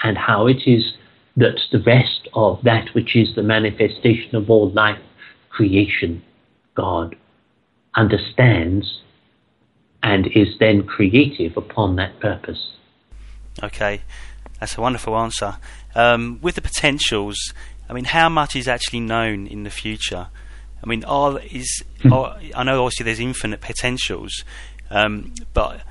and 0.04 0.18
how 0.18 0.48
it 0.48 0.64
is 0.66 0.94
that 1.38 1.60
the 1.72 1.82
rest 1.82 2.28
of 2.34 2.60
that 2.64 2.90
which 2.94 3.16
is 3.16 3.36
the 3.36 3.44
manifestation 3.44 4.36
of 4.36 4.50
all 4.50 4.70
life, 4.72 5.00
creation, 5.50 6.22
God, 6.76 7.16
understands 7.96 9.02
and 10.04 10.28
is 10.36 10.48
then 10.60 10.84
creative 10.84 11.56
upon 11.58 11.96
that 11.98 12.20
purpose. 12.20 12.72
Okay, 13.64 14.02
that's 14.60 14.78
a 14.78 14.82
wonderful 14.82 15.16
answer. 15.16 15.58
Um, 15.94 16.40
with 16.42 16.56
the 16.56 16.62
potentials, 16.62 17.38
I 17.90 17.94
mean, 17.94 18.06
how 18.06 18.30
much 18.30 18.56
is 18.56 18.68
actually 18.68 19.02
known 19.02 19.46
in 19.46 19.64
the 19.64 19.70
future? 19.70 20.28
I 20.84 20.88
mean, 20.88 21.04
are 21.04 21.40
is 21.40 21.84
hmm. 22.02 22.12
are, 22.12 22.40
I 22.56 22.64
know 22.64 22.84
obviously 22.84 23.04
there's 23.04 23.20
infinite 23.20 23.62
potentials, 23.62 24.44
um, 24.90 25.34
but 25.54 25.82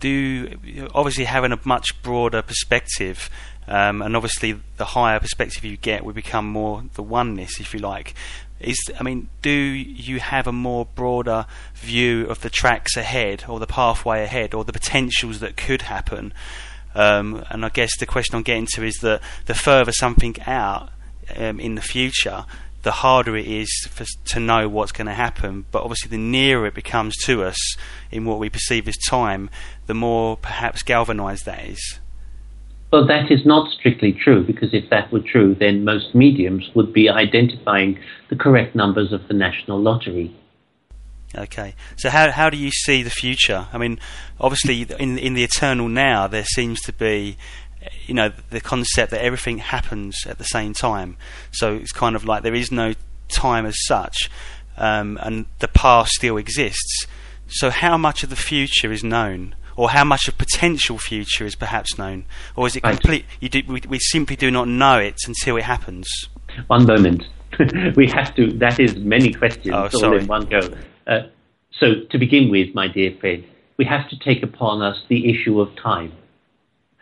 do 0.00 0.88
obviously 0.94 1.24
having 1.24 1.52
a 1.52 1.60
much 1.64 2.02
broader 2.02 2.42
perspective, 2.42 3.30
um, 3.68 4.02
and 4.02 4.16
obviously 4.16 4.60
the 4.76 4.84
higher 4.86 5.20
perspective 5.20 5.64
you 5.64 5.76
get, 5.76 6.04
we 6.04 6.12
become 6.12 6.46
more 6.46 6.84
the 6.94 7.02
oneness, 7.02 7.60
if 7.60 7.72
you 7.72 7.80
like. 7.80 8.14
Is 8.58 8.78
I 8.98 9.02
mean, 9.02 9.28
do 9.42 9.50
you 9.50 10.20
have 10.20 10.46
a 10.46 10.52
more 10.52 10.86
broader 10.86 11.46
view 11.74 12.26
of 12.26 12.40
the 12.40 12.50
tracks 12.50 12.96
ahead, 12.96 13.44
or 13.48 13.60
the 13.60 13.66
pathway 13.66 14.24
ahead, 14.24 14.54
or 14.54 14.64
the 14.64 14.72
potentials 14.72 15.40
that 15.40 15.56
could 15.56 15.82
happen? 15.82 16.32
Um, 16.94 17.44
and 17.50 17.64
I 17.64 17.68
guess 17.68 17.90
the 17.98 18.06
question 18.06 18.34
I'm 18.36 18.42
getting 18.42 18.66
to 18.74 18.82
is 18.82 18.96
that 18.96 19.22
the 19.46 19.54
further 19.54 19.92
something 19.92 20.36
out 20.46 20.90
um, 21.36 21.60
in 21.60 21.76
the 21.76 21.82
future, 21.82 22.44
the 22.82 22.90
harder 22.90 23.36
it 23.36 23.46
is 23.46 23.70
for, 23.90 24.04
to 24.26 24.40
know 24.40 24.68
what's 24.68 24.92
going 24.92 25.06
to 25.06 25.14
happen. 25.14 25.66
But 25.70 25.82
obviously, 25.82 26.10
the 26.10 26.18
nearer 26.18 26.66
it 26.66 26.74
becomes 26.74 27.16
to 27.24 27.44
us 27.44 27.58
in 28.10 28.24
what 28.24 28.38
we 28.38 28.48
perceive 28.48 28.88
as 28.88 28.96
time, 29.08 29.50
the 29.86 29.94
more 29.94 30.36
perhaps 30.36 30.82
galvanized 30.82 31.44
that 31.46 31.64
is. 31.64 32.00
Well, 32.92 33.06
that 33.06 33.30
is 33.30 33.46
not 33.46 33.70
strictly 33.70 34.12
true, 34.12 34.44
because 34.44 34.74
if 34.74 34.90
that 34.90 35.12
were 35.12 35.20
true, 35.20 35.54
then 35.54 35.84
most 35.84 36.14
mediums 36.14 36.70
would 36.74 36.92
be 36.92 37.08
identifying 37.08 38.00
the 38.30 38.36
correct 38.36 38.74
numbers 38.74 39.12
of 39.12 39.28
the 39.28 39.34
national 39.34 39.80
lottery. 39.80 40.34
Okay, 41.32 41.76
so 41.96 42.10
how 42.10 42.32
how 42.32 42.50
do 42.50 42.56
you 42.56 42.72
see 42.72 43.04
the 43.04 43.10
future? 43.10 43.68
I 43.72 43.78
mean, 43.78 44.00
obviously, 44.40 44.82
in 44.98 45.16
in 45.16 45.34
the 45.34 45.44
eternal 45.44 45.88
now, 45.88 46.26
there 46.26 46.44
seems 46.44 46.80
to 46.82 46.92
be 46.92 47.36
you 48.06 48.14
know 48.14 48.32
the 48.50 48.60
concept 48.60 49.10
that 49.10 49.22
everything 49.22 49.58
happens 49.58 50.26
at 50.26 50.38
the 50.38 50.44
same 50.44 50.72
time. 50.74 51.16
So 51.52 51.74
it's 51.74 51.92
kind 51.92 52.16
of 52.16 52.24
like 52.24 52.42
there 52.42 52.54
is 52.54 52.70
no 52.70 52.94
time 53.28 53.66
as 53.66 53.76
such, 53.86 54.30
um, 54.76 55.18
and 55.22 55.46
the 55.58 55.68
past 55.68 56.12
still 56.12 56.36
exists. 56.36 57.06
So 57.48 57.70
how 57.70 57.96
much 57.96 58.22
of 58.22 58.30
the 58.30 58.36
future 58.36 58.92
is 58.92 59.02
known, 59.02 59.54
or 59.76 59.90
how 59.90 60.04
much 60.04 60.28
of 60.28 60.38
potential 60.38 60.98
future 60.98 61.44
is 61.44 61.54
perhaps 61.54 61.98
known, 61.98 62.24
or 62.56 62.66
is 62.66 62.76
it 62.76 62.82
complete? 62.82 63.24
Do, 63.40 63.62
we, 63.66 63.82
we 63.88 63.98
simply 63.98 64.36
do 64.36 64.50
not 64.50 64.68
know 64.68 64.98
it 64.98 65.16
until 65.26 65.56
it 65.56 65.64
happens. 65.64 66.08
One 66.66 66.86
moment. 66.86 67.26
we 67.96 68.06
have 68.08 68.34
to. 68.36 68.52
That 68.58 68.78
is 68.78 68.96
many 68.96 69.32
questions 69.32 69.74
oh, 69.74 70.06
all 70.06 70.16
in 70.16 70.26
one 70.26 70.46
go. 70.46 70.60
Uh, 71.06 71.22
so 71.72 72.04
to 72.10 72.18
begin 72.18 72.50
with, 72.50 72.74
my 72.74 72.86
dear 72.86 73.16
Fred, 73.18 73.44
we 73.76 73.84
have 73.86 74.08
to 74.10 74.18
take 74.18 74.42
upon 74.42 74.82
us 74.82 75.02
the 75.08 75.28
issue 75.30 75.60
of 75.60 75.74
time 75.76 76.12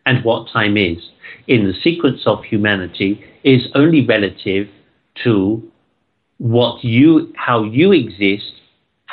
and 0.09 0.25
what 0.25 0.49
time 0.51 0.79
is 0.79 0.97
in 1.49 1.67
the 1.67 1.75
sequence 1.83 2.23
of 2.25 2.43
humanity 2.43 3.23
is 3.45 3.69
only 3.75 4.07
relative 4.07 4.67
to 5.23 5.63
what 6.39 6.83
you, 6.83 7.31
how 7.37 7.63
you 7.63 7.93
exist, 7.93 8.53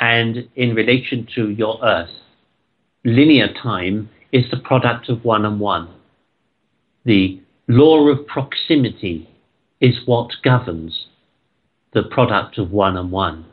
and 0.00 0.48
in 0.56 0.74
relation 0.74 1.28
to 1.34 1.50
your 1.50 1.78
Earth. 1.84 2.16
Linear 3.04 3.52
time 3.62 4.08
is 4.32 4.44
the 4.50 4.56
product 4.56 5.10
of 5.10 5.22
one 5.22 5.44
and 5.44 5.60
one. 5.60 5.86
The 7.04 7.42
law 7.68 8.08
of 8.08 8.26
proximity 8.26 9.28
is 9.82 10.00
what 10.06 10.30
governs 10.42 11.08
the 11.92 12.04
product 12.04 12.56
of 12.56 12.70
one 12.70 12.96
and 12.96 13.12
one. 13.12 13.44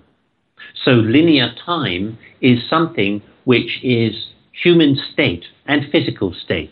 So 0.85 0.91
linear 0.91 1.53
time 1.65 2.17
is 2.39 2.69
something 2.69 3.21
which 3.43 3.81
is 3.83 4.13
human 4.53 4.97
state 5.11 5.43
and 5.65 5.91
physical 5.91 6.33
state. 6.33 6.71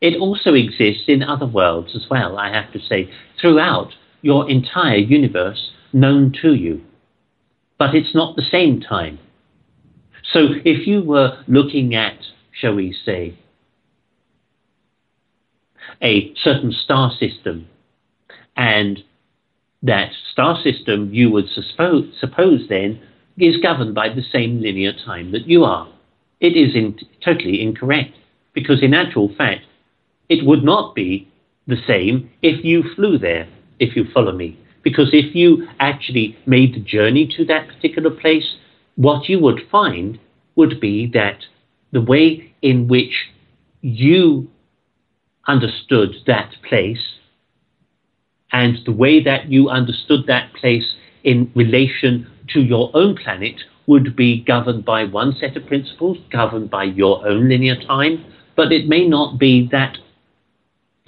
It 0.00 0.16
also 0.20 0.54
exists 0.54 1.04
in 1.08 1.22
other 1.22 1.46
worlds 1.46 1.96
as 1.96 2.06
well, 2.08 2.38
I 2.38 2.52
have 2.52 2.72
to 2.72 2.78
say, 2.78 3.10
throughout 3.40 3.92
your 4.22 4.48
entire 4.48 4.96
universe 4.96 5.70
known 5.92 6.32
to 6.42 6.54
you. 6.54 6.82
But 7.78 7.94
it's 7.94 8.14
not 8.14 8.36
the 8.36 8.42
same 8.42 8.80
time. 8.80 9.18
So 10.32 10.48
if 10.64 10.86
you 10.86 11.02
were 11.02 11.42
looking 11.48 11.94
at, 11.94 12.18
shall 12.52 12.74
we 12.74 12.96
say, 13.04 13.38
a 16.02 16.32
certain 16.36 16.72
star 16.72 17.10
system, 17.18 17.68
and 18.56 19.02
that 19.82 20.10
star 20.32 20.60
system 20.62 21.12
you 21.12 21.30
would 21.30 21.48
suppose, 21.48 22.12
suppose 22.20 22.66
then 22.68 23.00
is 23.38 23.56
governed 23.56 23.94
by 23.94 24.08
the 24.08 24.22
same 24.22 24.60
linear 24.60 24.92
time 24.92 25.32
that 25.32 25.46
you 25.48 25.64
are. 25.64 25.88
It 26.40 26.56
is 26.56 26.74
in, 26.74 26.98
totally 27.24 27.62
incorrect 27.62 28.14
because, 28.52 28.82
in 28.82 28.94
actual 28.94 29.32
fact, 29.36 29.62
it 30.28 30.44
would 30.46 30.64
not 30.64 30.94
be 30.94 31.28
the 31.66 31.76
same 31.86 32.30
if 32.42 32.64
you 32.64 32.82
flew 32.94 33.18
there, 33.18 33.48
if 33.78 33.96
you 33.96 34.04
follow 34.12 34.32
me. 34.32 34.58
Because 34.82 35.10
if 35.12 35.34
you 35.34 35.68
actually 35.80 36.36
made 36.46 36.74
the 36.74 36.80
journey 36.80 37.28
to 37.36 37.44
that 37.46 37.68
particular 37.68 38.10
place, 38.10 38.56
what 38.96 39.28
you 39.28 39.38
would 39.40 39.60
find 39.70 40.18
would 40.56 40.80
be 40.80 41.06
that 41.14 41.38
the 41.92 42.00
way 42.00 42.52
in 42.62 42.88
which 42.88 43.28
you 43.80 44.48
understood 45.46 46.14
that 46.26 46.54
place 46.68 47.14
and 48.52 48.78
the 48.86 48.92
way 48.92 49.22
that 49.22 49.50
you 49.50 49.68
understood 49.68 50.26
that 50.26 50.52
place 50.54 50.94
in 51.24 51.50
relation 51.54 52.26
to 52.48 52.60
your 52.60 52.90
own 52.94 53.16
planet 53.16 53.54
would 53.86 54.16
be 54.16 54.42
governed 54.44 54.84
by 54.84 55.04
one 55.04 55.34
set 55.38 55.56
of 55.56 55.66
principles, 55.66 56.18
governed 56.30 56.70
by 56.70 56.84
your 56.84 57.26
own 57.26 57.48
linear 57.48 57.76
time, 57.82 58.24
but 58.56 58.72
it 58.72 58.88
may 58.88 59.06
not 59.06 59.38
be 59.38 59.68
that 59.70 59.96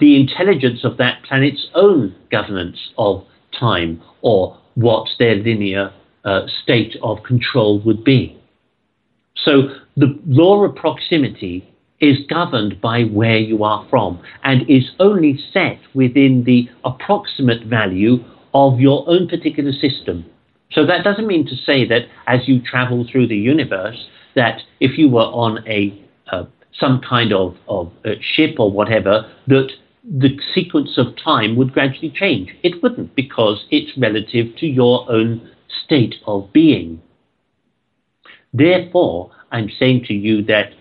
the 0.01 0.19
intelligence 0.19 0.83
of 0.83 0.97
that 0.97 1.23
planet's 1.23 1.67
own 1.75 2.13
governance 2.31 2.77
of 2.97 3.23
time 3.57 4.01
or 4.21 4.57
what 4.75 5.07
their 5.19 5.35
linear 5.35 5.93
uh, 6.25 6.41
state 6.63 6.95
of 7.03 7.23
control 7.23 7.79
would 7.81 8.03
be. 8.03 8.37
So 9.35 9.69
the 9.95 10.19
law 10.25 10.63
of 10.65 10.75
proximity 10.75 11.67
is 11.99 12.17
governed 12.27 12.81
by 12.81 13.03
where 13.03 13.37
you 13.37 13.63
are 13.63 13.85
from 13.89 14.19
and 14.43 14.67
is 14.67 14.89
only 14.99 15.39
set 15.53 15.79
within 15.93 16.43
the 16.45 16.67
approximate 16.83 17.63
value 17.65 18.23
of 18.55 18.79
your 18.79 19.07
own 19.07 19.27
particular 19.27 19.71
system. 19.71 20.25
So 20.71 20.85
that 20.87 21.03
doesn't 21.03 21.27
mean 21.27 21.45
to 21.45 21.55
say 21.55 21.87
that 21.87 22.07
as 22.25 22.47
you 22.47 22.59
travel 22.59 23.05
through 23.09 23.27
the 23.27 23.37
universe, 23.37 24.07
that 24.35 24.61
if 24.79 24.97
you 24.97 25.09
were 25.09 25.21
on 25.21 25.63
a 25.67 26.01
uh, 26.31 26.45
some 26.73 27.01
kind 27.07 27.33
of, 27.33 27.55
of 27.67 27.91
uh, 28.05 28.11
ship 28.21 28.55
or 28.57 28.71
whatever, 28.71 29.29
that 29.47 29.69
the 30.03 30.39
sequence 30.53 30.97
of 30.97 31.15
time 31.23 31.55
would 31.55 31.73
gradually 31.73 32.09
change. 32.09 32.55
It 32.63 32.81
wouldn't 32.81 33.15
because 33.15 33.65
it's 33.69 33.97
relative 33.97 34.55
to 34.57 34.67
your 34.67 35.09
own 35.11 35.49
state 35.85 36.15
of 36.25 36.51
being. 36.51 37.01
Therefore, 38.53 39.31
I'm 39.51 39.69
saying 39.79 40.05
to 40.05 40.13
you 40.13 40.43
that 40.45 40.73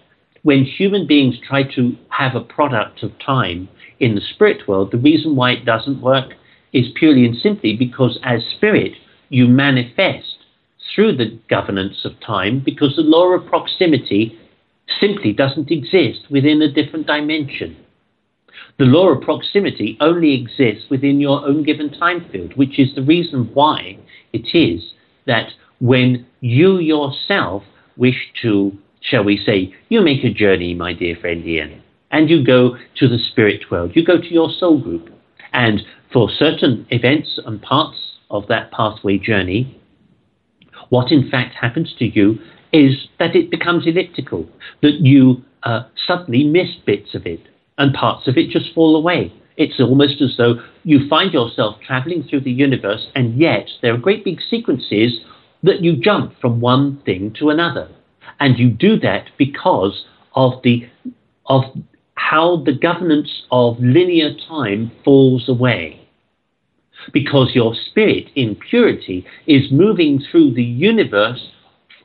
when 0.42 0.64
human 0.64 1.06
beings 1.06 1.36
try 1.46 1.64
to 1.74 1.96
have 2.08 2.34
a 2.34 2.40
product 2.40 3.02
of 3.02 3.12
time 3.18 3.68
in 3.98 4.14
the 4.14 4.22
spirit 4.34 4.66
world, 4.66 4.90
the 4.90 4.98
reason 4.98 5.36
why 5.36 5.52
it 5.52 5.64
doesn't 5.64 6.00
work 6.00 6.32
is 6.72 6.86
purely 6.94 7.26
and 7.26 7.36
simply 7.36 7.76
because 7.76 8.18
as 8.24 8.40
spirit, 8.56 8.92
you 9.28 9.46
manifest 9.46 10.38
through 10.94 11.16
the 11.16 11.38
governance 11.48 12.04
of 12.04 12.18
time 12.20 12.60
because 12.64 12.96
the 12.96 13.02
law 13.02 13.28
of 13.28 13.46
proximity 13.46 14.38
simply 14.98 15.32
doesn't 15.32 15.70
exist 15.70 16.20
within 16.30 16.62
a 16.62 16.72
different 16.72 17.06
dimension. 17.06 17.76
The 18.78 18.84
law 18.84 19.08
of 19.08 19.22
proximity 19.22 19.96
only 20.00 20.34
exists 20.34 20.88
within 20.90 21.20
your 21.20 21.46
own 21.46 21.62
given 21.62 21.90
time 21.90 22.26
field, 22.30 22.56
which 22.56 22.78
is 22.78 22.94
the 22.94 23.02
reason 23.02 23.50
why 23.54 23.98
it 24.32 24.56
is 24.56 24.94
that 25.26 25.48
when 25.80 26.26
you 26.40 26.78
yourself 26.78 27.62
wish 27.96 28.32
to 28.42 28.72
shall 29.00 29.24
we 29.24 29.36
say, 29.36 29.74
you 29.88 30.00
make 30.00 30.24
a 30.24 30.32
journey, 30.32 30.74
my 30.74 30.92
dear 30.92 31.16
friend 31.16 31.44
Ian, 31.46 31.82
and 32.10 32.28
you 32.28 32.44
go 32.44 32.76
to 32.96 33.08
the 33.08 33.18
spirit 33.18 33.70
world, 33.70 33.92
you 33.94 34.04
go 34.04 34.18
to 34.18 34.32
your 34.32 34.50
soul 34.50 34.80
group, 34.80 35.10
and 35.52 35.82
for 36.12 36.30
certain 36.30 36.86
events 36.90 37.38
and 37.46 37.62
parts 37.62 37.98
of 38.30 38.46
that 38.48 38.70
pathway 38.72 39.18
journey, 39.18 39.80
what 40.90 41.10
in 41.10 41.30
fact 41.30 41.54
happens 41.54 41.94
to 41.98 42.04
you 42.04 42.38
is 42.72 43.08
that 43.18 43.34
it 43.34 43.50
becomes 43.50 43.86
elliptical, 43.86 44.48
that 44.82 45.00
you 45.00 45.42
uh, 45.62 45.82
suddenly 46.06 46.44
miss 46.44 46.68
bits 46.86 47.14
of 47.14 47.26
it, 47.26 47.40
and 47.80 47.94
parts 47.94 48.28
of 48.28 48.36
it 48.36 48.50
just 48.50 48.74
fall 48.74 48.94
away. 48.94 49.32
It's 49.56 49.80
almost 49.80 50.20
as 50.20 50.36
though 50.36 50.62
you 50.84 51.08
find 51.08 51.32
yourself 51.32 51.76
traveling 51.84 52.22
through 52.22 52.42
the 52.42 52.52
universe, 52.52 53.08
and 53.14 53.36
yet 53.38 53.68
there 53.80 53.94
are 53.94 53.98
great 53.98 54.22
big 54.22 54.38
sequences 54.48 55.20
that 55.62 55.82
you 55.82 55.96
jump 55.96 56.38
from 56.40 56.60
one 56.60 57.00
thing 57.04 57.34
to 57.38 57.48
another. 57.48 57.88
And 58.38 58.58
you 58.58 58.70
do 58.70 58.98
that 59.00 59.30
because 59.38 60.04
of 60.34 60.62
the 60.62 60.86
of 61.46 61.64
how 62.14 62.62
the 62.64 62.72
governance 62.72 63.44
of 63.50 63.80
linear 63.80 64.34
time 64.46 64.92
falls 65.02 65.48
away. 65.48 66.06
Because 67.12 67.54
your 67.54 67.74
spirit 67.74 68.26
in 68.34 68.56
purity 68.56 69.26
is 69.46 69.72
moving 69.72 70.22
through 70.30 70.52
the 70.52 70.62
universe 70.62 71.50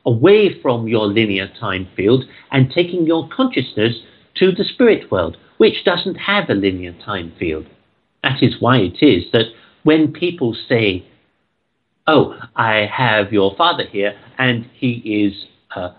away 0.06 0.60
from 0.62 0.88
your 0.88 1.06
linear 1.06 1.48
time 1.60 1.86
field 1.94 2.24
and 2.50 2.70
taking 2.70 3.06
your 3.06 3.28
consciousness 3.28 3.94
to 4.36 4.52
the 4.52 4.64
spirit 4.64 5.10
world, 5.10 5.36
which 5.58 5.84
doesn't 5.84 6.16
have 6.16 6.48
a 6.50 6.54
linear 6.54 6.94
time 7.04 7.32
field. 7.38 7.66
That 8.22 8.42
is 8.42 8.56
why 8.60 8.78
it 8.78 9.02
is 9.02 9.24
that 9.32 9.46
when 9.82 10.12
people 10.12 10.56
say, 10.68 11.06
Oh, 12.08 12.38
I 12.54 12.86
have 12.86 13.32
your 13.32 13.56
father 13.56 13.84
here, 13.84 14.16
and 14.38 14.68
he 14.74 15.24
is 15.24 15.46
uh, 15.74 15.90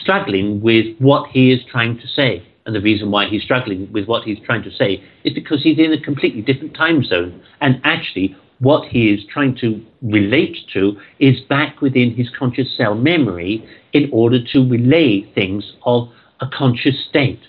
struggling 0.00 0.62
with 0.62 0.96
what 0.98 1.28
he 1.30 1.52
is 1.52 1.60
trying 1.70 1.98
to 1.98 2.06
say. 2.06 2.46
And 2.64 2.74
the 2.74 2.80
reason 2.80 3.10
why 3.10 3.28
he's 3.28 3.42
struggling 3.42 3.92
with 3.92 4.06
what 4.06 4.22
he's 4.22 4.38
trying 4.46 4.62
to 4.62 4.70
say 4.70 5.02
is 5.24 5.34
because 5.34 5.62
he's 5.62 5.78
in 5.78 5.92
a 5.92 6.00
completely 6.00 6.40
different 6.42 6.74
time 6.74 7.04
zone. 7.04 7.42
And 7.60 7.80
actually, 7.84 8.36
what 8.60 8.88
he 8.88 9.10
is 9.10 9.20
trying 9.30 9.56
to 9.56 9.84
relate 10.00 10.56
to 10.72 10.96
is 11.18 11.40
back 11.48 11.80
within 11.80 12.14
his 12.14 12.28
conscious 12.38 12.74
cell 12.76 12.94
memory 12.94 13.68
in 13.92 14.08
order 14.12 14.38
to 14.52 14.68
relay 14.68 15.22
things 15.34 15.72
of 15.84 16.08
a 16.40 16.46
conscious 16.46 16.94
state 17.08 17.40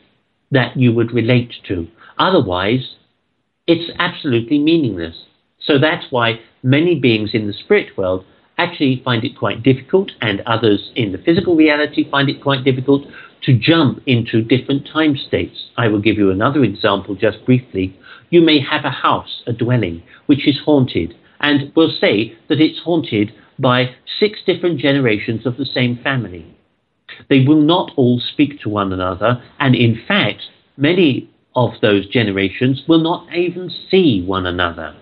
that 0.54 0.78
you 0.78 0.94
would 0.94 1.12
relate 1.12 1.54
to. 1.68 1.88
Otherwise, 2.18 2.96
it's 3.68 3.92
absolutely 4.00 4.60
meaningless. 4.60 5.26
So 5.60 5.80
that's 5.80 6.06
why 6.10 6.40
many 6.62 7.00
beings 7.00 7.32
in 7.34 7.48
the 7.48 7.54
spirit 7.54 7.98
world 7.98 8.26
actually 8.58 9.02
find 9.04 9.24
it 9.24 9.38
quite 9.38 9.64
difficult, 9.64 10.12
and 10.22 10.42
others 10.42 10.92
in 10.96 11.12
the 11.12 11.18
physical 11.18 11.56
reality 11.56 12.10
find 12.10 12.30
it 12.30 12.42
quite 12.42 12.64
difficult 12.64 13.04
to 13.44 13.58
jump 13.58 14.00
into 14.06 14.42
different 14.44 14.88
time 14.92 15.18
states. 15.18 15.70
I 15.76 15.88
will 15.88 16.02
give 16.02 16.18
you 16.18 16.30
another 16.30 16.64
example 16.64 17.16
just 17.16 17.46
briefly. 17.46 17.98
You 18.30 18.42
may 18.42 18.60
have 18.60 18.86
a 18.86 18.90
house, 18.90 19.44
a 19.48 19.54
dwelling, 19.54 20.04
which 20.28 20.48
is 20.48 20.60
haunted, 20.64 21.16
and 21.40 21.72
we'll 21.76 21.98
say 22.00 22.38
that 22.48 22.62
it's 22.62 22.80
haunted 22.80 23.34
by 23.60 23.96
six 24.20 24.40
different 24.46 24.80
generations 24.80 25.46
of 25.46 25.58
the 25.58 25.66
same 25.66 26.00
family. 26.04 26.46
They 27.30 27.44
will 27.46 27.62
not 27.62 27.92
all 27.96 28.20
speak 28.20 28.60
to 28.62 28.70
one 28.70 28.94
another, 28.94 29.42
and 29.60 29.76
in 29.76 30.02
fact, 30.08 30.44
many 30.78 31.30
of 31.56 31.72
those 31.82 32.08
generations 32.08 32.84
will 32.88 33.00
not 33.00 33.34
even 33.34 33.72
see 33.90 34.24
one 34.26 34.46
another. 34.46 34.96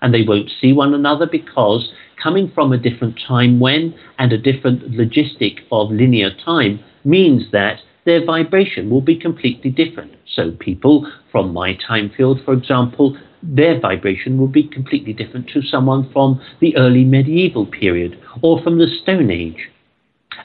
And 0.00 0.14
they 0.14 0.22
won't 0.22 0.50
see 0.60 0.72
one 0.72 0.94
another 0.94 1.26
because 1.26 1.92
coming 2.22 2.50
from 2.54 2.72
a 2.72 2.78
different 2.78 3.20
time 3.26 3.60
when 3.60 3.94
and 4.18 4.32
a 4.32 4.38
different 4.38 4.92
logistic 4.92 5.58
of 5.70 5.90
linear 5.90 6.30
time 6.44 6.80
means 7.04 7.50
that 7.52 7.80
their 8.04 8.24
vibration 8.24 8.90
will 8.90 9.00
be 9.00 9.16
completely 9.16 9.70
different. 9.70 10.12
So, 10.34 10.52
people 10.52 11.10
from 11.30 11.52
my 11.52 11.74
time 11.86 12.10
field, 12.16 12.40
for 12.44 12.54
example, 12.54 13.16
their 13.42 13.78
vibration 13.78 14.38
will 14.38 14.48
be 14.48 14.64
completely 14.64 15.12
different 15.12 15.48
to 15.50 15.62
someone 15.62 16.10
from 16.12 16.40
the 16.60 16.76
early 16.76 17.04
medieval 17.04 17.66
period 17.66 18.18
or 18.42 18.62
from 18.62 18.78
the 18.78 18.88
Stone 19.02 19.30
Age. 19.30 19.68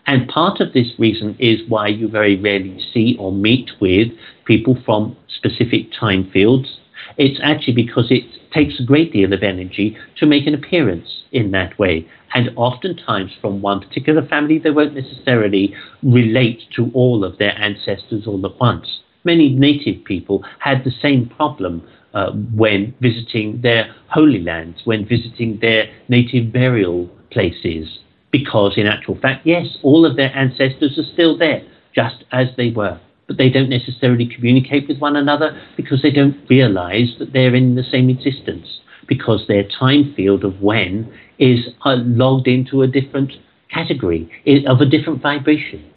And 0.08 0.28
part 0.28 0.60
of 0.60 0.74
this 0.74 0.88
reason 0.98 1.36
is 1.40 1.62
why 1.68 1.88
you 1.88 2.08
very 2.08 2.36
rarely 2.36 2.80
see 2.94 3.16
or 3.20 3.32
meet 3.32 3.72
with 3.80 4.10
people 4.46 4.78
from 4.86 5.16
specific 5.28 5.88
time 5.98 6.30
fields 6.32 6.80
It's 7.18 7.40
actually 7.44 7.74
because 7.74 8.08
it 8.10 8.24
takes 8.54 8.80
a 8.80 8.84
great 8.84 9.12
deal 9.14 9.34
of 9.34 9.44
energy 9.44 9.98
to 10.18 10.26
make 10.26 10.48
an 10.48 10.54
appearance 10.54 11.24
in 11.32 11.52
that 11.52 11.78
way. 11.78 12.08
And 12.34 12.50
oftentimes, 12.56 13.32
from 13.42 13.62
one 13.62 13.82
particular 13.82 14.26
family, 14.28 14.58
they 14.58 14.72
won't 14.72 14.96
necessarily 14.96 15.76
relate 16.02 16.62
to 16.76 16.90
all 16.94 17.24
of 17.24 17.38
their 17.38 17.58
ancestors 17.58 18.26
all 18.26 18.44
at 18.46 18.60
once. 18.60 19.02
Many 19.24 19.50
native 19.50 20.04
people 20.06 20.44
had 20.60 20.84
the 20.84 20.92
same 21.02 21.30
problem 21.30 21.84
uh, 22.14 22.32
when 22.32 22.94
visiting 23.02 23.62
their 23.62 23.94
holy 24.10 24.42
lands, 24.42 24.82
when 24.86 25.08
visiting 25.08 25.60
their 25.62 25.90
native 26.10 26.52
burial 26.52 27.10
places, 27.32 28.00
because 28.34 28.74
in 28.76 28.86
actual 28.86 29.16
fact, 29.16 29.46
yes, 29.46 29.78
all 29.82 30.06
of 30.06 30.18
their 30.18 30.36
ancestors 30.36 30.98
are 30.98 31.14
still 31.14 31.38
there, 31.38 31.64
just 31.96 32.26
as 32.34 32.48
they 32.58 32.72
were 32.72 33.00
but 33.28 33.38
they 33.38 33.50
don't 33.50 33.70
necessarily 33.70 34.26
communicate 34.26 34.88
with 34.88 35.00
one 35.00 35.16
another 35.16 35.60
because 35.78 36.02
they 36.02 36.12
don't 36.12 36.38
realize 36.50 37.16
that 37.20 37.32
they're 37.34 37.56
in 37.56 37.76
the 37.76 37.84
same 37.84 38.10
existence 38.10 38.80
because 39.08 39.46
their 39.48 39.64
time 39.64 40.14
field 40.16 40.44
of 40.44 40.62
when 40.62 41.12
is 41.40 41.70
uh, 41.86 41.96
logged 42.00 42.48
into 42.48 42.82
a 42.82 42.88
different 42.88 43.32
category 43.72 44.30
of 44.68 44.82
a 44.82 44.86
different 44.86 45.22
vibration. 45.22 45.90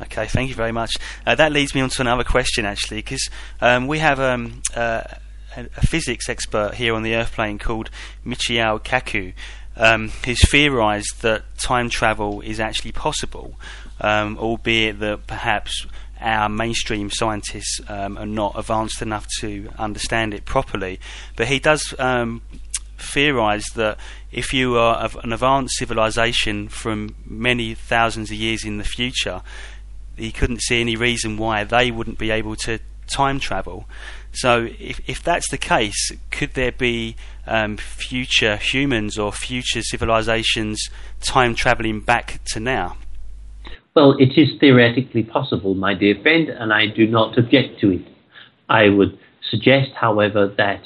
Okay, 0.00 0.26
thank 0.26 0.48
you 0.48 0.54
very 0.54 0.72
much. 0.72 0.92
Uh, 1.26 1.34
that 1.34 1.52
leads 1.52 1.74
me 1.74 1.80
on 1.80 1.88
to 1.90 2.00
another 2.00 2.24
question, 2.24 2.64
actually, 2.64 2.98
because 2.98 3.28
um, 3.60 3.86
we 3.86 3.98
have 3.98 4.18
um, 4.18 4.62
uh, 4.74 5.02
a 5.56 5.86
physics 5.86 6.28
expert 6.28 6.74
here 6.74 6.94
on 6.94 7.02
the 7.02 7.14
Earth 7.14 7.32
plane 7.32 7.58
called 7.58 7.90
Michio 8.24 8.82
Kaku, 8.82 9.32
um, 9.76 10.10
who's 10.24 10.50
theorized 10.50 11.22
that 11.22 11.42
time 11.58 11.88
travel 11.88 12.40
is 12.40 12.60
actually 12.60 12.92
possible 12.92 13.56
um, 14.02 14.36
albeit 14.38 14.98
that 14.98 15.26
perhaps 15.26 15.86
our 16.20 16.48
mainstream 16.48 17.10
scientists 17.10 17.80
um, 17.88 18.18
are 18.18 18.26
not 18.26 18.58
advanced 18.58 19.00
enough 19.00 19.26
to 19.40 19.70
understand 19.78 20.34
it 20.34 20.44
properly. 20.44 21.00
But 21.36 21.48
he 21.48 21.58
does 21.58 21.94
um, 21.98 22.42
theorize 22.98 23.64
that 23.74 23.98
if 24.30 24.52
you 24.52 24.76
are 24.76 25.08
an 25.22 25.32
advanced 25.32 25.78
civilization 25.78 26.68
from 26.68 27.14
many 27.24 27.74
thousands 27.74 28.30
of 28.30 28.36
years 28.36 28.64
in 28.64 28.78
the 28.78 28.84
future, 28.84 29.42
he 30.16 30.30
couldn't 30.30 30.62
see 30.62 30.80
any 30.80 30.96
reason 30.96 31.36
why 31.36 31.64
they 31.64 31.90
wouldn't 31.90 32.18
be 32.18 32.30
able 32.30 32.56
to 32.56 32.78
time 33.06 33.40
travel. 33.40 33.88
So, 34.32 34.68
if, 34.78 35.00
if 35.08 35.22
that's 35.22 35.50
the 35.50 35.58
case, 35.58 36.10
could 36.30 36.54
there 36.54 36.72
be 36.72 37.16
um, 37.46 37.76
future 37.76 38.56
humans 38.56 39.18
or 39.18 39.30
future 39.30 39.82
civilizations 39.82 40.80
time 41.20 41.54
traveling 41.54 42.00
back 42.00 42.40
to 42.52 42.60
now? 42.60 42.96
Well, 43.94 44.16
it 44.18 44.38
is 44.38 44.58
theoretically 44.58 45.22
possible, 45.22 45.74
my 45.74 45.92
dear 45.94 46.14
friend, 46.22 46.48
and 46.48 46.72
I 46.72 46.86
do 46.86 47.06
not 47.06 47.36
object 47.36 47.78
to 47.80 47.90
it. 47.90 48.06
I 48.68 48.88
would 48.88 49.18
suggest, 49.50 49.90
however, 49.94 50.52
that 50.56 50.80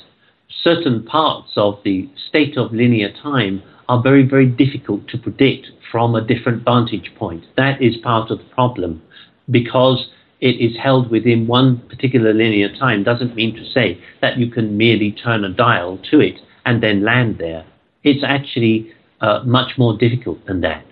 certain 0.64 1.04
parts 1.04 1.52
of 1.56 1.78
the 1.84 2.08
state 2.28 2.58
of 2.58 2.72
linear 2.72 3.12
time 3.22 3.62
are 3.88 4.02
very, 4.02 4.26
very 4.26 4.46
difficult 4.46 5.06
to 5.08 5.18
predict 5.18 5.68
from 5.92 6.16
a 6.16 6.20
different 6.20 6.64
vantage 6.64 7.12
point. 7.16 7.44
That 7.56 7.80
is 7.80 7.96
part 7.98 8.32
of 8.32 8.38
the 8.38 8.44
problem. 8.46 9.02
Because 9.48 10.08
it 10.40 10.60
is 10.60 10.76
held 10.76 11.10
within 11.10 11.46
one 11.46 11.78
particular 11.88 12.32
linear 12.32 12.74
time 12.76 13.02
doesn't 13.02 13.34
mean 13.34 13.54
to 13.54 13.64
say 13.70 14.00
that 14.20 14.38
you 14.38 14.50
can 14.50 14.76
merely 14.76 15.12
turn 15.12 15.44
a 15.44 15.48
dial 15.48 15.98
to 16.10 16.20
it 16.20 16.38
and 16.64 16.82
then 16.82 17.04
land 17.04 17.38
there. 17.38 17.64
It's 18.04 18.24
actually 18.24 18.92
uh, 19.20 19.42
much 19.44 19.78
more 19.78 19.96
difficult 19.96 20.44
than 20.46 20.60
that 20.60 20.84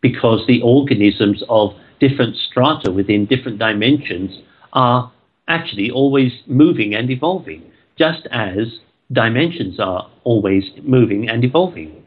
because 0.00 0.46
the 0.46 0.62
organisms 0.62 1.42
of 1.48 1.74
different 2.00 2.36
strata 2.36 2.90
within 2.90 3.26
different 3.26 3.58
dimensions 3.58 4.40
are 4.72 5.12
actually 5.48 5.90
always 5.90 6.32
moving 6.46 6.94
and 6.94 7.10
evolving, 7.10 7.62
just 7.96 8.26
as 8.30 8.80
dimensions 9.12 9.78
are 9.78 10.08
always 10.24 10.64
moving 10.82 11.28
and 11.28 11.44
evolving. 11.44 12.02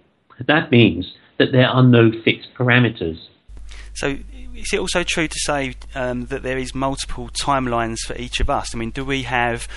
That 0.48 0.72
means 0.72 1.14
that 1.38 1.52
there 1.52 1.68
are 1.68 1.84
no 1.84 2.12
fixed 2.24 2.54
parameters. 2.58 3.18
So, 3.94 4.18
is 4.60 4.74
it 4.74 4.80
also 4.80 5.04
true 5.04 5.28
to 5.28 5.40
say 5.40 5.76
um, 5.96 6.26
that 6.28 6.44
there 6.44 6.58
is 6.58 6.76
multiple 6.76 7.30
timelines 7.30 8.00
for 8.06 8.16
each 8.16 8.40
of 8.40 8.50
us? 8.50 8.76
I 8.76 8.78
mean, 8.78 8.92
do 8.92 9.06
we 9.06 9.24
have, 9.24 9.68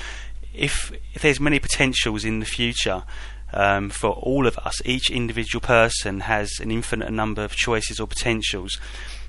if 0.55 0.93
if 1.15 1.23
there's 1.23 1.41
many 1.41 1.59
potentials 1.59 2.25
in 2.25 2.41
the 2.41 2.47
future, 2.47 3.05
um, 3.53 3.91
for 3.91 4.11
all 4.11 4.47
of 4.47 4.59
us. 4.59 4.81
Each 4.85 5.11
individual 5.11 5.61
person 5.61 6.21
has 6.21 6.51
an 6.61 6.71
infinite 6.71 7.11
number 7.11 7.45
of 7.45 7.53
choices 7.53 8.01
or 8.01 8.07
potentials. 8.07 8.79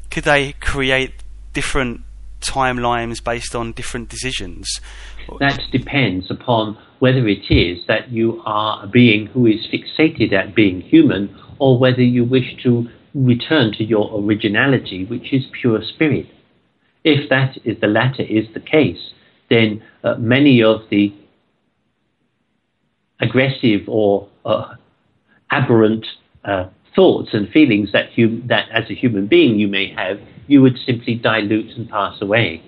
Could 0.09 0.23
they 0.23 0.53
create 0.53 1.11
different 1.53 2.01
timelines 2.41 3.23
based 3.23 3.55
on 3.55 3.71
different 3.71 4.09
decisions? 4.09 4.67
That 5.39 5.61
depends 5.71 6.29
upon 6.29 6.77
whether 6.99 7.27
it 7.27 7.49
is 7.49 7.85
that 7.87 8.09
you 8.09 8.41
are 8.45 8.83
a 8.83 8.87
being 8.87 9.27
who 9.27 9.45
is 9.45 9.67
fixated 9.67 10.33
at 10.33 10.55
being 10.55 10.81
human 10.81 11.37
or 11.59 11.77
whether 11.77 12.01
you 12.01 12.23
wish 12.23 12.61
to 12.63 12.89
return 13.13 13.71
to 13.73 13.83
your 13.83 14.09
originality, 14.21 15.05
which 15.05 15.33
is 15.33 15.43
pure 15.61 15.81
spirit. 15.83 16.27
If 17.03 17.29
that 17.29 17.57
is 17.63 17.79
the 17.79 17.87
latter 17.87 18.23
is 18.23 18.45
the 18.53 18.59
case, 18.59 19.11
then 19.49 19.83
uh, 20.03 20.15
many 20.15 20.63
of 20.63 20.81
the 20.89 21.13
aggressive 23.19 23.81
or 23.87 24.27
uh, 24.45 24.75
aberrant 25.51 26.05
uh, 26.43 26.67
thoughts 26.95 27.29
and 27.33 27.49
feelings 27.49 27.91
that, 27.91 28.09
hum- 28.15 28.43
that 28.47 28.69
as 28.71 28.89
a 28.89 28.93
human 28.93 29.27
being 29.27 29.59
you 29.59 29.67
may 29.67 29.93
have, 29.93 30.19
you 30.47 30.61
would 30.61 30.77
simply 30.85 31.15
dilute 31.15 31.77
and 31.77 31.89
pass 31.89 32.21
away. 32.21 32.63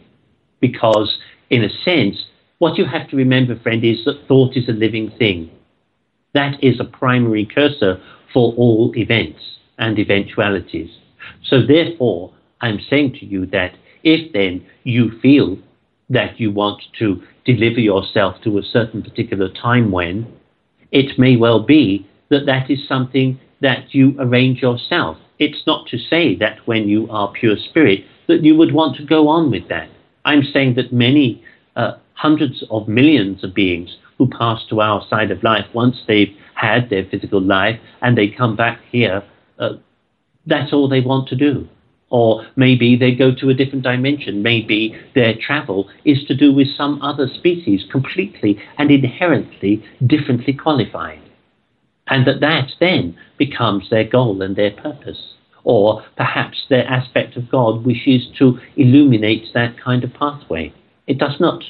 Because, 0.60 1.18
in 1.50 1.64
a 1.64 1.70
sense, 1.84 2.26
what 2.60 2.78
you 2.78 2.86
have 2.86 3.10
to 3.10 3.18
remember, 3.18 3.60
friend, 3.60 3.84
is 3.84 4.06
that 4.06 4.28
thought 4.28 4.56
is 4.56 4.70
a 4.70 4.74
living 4.74 5.12
thing. 5.18 5.50
That 6.34 6.64
is 6.64 6.80
a 6.80 6.86
primary 6.86 7.46
cursor 7.46 8.02
for 8.34 8.54
all 8.54 8.94
events 8.96 9.42
and 9.78 9.98
eventualities. 10.00 10.90
So, 11.44 11.66
therefore, 11.66 12.34
I'm 12.62 12.80
saying 12.90 13.14
to 13.20 13.26
you 13.26 13.46
that 13.48 13.74
if 14.04 14.32
then 14.34 14.66
you 14.84 15.20
feel 15.20 15.58
that 16.10 16.40
you 16.40 16.52
want 16.52 16.82
to 17.00 17.22
deliver 17.46 17.80
yourself 17.80 18.36
to 18.44 18.58
a 18.58 18.64
certain 18.64 19.02
particular 19.02 19.50
time 19.50 19.92
when, 19.92 20.32
it 20.92 21.18
may 21.18 21.36
well 21.36 21.60
be 21.60 22.08
that 22.30 22.46
that 22.46 22.70
is 22.70 22.88
something 22.88 23.40
that 23.62 23.94
you 23.94 24.16
arrange 24.20 24.62
yourself. 24.62 25.18
It's 25.40 25.64
not 25.66 25.88
to 25.88 25.98
say 25.98 26.36
that 26.36 26.60
when 26.66 26.88
you 26.88 27.10
are 27.10 27.32
pure 27.32 27.58
spirit 27.58 28.06
that 28.28 28.44
you 28.44 28.56
would 28.56 28.74
want 28.74 28.96
to 28.98 29.06
go 29.06 29.28
on 29.28 29.52
with 29.52 29.68
that. 29.70 29.90
I'm 30.24 30.44
saying 30.44 30.76
that 30.76 30.94
many 30.94 31.44
uh, 31.76 31.94
hundreds 32.14 32.64
of 32.70 32.88
millions 32.88 33.44
of 33.44 33.54
beings 33.54 33.98
who 34.18 34.30
pass 34.30 34.66
to 34.70 34.82
our 34.82 35.06
side 35.10 35.32
of 35.32 35.44
life 35.44 35.66
once 35.74 35.98
they've 36.08 36.36
had 36.56 36.90
their 36.90 37.06
physical 37.06 37.42
life 37.42 37.80
and 38.02 38.18
they 38.18 38.30
come 38.30 38.56
back 38.56 38.80
here, 38.92 39.24
uh, 39.60 39.74
that's 40.46 40.74
all 40.74 40.88
they 40.88 41.02
want 41.02 41.28
to 41.30 41.36
do. 41.36 41.68
Or 42.10 42.46
maybe 42.56 42.96
they 42.96 43.14
go 43.14 43.34
to 43.36 43.50
a 43.50 43.54
different 43.54 43.84
dimension. 43.84 44.44
Maybe 44.44 44.96
their 45.16 45.34
travel 45.36 45.90
is 46.06 46.24
to 46.28 46.36
do 46.36 46.54
with 46.54 46.68
some 46.78 47.02
other 47.02 47.28
species 47.28 47.84
completely 47.92 48.62
and 48.78 48.92
inherently 48.92 49.84
differently 50.06 50.54
qualified. 50.54 51.20
And 52.08 52.28
that 52.28 52.42
that 52.42 52.70
then 52.80 53.18
becomes 53.38 53.90
their 53.90 54.04
goal 54.04 54.42
and 54.42 54.56
their 54.56 54.72
purpose. 54.72 55.34
Or 55.64 56.06
perhaps 56.16 56.66
their 56.70 56.88
aspect 56.88 57.36
of 57.38 57.50
God 57.50 57.84
wishes 57.84 58.28
to 58.38 58.60
illuminate 58.78 59.48
that 59.56 59.76
kind 59.84 60.04
of 60.04 60.14
pathway. 60.14 60.72
It 61.08 61.18
does 61.18 61.40
not 61.40 61.64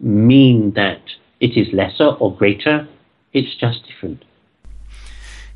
mean 0.00 0.72
that 0.74 1.02
it 1.38 1.58
is 1.58 1.68
lesser 1.74 2.08
or 2.08 2.34
greater, 2.34 2.88
it's 3.34 3.54
just 3.54 3.80
different 3.86 4.24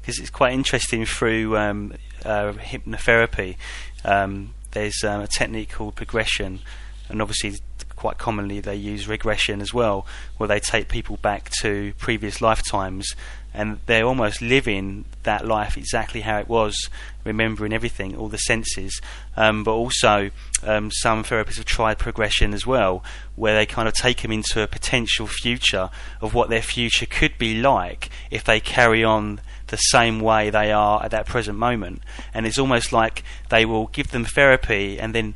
because 0.07 0.20
it's 0.20 0.30
quite 0.30 0.52
interesting 0.52 1.04
through 1.04 1.57
um, 1.57 1.92
uh, 2.24 2.52
hypnotherapy. 2.52 3.57
Um, 4.04 4.54
there's 4.70 5.02
um, 5.02 5.20
a 5.20 5.26
technique 5.26 5.72
called 5.72 5.96
progression, 5.96 6.61
and 7.09 7.20
obviously, 7.20 7.54
quite 7.96 8.16
commonly, 8.16 8.61
they 8.61 8.76
use 8.76 9.09
regression 9.09 9.61
as 9.61 9.74
well, 9.74 10.07
where 10.36 10.46
they 10.46 10.61
take 10.61 10.88
people 10.88 11.16
back 11.16 11.50
to 11.61 11.92
previous 11.98 12.40
lifetimes 12.40 13.16
and 13.52 13.78
they're 13.86 14.04
almost 14.04 14.42
living 14.42 15.07
that 15.22 15.46
life 15.46 15.78
exactly 15.78 16.20
how 16.20 16.38
it 16.38 16.46
was, 16.46 16.90
remembering 17.24 17.72
everything, 17.72 18.14
all 18.14 18.28
the 18.28 18.36
senses. 18.36 19.00
Um, 19.34 19.64
but 19.64 19.72
also, 19.72 20.30
um, 20.62 20.90
some 20.92 21.24
therapists 21.24 21.57
have 21.57 21.64
tried 21.64 21.98
progression 21.98 22.52
as 22.52 22.66
well, 22.66 23.02
where 23.34 23.54
they 23.54 23.64
kind 23.64 23.88
of 23.88 23.94
take 23.94 24.20
them 24.20 24.30
into 24.30 24.62
a 24.62 24.66
potential 24.66 25.26
future 25.26 25.88
of 26.20 26.34
what 26.34 26.50
their 26.50 26.61
future 26.61 27.07
could 27.07 27.38
be 27.38 27.59
like 27.59 28.11
if 28.30 28.44
they 28.44 28.61
carry 28.61 29.02
on 29.02 29.40
the 29.69 29.77
same 29.77 30.21
way 30.21 30.51
they 30.51 30.73
are 30.73 31.03
at 31.03 31.11
that 31.11 31.27
present 31.27 31.59
moment. 31.59 32.03
And 32.33 32.47
it's 32.47 32.59
almost 32.59 32.93
like 32.93 33.25
they 33.51 33.64
will 33.64 33.89
give 33.89 34.12
them 34.12 34.25
therapy 34.25 34.99
and 34.99 35.14
then 35.14 35.35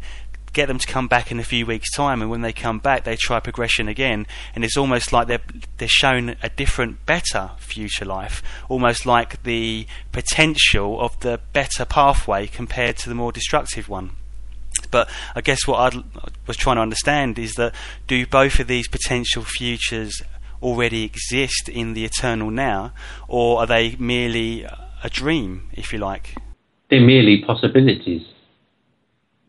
get 0.53 0.67
them 0.67 0.79
to 0.79 0.87
come 0.87 1.07
back 1.07 1.31
in 1.31 1.39
a 1.39 1.45
few 1.45 1.67
weeks' 1.67 1.93
time, 1.93 2.21
and 2.21 2.31
when 2.31 2.41
they 2.41 2.53
come 2.53 2.79
back, 2.79 3.05
they 3.05 3.17
try 3.17 3.41
progression 3.41 3.89
again, 3.89 4.27
and 4.55 4.65
it's 4.65 4.77
almost 4.77 5.13
like 5.13 5.29
they're 5.29 5.41
they're 5.79 5.89
shown 5.89 6.37
a 6.43 6.49
different, 6.49 7.07
better 7.07 7.51
future 7.59 8.05
life, 8.05 8.43
almost 8.69 9.07
like 9.07 9.43
the 9.45 9.87
potential 10.13 11.01
of 11.01 11.19
the 11.21 11.41
better 11.53 11.85
pathway 11.85 12.47
compared 12.47 12.97
to 12.99 13.09
the 13.09 13.15
more 13.15 13.33
destructive 13.33 13.89
one. 13.89 14.11
But 14.91 15.09
I 15.35 15.41
guess 15.41 15.67
what 15.67 15.95
I 15.95 16.03
was 16.47 16.57
trying 16.57 16.77
to 16.77 16.83
understand 16.83 17.39
is 17.39 17.55
that 17.55 17.75
do 18.07 18.27
both 18.27 18.61
of 18.61 18.67
these 18.67 18.89
potential 18.89 19.43
futures 19.43 20.23
already 20.63 21.05
exist 21.05 21.69
in 21.69 21.95
the 21.95 22.05
eternal 22.05 22.51
now, 22.51 22.93
or 23.29 23.61
are 23.61 23.67
they 23.67 23.97
merely 23.99 24.65
a 25.03 25.09
dream, 25.11 25.71
if 25.73 25.93
you 25.93 25.99
like? 25.99 26.35
They're 26.91 27.01
merely 27.01 27.43
possibilities. 27.45 28.23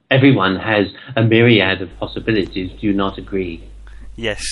Everyone 0.10 0.58
has 0.58 0.88
a 1.16 1.24
myriad 1.24 1.82
of 1.82 1.90
possibilities. 2.00 2.72
Do 2.80 2.88
you 2.88 2.94
not 2.94 3.18
agree? 3.18 3.64
Yes. 4.16 4.44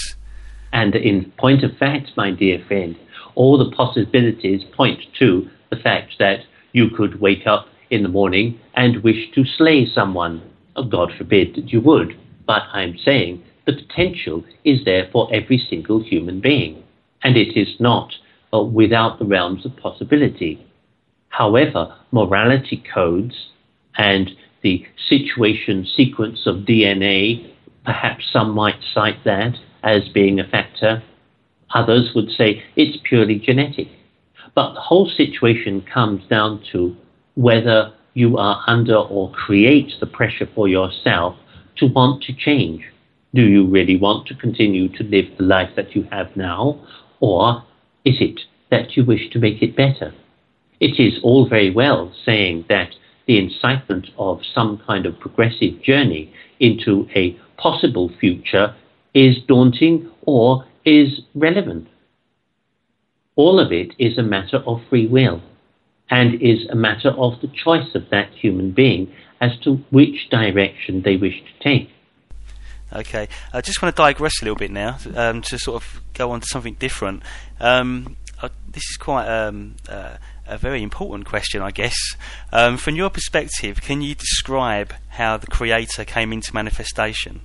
And 0.72 0.96
in 0.96 1.32
point 1.38 1.64
of 1.64 1.78
fact, 1.78 2.12
my 2.16 2.32
dear 2.32 2.64
friend, 2.68 2.96
all 3.36 3.58
the 3.58 3.76
possibilities 3.76 4.64
point 4.76 5.00
to 5.20 5.50
the 5.70 5.76
fact 5.76 6.14
that 6.20 6.40
you 6.72 6.90
could 6.90 7.20
wake 7.20 7.46
up 7.46 7.68
in 7.90 8.04
the 8.04 8.10
morning 8.10 8.60
and 8.76 9.04
wish 9.04 9.32
to 9.34 9.44
slay 9.46 9.86
someone. 9.94 10.42
Oh, 10.76 10.84
God 10.84 11.12
forbid 11.18 11.56
that 11.56 11.74
you 11.74 11.82
would. 11.82 12.18
But 12.46 12.64
I'm 12.74 12.98
saying 12.98 13.44
the 13.70 13.84
potential 13.84 14.44
is 14.64 14.84
there 14.86 15.10
for 15.12 15.30
every 15.34 15.58
single 15.70 16.02
human 16.02 16.40
being, 16.40 16.84
and 17.24 17.38
it 17.38 17.56
is 17.56 17.80
not 17.80 18.14
uh, 18.54 18.62
without 18.62 19.20
the 19.20 19.26
realms 19.26 19.66
of 19.66 19.76
possibility. 19.78 20.66
However, 21.30 21.96
morality 22.12 22.84
codes 22.94 23.36
and 23.98 24.32
the 24.64 24.86
situation 25.08 25.86
sequence 25.96 26.48
of 26.48 26.66
DNA, 26.66 27.54
perhaps 27.86 28.26
some 28.34 28.52
might 28.52 28.80
cite 28.94 29.24
that 29.26 29.56
as 29.84 30.10
being 30.14 30.40
a 30.40 30.48
factor. 30.48 31.04
Others 31.74 32.12
would 32.16 32.32
say 32.32 32.64
it's 32.76 32.98
purely 33.04 33.38
genetic. 33.40 33.88
But 34.56 34.74
the 34.74 34.82
whole 34.82 35.10
situation 35.10 35.86
comes 35.94 36.28
down 36.28 36.64
to 36.72 36.96
whether 37.36 37.94
you 38.16 38.38
are 38.38 38.64
under 38.68 38.96
or 38.98 39.32
create 39.32 39.94
the 40.00 40.08
pressure 40.08 40.50
for 40.56 40.68
yourself 40.68 41.36
to 41.78 41.86
want 41.86 42.24
to 42.24 42.34
change. 42.34 42.84
Do 43.34 43.44
you 43.44 43.68
really 43.68 43.96
want 43.96 44.28
to 44.28 44.36
continue 44.36 44.90
to 44.98 45.04
live 45.04 45.26
the 45.38 45.44
life 45.44 45.70
that 45.76 45.96
you 45.96 46.08
have 46.12 46.36
now, 46.36 46.80
or 47.20 47.64
is 48.04 48.16
it 48.20 48.42
that 48.72 48.98
you 48.98 49.06
wish 49.06 49.30
to 49.32 49.40
make 49.40 49.62
it 49.62 49.76
better? 49.76 50.14
It 50.80 51.00
is 51.00 51.20
all 51.22 51.48
very 51.48 51.70
well 51.70 52.12
saying 52.26 52.66
that 52.70 52.96
the 53.28 53.38
incitement 53.38 54.08
of 54.18 54.42
some 54.56 54.82
kind 54.88 55.06
of 55.06 55.20
progressive 55.20 55.82
journey 55.84 56.34
into 56.60 57.08
a 57.16 57.38
possible 57.58 58.10
future 58.20 58.76
is 59.14 59.38
daunting 59.48 60.10
or 60.24 60.66
is 60.84 61.22
relevant. 61.36 61.88
All 63.36 63.60
of 63.60 63.72
it 63.72 63.94
is 64.00 64.18
a 64.18 64.24
matter 64.24 64.58
of 64.66 64.82
free 64.90 65.06
will 65.06 65.42
and 66.10 66.42
is 66.42 66.66
a 66.72 66.76
matter 66.76 67.10
of 67.10 67.40
the 67.42 67.48
choice 67.64 67.94
of 67.94 68.10
that 68.10 68.32
human 68.34 68.72
being 68.72 69.14
as 69.40 69.52
to 69.64 69.76
which 69.92 70.30
direction 70.32 71.04
they 71.04 71.16
wish 71.16 71.36
to 71.42 71.64
take. 71.64 71.90
Okay, 72.92 73.28
I 73.54 73.62
just 73.62 73.82
want 73.82 73.96
to 73.96 74.02
digress 74.02 74.42
a 74.42 74.46
little 74.46 74.58
bit 74.58 74.72
now 74.72 74.98
um, 75.16 75.42
to 75.44 75.60
sort 75.60 75.82
of 75.82 76.02
go 76.14 76.32
on 76.32 76.42
to 76.42 76.48
something 76.48 76.74
different. 76.76 77.22
Um, 77.60 78.18
uh, 78.42 78.50
this 78.68 78.84
is 78.90 78.98
quite 78.98 79.28
um, 79.28 79.76
uh, 79.88 80.18
a 80.48 80.58
very 80.58 80.82
important 80.82 81.26
question, 81.28 81.62
I 81.62 81.72
guess. 81.72 81.96
Um, 82.52 82.78
from 82.78 82.96
your 82.96 83.10
perspective, 83.10 83.82
can 83.82 84.02
you 84.02 84.16
describe 84.16 84.94
how 85.10 85.38
the 85.38 85.48
Creator 85.48 86.06
came 86.06 86.34
into 86.34 86.54
manifestation? 86.54 87.42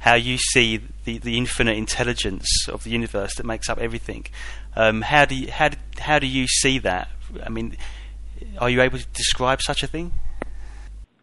How 0.00 0.14
you 0.14 0.36
see 0.38 0.80
the, 1.04 1.18
the 1.18 1.38
infinite 1.38 1.76
intelligence 1.76 2.68
of 2.68 2.84
the 2.84 2.90
universe 2.90 3.34
that 3.36 3.46
makes 3.46 3.68
up 3.68 3.78
everything? 3.78 4.26
Um, 4.74 5.02
how 5.02 5.24
do 5.24 5.34
you, 5.34 5.50
how 5.50 5.70
how 5.98 6.18
do 6.18 6.26
you 6.26 6.46
see 6.48 6.78
that? 6.80 7.08
I 7.44 7.48
mean, 7.48 7.76
are 8.58 8.68
you 8.68 8.82
able 8.82 8.98
to 8.98 9.06
describe 9.14 9.62
such 9.62 9.82
a 9.82 9.86
thing? 9.86 10.12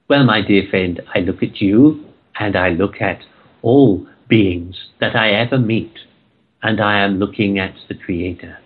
Well, 0.07 0.23
my 0.23 0.41
dear 0.41 0.67
friend, 0.69 1.01
I 1.13 1.19
look 1.19 1.43
at 1.43 1.61
you 1.61 2.05
and 2.39 2.55
I 2.55 2.69
look 2.69 3.01
at 3.01 3.19
all 3.63 4.05
beings 4.27 4.75
that 4.99 5.15
I 5.15 5.31
ever 5.31 5.57
meet, 5.57 5.93
and 6.61 6.79
I 6.79 6.99
am 6.99 7.17
looking 7.17 7.57
at 7.57 7.73
the 7.89 7.95
Creator. 7.95 8.59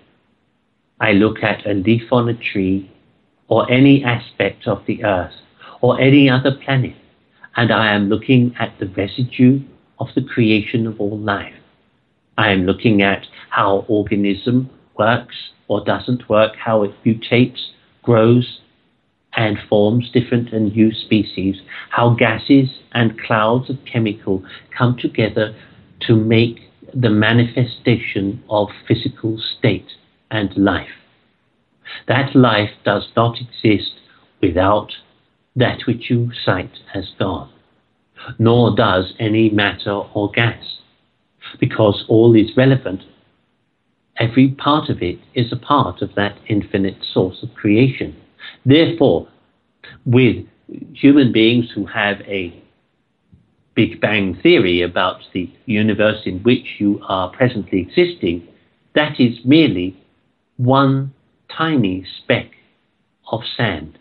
I 1.00 1.14
look 1.14 1.44
at 1.44 1.66
a 1.66 1.74
leaf 1.74 2.12
on 2.12 2.28
a 2.28 2.34
tree, 2.34 2.92
or 3.48 3.72
any 3.72 4.04
aspect 4.04 4.68
of 4.68 4.86
the 4.86 5.06
earth, 5.06 5.36
or 5.82 6.02
any 6.02 6.30
other 6.30 6.52
planet, 6.66 6.96
and 7.56 7.72
I 7.72 7.94
am 7.94 8.10
looking 8.10 8.54
at 8.60 8.78
the 8.80 8.88
residue 8.88 9.62
of 10.00 10.08
the 10.16 10.24
creation 10.24 10.86
of 10.86 11.00
all 11.00 11.18
life. 11.18 11.54
I 12.38 12.52
am 12.52 12.66
looking 12.66 13.02
at 13.02 13.26
how 13.50 13.86
organism 13.88 14.70
works 14.98 15.36
or 15.68 15.84
doesn't 15.84 16.30
work, 16.30 16.56
how 16.56 16.84
it 16.84 16.94
mutates, 17.06 17.60
grows, 18.04 18.62
and 19.38 19.58
forms 19.70 20.10
different 20.12 20.52
and 20.52 20.76
new 20.76 20.92
species, 20.92 21.62
how 21.92 22.10
gases 22.16 22.70
and 22.92 23.22
clouds 23.22 23.70
of 23.70 23.78
chemical 23.86 24.44
come 24.76 24.98
together 24.98 25.56
to 26.02 26.16
make 26.16 26.60
the 26.94 27.10
manifestation 27.10 28.44
of 28.50 28.68
physical 28.88 29.40
state 29.58 29.92
and 30.32 30.58
life. 30.58 30.90
That 32.08 32.36
life 32.36 32.72
does 32.84 33.08
not 33.16 33.38
exist 33.40 33.94
without 34.42 34.92
that 35.56 35.82
which 35.86 36.10
you 36.10 36.32
cite 36.44 36.80
as 36.94 37.12
God, 37.20 37.50
nor 38.40 38.76
does 38.76 39.14
any 39.20 39.50
matter 39.52 39.92
or 39.92 40.32
gas, 40.32 40.80
because 41.60 42.06
all 42.10 42.36
is 42.36 42.58
relevant. 42.58 43.04
Every 44.18 44.50
part 44.50 44.90
of 44.90 45.04
it 45.04 45.20
is 45.36 45.54
a 45.54 45.58
part 45.58 46.02
of 46.02 46.16
that 46.16 46.40
infinite 46.48 46.98
source 47.14 47.44
of 47.44 47.54
creation. 47.54 48.16
Therefore, 48.68 49.30
with 50.06 50.46
human 50.94 51.32
beings 51.32 51.68
who 51.74 51.86
have 51.86 52.20
a 52.22 52.62
Big 53.76 54.02
Bang 54.02 54.38
theory 54.44 54.82
about 54.82 55.22
the 55.34 55.50
universe 55.66 56.24
in 56.26 56.40
which 56.40 56.66
you 56.78 57.00
are 57.08 57.32
presently 57.32 57.80
existing, 57.80 58.46
that 58.94 59.22
is 59.22 59.38
merely 59.46 59.96
one 60.58 61.14
tiny 61.50 62.06
speck 62.22 62.52
of 63.32 63.40
sand 63.56 63.98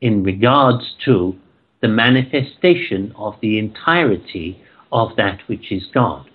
in 0.00 0.22
regards 0.22 0.94
to 1.04 1.34
the 1.82 1.88
manifestation 1.88 3.12
of 3.16 3.34
the 3.42 3.58
entirety 3.58 4.62
of 4.92 5.16
that 5.16 5.40
which 5.48 5.72
is 5.72 5.82
God. 5.92 6.29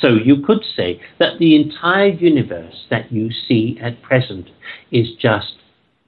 So 0.00 0.08
you 0.08 0.42
could 0.42 0.64
say 0.76 1.00
that 1.18 1.38
the 1.38 1.56
entire 1.56 2.08
universe 2.08 2.86
that 2.90 3.12
you 3.12 3.30
see 3.30 3.78
at 3.82 4.02
present 4.02 4.50
is 4.90 5.08
just 5.18 5.54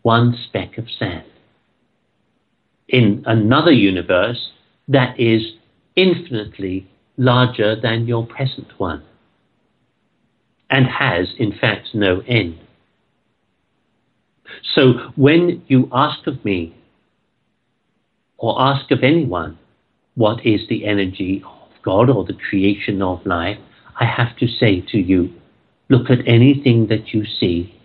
one 0.03 0.37
speck 0.47 0.79
of 0.79 0.87
sand. 0.99 1.25
In 2.89 3.23
another 3.27 3.73
universe 3.73 4.51
that 4.89 5.19
is 5.19 5.43
infinitely 5.97 6.89
larger 7.17 7.79
than 7.81 8.07
your 8.07 8.27
present 8.27 8.69
one 8.79 9.03
and 10.71 10.87
has, 10.87 11.29
in 11.39 11.53
fact, 11.59 11.89
no 11.95 12.21
end. 12.27 12.59
So 14.75 15.13
when 15.17 15.63
you 15.69 15.89
ask 15.93 16.27
of 16.27 16.45
me 16.45 16.75
or 18.39 18.61
ask 18.61 18.91
of 18.91 19.03
anyone 19.03 19.59
what 20.15 20.45
is 20.47 20.63
the 20.69 20.87
energy 20.87 21.43
of 21.45 21.83
God 21.83 22.09
or 22.11 22.25
the 22.25 22.37
creation 22.49 23.03
of 23.03 23.25
life, 23.27 23.59
I 24.01 24.07
have 24.07 24.37
to 24.39 24.49
say 24.49 24.81
to 24.89 24.99
you, 24.99 25.31
look 25.91 26.11
at 26.11 26.27
anything 26.27 26.87
that 26.87 27.13
you 27.13 27.27
see, 27.27 27.79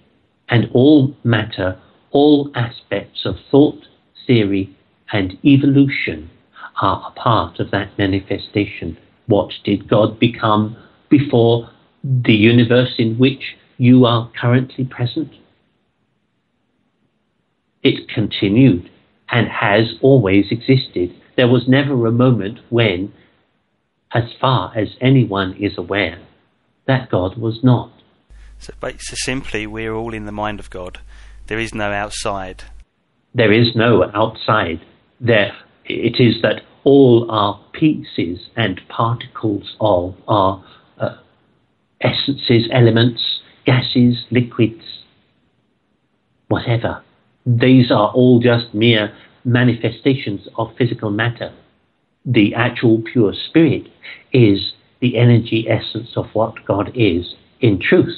and 0.47 0.69
all 0.73 1.13
matter, 1.25 1.77
all 2.11 2.49
aspects 2.55 3.25
of 3.25 3.35
thought, 3.51 3.85
theory, 4.25 4.75
and 5.11 5.37
evolution 5.43 6.29
are 6.81 7.11
a 7.11 7.19
part 7.19 7.59
of 7.59 7.71
that 7.71 7.97
manifestation. 7.97 8.97
What 9.27 9.51
did 9.65 9.89
God 9.89 10.17
become 10.17 10.77
before 11.09 11.69
the 12.03 12.33
universe 12.33 12.95
in 12.97 13.17
which 13.17 13.57
you 13.77 14.05
are 14.05 14.31
currently 14.39 14.85
present? 14.85 15.33
It 17.83 18.07
continued 18.07 18.89
and 19.29 19.47
has 19.49 19.95
always 20.01 20.45
existed. 20.49 21.13
There 21.35 21.49
was 21.49 21.67
never 21.67 22.05
a 22.05 22.11
moment 22.11 22.59
when 22.69 23.11
as 24.13 24.23
far 24.39 24.71
as 24.75 24.89
anyone 25.01 25.53
is 25.59 25.77
aware, 25.77 26.19
that 26.87 27.09
God 27.09 27.37
was 27.37 27.59
not. 27.63 27.91
So, 28.59 28.73
so 28.81 29.15
simply, 29.15 29.67
we're 29.67 29.93
all 29.93 30.13
in 30.13 30.25
the 30.25 30.31
mind 30.31 30.59
of 30.59 30.69
God. 30.69 30.99
There 31.47 31.59
is 31.59 31.73
no 31.73 31.91
outside. 31.91 32.63
There 33.33 33.51
is 33.51 33.75
no 33.75 34.09
outside. 34.13 34.81
There 35.19 35.55
it 35.85 36.19
is 36.19 36.41
that 36.41 36.61
all 36.83 37.29
our 37.29 37.59
pieces 37.73 38.39
and 38.55 38.81
particles 38.89 39.75
of 39.79 40.15
our 40.27 40.63
uh, 40.97 41.15
essences, 42.01 42.67
elements, 42.71 43.41
gases, 43.65 44.25
liquids, 44.31 45.03
whatever. 46.47 47.03
These 47.45 47.91
are 47.91 48.09
all 48.09 48.39
just 48.39 48.73
mere 48.73 49.13
manifestations 49.43 50.47
of 50.57 50.75
physical 50.77 51.11
matter 51.11 51.53
the 52.25 52.55
actual 52.55 53.01
pure 53.01 53.33
spirit 53.33 53.87
is 54.33 54.73
the 54.99 55.17
energy 55.17 55.67
essence 55.69 56.17
of 56.17 56.27
what 56.33 56.65
God 56.65 56.91
is 56.95 57.35
in 57.61 57.79
truth. 57.79 58.17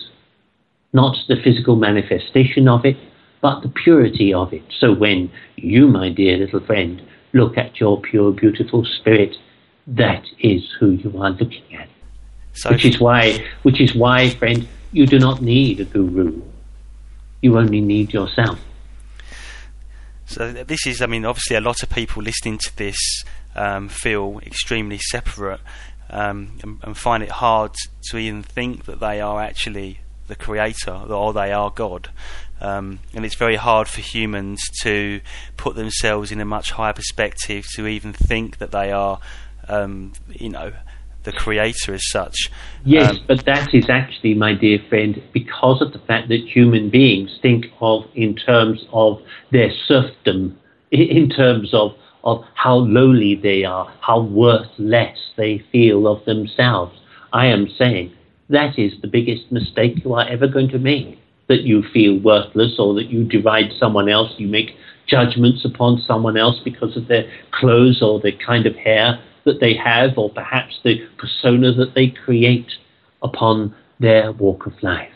Not 0.93 1.17
the 1.27 1.35
physical 1.43 1.75
manifestation 1.75 2.67
of 2.67 2.85
it, 2.85 2.97
but 3.41 3.61
the 3.61 3.69
purity 3.69 4.33
of 4.33 4.53
it. 4.53 4.63
So 4.79 4.93
when 4.93 5.31
you, 5.55 5.87
my 5.87 6.09
dear 6.09 6.37
little 6.37 6.61
friend, 6.61 7.01
look 7.33 7.57
at 7.57 7.79
your 7.79 8.01
pure, 8.01 8.31
beautiful 8.31 8.85
spirit, 8.85 9.35
that 9.87 10.23
is 10.39 10.63
who 10.79 10.91
you 10.91 11.21
are 11.21 11.31
looking 11.31 11.75
at. 11.75 11.89
So 12.53 12.71
which 12.71 12.85
is 12.85 12.99
why, 12.99 13.45
which 13.63 13.79
is 13.79 13.93
why, 13.95 14.29
friend, 14.31 14.67
you 14.91 15.05
do 15.05 15.19
not 15.19 15.41
need 15.41 15.79
a 15.79 15.85
guru. 15.85 16.41
You 17.41 17.57
only 17.57 17.81
need 17.81 18.13
yourself. 18.13 18.59
So 20.25 20.51
this 20.51 20.85
is, 20.87 21.01
I 21.01 21.05
mean, 21.05 21.23
obviously 21.23 21.55
a 21.55 21.61
lot 21.61 21.83
of 21.83 21.89
people 21.89 22.21
listening 22.23 22.57
to 22.59 22.75
this 22.75 23.23
um, 23.57 23.89
feel 23.89 24.39
extremely 24.45 24.99
separate 24.99 25.59
um, 26.09 26.57
and, 26.63 26.79
and, 26.83 26.97
find 26.97 27.21
it 27.21 27.31
hard 27.31 27.75
to 28.09 28.17
even 28.17 28.43
think 28.43 28.85
that 28.85 28.99
they 28.99 29.19
are 29.19 29.41
actually 29.41 29.99
the 30.27 30.35
creator 30.35 30.91
or 30.93 31.33
they 31.33 31.51
are 31.51 31.69
God. 31.69 32.09
Um, 32.61 32.99
and 33.13 33.25
it's 33.25 33.35
very 33.35 33.55
hard 33.55 33.87
for 33.87 34.01
humans 34.01 34.61
to 34.81 35.21
put 35.57 35.75
themselves 35.75 36.31
in 36.31 36.39
a 36.39 36.45
much 36.45 36.71
higher 36.71 36.93
perspective 36.93 37.65
to 37.75 37.87
even 37.87 38.13
think 38.13 38.57
that 38.57 38.71
they 38.71 38.91
are, 38.91 39.19
um, 39.67 40.13
you 40.29 40.49
know, 40.49 40.73
the 41.23 41.33
creator 41.33 41.93
as 41.93 42.09
such. 42.09 42.49
Yes, 42.85 43.11
um, 43.11 43.23
but 43.27 43.45
that 43.45 43.73
is 43.73 43.89
actually, 43.89 44.33
my 44.33 44.53
dear 44.53 44.79
friend, 44.87 45.21
because 45.33 45.81
of 45.81 45.91
the 45.91 45.99
fact 45.99 46.29
that 46.29 46.39
human 46.39 46.89
beings 46.89 47.37
think 47.41 47.65
of 47.81 48.05
in 48.15 48.35
terms 48.35 48.85
of 48.93 49.21
their 49.51 49.71
serfdom, 49.87 50.57
in 50.89 51.29
terms 51.29 51.73
of, 51.73 51.91
of 52.28 52.43
how 52.55 52.75
lowly 52.75 53.36
they 53.41 53.63
are, 53.63 53.91
how 54.01 54.19
worthless 54.19 55.17
they 55.38 55.63
feel 55.71 56.05
of 56.07 56.23
themselves. 56.25 56.93
I 57.32 57.45
am 57.45 57.69
saying 57.80 58.11
that 58.49 58.78
is 58.78 58.91
the 59.01 59.07
biggest 59.07 59.49
mistake 59.49 60.03
you 60.03 60.13
are 60.13 60.28
ever 60.28 60.45
going 60.45 60.67
to 60.69 60.78
make. 60.78 61.17
That 61.47 61.61
you 61.61 61.82
feel 61.93 62.19
worthless 62.19 62.75
or 62.78 62.93
that 62.95 63.09
you 63.09 63.23
deride 63.23 63.71
someone 63.80 64.09
else, 64.09 64.34
you 64.38 64.49
make 64.49 64.71
judgments 65.07 65.63
upon 65.63 66.03
someone 66.05 66.36
else 66.36 66.59
because 66.65 66.97
of 66.97 67.07
their 67.07 67.32
clothes 67.51 68.01
or 68.01 68.19
the 68.19 68.34
kind 68.34 68.65
of 68.65 68.75
hair 68.75 69.23
that 69.45 69.61
they 69.61 69.73
have, 69.73 70.17
or 70.17 70.30
perhaps 70.30 70.78
the 70.84 70.99
persona 71.17 71.71
that 71.71 71.95
they 71.95 72.09
create 72.09 72.67
upon 73.21 73.73
their 74.01 74.34
walk 74.34 74.65
of 74.65 74.73
life. 74.84 75.13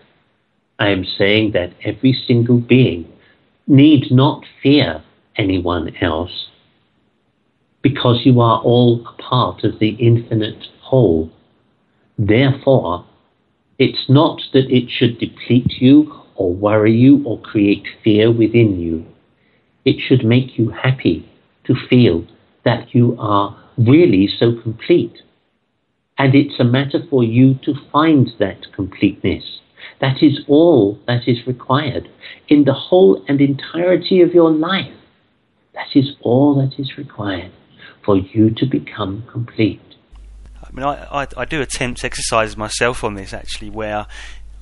I 0.80 0.88
am 0.88 1.04
saying 1.04 1.52
that 1.52 1.74
every 1.84 2.14
single 2.26 2.60
being 2.60 3.12
need 3.68 4.10
not 4.10 4.46
fear 4.64 5.04
anyone 5.36 5.94
else 6.00 6.48
because 7.82 8.22
you 8.26 8.40
are 8.42 8.62
all 8.62 9.06
a 9.08 9.22
part 9.22 9.64
of 9.64 9.80
the 9.80 9.90
infinite 9.92 10.66
whole. 10.82 11.32
Therefore, 12.18 13.06
it's 13.80 14.06
not 14.08 14.42
that 14.54 14.70
it 14.70 14.90
should 14.90 15.18
deplete 15.20 15.74
you 15.80 16.14
or 16.36 16.54
worry 16.54 16.96
you 16.96 17.24
or 17.26 17.42
create 17.42 17.88
fear 18.04 18.32
within 18.32 18.80
you. 18.80 19.06
It 19.86 19.98
should 20.00 20.24
make 20.24 20.60
you 20.60 20.70
happy 20.70 21.28
to 21.66 21.76
feel 21.90 22.26
that 22.64 22.94
you 22.94 23.16
are 23.20 23.58
really 23.78 24.28
so 24.28 24.54
complete. 24.62 25.18
And 26.18 26.36
it's 26.36 26.60
a 26.60 26.64
matter 26.64 27.00
for 27.10 27.24
you 27.24 27.56
to 27.66 27.74
find 27.92 28.30
that 28.38 28.68
completeness. 28.76 29.60
That 30.00 30.22
is 30.22 30.42
all 30.48 31.00
that 31.08 31.28
is 31.28 31.48
required 31.48 32.08
in 32.48 32.66
the 32.66 32.74
whole 32.74 33.24
and 33.28 33.42
entirety 33.42 34.22
of 34.22 34.34
your 34.34 34.52
life. 34.52 34.94
That 35.74 35.96
is 35.96 36.12
all 36.22 36.56
that 36.56 36.80
is 36.80 36.98
required 36.98 37.52
for 38.04 38.18
you 38.18 38.50
to 38.52 38.66
become 38.66 39.24
complete. 39.32 39.82
I 40.64 40.72
mean, 40.74 40.86
I, 40.86 41.24
I, 41.24 41.28
I 41.38 41.46
do 41.46 41.62
attempt 41.62 42.04
exercises 42.04 42.56
myself 42.56 43.04
on 43.04 43.16
this 43.16 43.34
actually, 43.34 43.70
where 43.70 44.06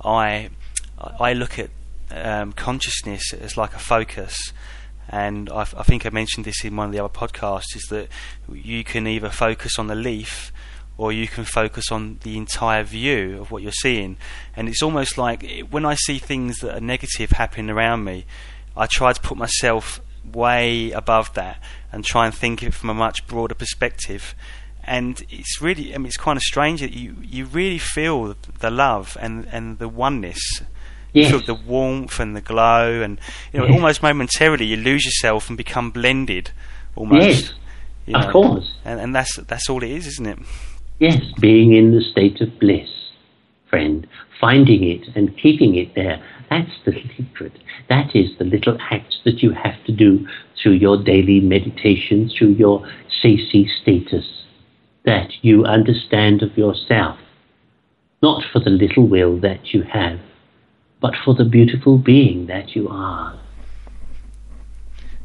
I 0.04 0.50
I 0.98 1.32
look 1.32 1.58
at 1.58 1.70
um, 2.10 2.52
consciousness 2.52 3.32
as 3.32 3.56
like 3.56 3.74
a 3.74 3.78
focus, 3.78 4.52
and 5.08 5.48
I, 5.50 5.60
I, 5.60 5.82
think 5.82 6.04
I 6.06 6.10
mentioned 6.10 6.46
this 6.46 6.64
in 6.64 6.76
one 6.76 6.86
of 6.86 6.92
the 6.92 6.98
other 6.98 7.12
podcasts. 7.12 7.76
Is 7.76 7.86
that 7.90 8.08
you 8.52 8.84
can 8.84 9.06
either 9.06 9.30
focus 9.30 9.78
on 9.78 9.86
the 9.86 9.94
leaf, 9.94 10.52
or 10.98 11.12
you 11.12 11.28
can 11.28 11.44
focus 11.44 11.92
on 11.92 12.18
the 12.22 12.36
entire 12.36 12.82
view 12.82 13.40
of 13.40 13.50
what 13.50 13.62
you're 13.62 13.72
seeing, 13.72 14.16
and 14.56 14.68
it's 14.68 14.82
almost 14.82 15.16
like 15.16 15.66
when 15.70 15.84
I 15.84 15.94
see 15.94 16.18
things 16.18 16.58
that 16.58 16.76
are 16.76 16.80
negative 16.80 17.30
happening 17.30 17.70
around 17.70 18.04
me, 18.04 18.26
I 18.76 18.86
try 18.86 19.12
to 19.12 19.20
put 19.20 19.36
myself 19.36 20.00
way 20.24 20.90
above 20.90 21.32
that 21.34 21.62
and 21.92 22.04
try 22.04 22.26
and 22.26 22.34
think 22.34 22.62
of 22.62 22.68
it 22.68 22.74
from 22.74 22.90
a 22.90 22.94
much 22.94 23.26
broader 23.26 23.54
perspective 23.54 24.34
and 24.84 25.24
it's 25.30 25.60
really 25.60 25.94
I 25.94 25.98
mean 25.98 26.06
it's 26.06 26.16
kind 26.16 26.36
of 26.36 26.42
strange 26.42 26.80
that 26.80 26.92
you 26.92 27.16
you 27.22 27.46
really 27.46 27.78
feel 27.78 28.34
the 28.58 28.70
love 28.70 29.16
and 29.20 29.46
and 29.52 29.78
the 29.78 29.88
oneness. 29.88 30.40
You 31.12 31.28
feel 31.28 31.40
the 31.44 31.54
warmth 31.54 32.20
and 32.20 32.36
the 32.36 32.40
glow, 32.40 33.02
and 33.02 33.18
you 33.52 33.58
know, 33.58 33.66
almost 33.66 34.00
momentarily 34.00 34.66
you 34.66 34.76
lose 34.76 35.04
yourself 35.04 35.48
and 35.48 35.56
become 35.56 35.90
blended, 35.90 36.52
almost. 36.94 37.26
Yes, 37.26 37.52
you 38.06 38.12
know? 38.12 38.20
of 38.20 38.32
course. 38.32 38.74
And, 38.84 39.00
and 39.00 39.14
that's 39.14 39.34
that's 39.36 39.68
all 39.68 39.82
it 39.82 39.90
is, 39.90 40.06
isn't 40.06 40.26
it? 40.26 40.38
Yes, 41.00 41.20
being 41.40 41.72
in 41.72 41.90
the 41.90 42.00
state 42.00 42.40
of 42.40 42.60
bliss, 42.60 42.88
friend, 43.68 44.06
finding 44.40 44.84
it 44.84 45.08
and 45.16 45.36
keeping 45.36 45.74
it 45.74 45.96
there. 45.96 46.24
That's 46.48 46.70
the 46.84 46.92
secret. 47.16 47.58
That 47.88 48.14
is 48.14 48.30
the 48.38 48.44
little 48.44 48.78
act 48.92 49.14
that 49.24 49.42
you 49.42 49.50
have 49.50 49.82
to 49.86 49.92
do 49.92 50.28
through 50.60 50.72
your 50.72 51.02
daily 51.02 51.40
meditation, 51.40 52.30
through 52.36 52.52
your 52.52 52.86
sesi 53.22 53.66
status 53.82 54.26
that 55.04 55.30
you 55.42 55.64
understand 55.64 56.42
of 56.42 56.56
yourself, 56.56 57.18
not 58.22 58.42
for 58.52 58.60
the 58.60 58.70
little 58.70 59.06
will 59.06 59.38
that 59.40 59.72
you 59.72 59.82
have, 59.82 60.20
but 61.00 61.14
for 61.24 61.34
the 61.34 61.44
beautiful 61.44 61.96
being 61.96 62.46
that 62.46 62.76
you 62.76 62.88
are. 62.88 63.38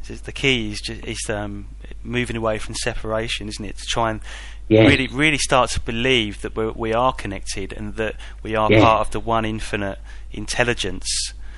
So 0.01 0.13
the 0.13 0.31
key 0.31 0.71
is 0.71 0.81
just, 0.81 1.03
is 1.03 1.29
um, 1.29 1.67
moving 2.03 2.37
away 2.37 2.59
from 2.59 2.75
separation, 2.75 3.49
isn't 3.49 3.65
it? 3.65 3.77
To 3.77 3.85
try 3.85 4.11
and 4.11 4.21
yes. 4.67 4.87
really, 4.87 5.07
really 5.07 5.39
start 5.39 5.71
to 5.71 5.79
believe 5.79 6.41
that 6.43 6.55
we're, 6.55 6.71
we 6.71 6.93
are 6.93 7.11
connected 7.11 7.73
and 7.73 7.95
that 7.95 8.15
we 8.43 8.55
are 8.55 8.71
yes. 8.71 8.83
part 8.83 9.07
of 9.07 9.11
the 9.11 9.19
one 9.19 9.45
infinite 9.45 9.99
intelligence. 10.31 11.07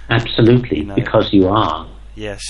Absolutely, 0.09 0.79
you 0.79 0.85
know? 0.85 0.95
because 0.95 1.33
you 1.33 1.47
are. 1.49 1.89
Yes, 2.15 2.41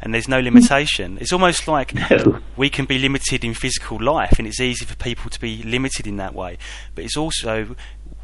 and 0.00 0.14
there's 0.14 0.28
no 0.28 0.40
mm. 0.40 0.44
limitation. 0.44 1.18
It's 1.20 1.32
almost 1.32 1.66
like 1.66 1.94
no. 2.10 2.40
we 2.56 2.70
can 2.70 2.84
be 2.84 2.98
limited 2.98 3.44
in 3.44 3.54
physical 3.54 4.02
life, 4.02 4.38
and 4.38 4.46
it's 4.46 4.60
easy 4.60 4.84
for 4.84 4.96
people 4.96 5.30
to 5.30 5.40
be 5.40 5.62
limited 5.62 6.06
in 6.06 6.16
that 6.16 6.34
way. 6.34 6.58
But 6.94 7.04
it's 7.04 7.16
also 7.16 7.76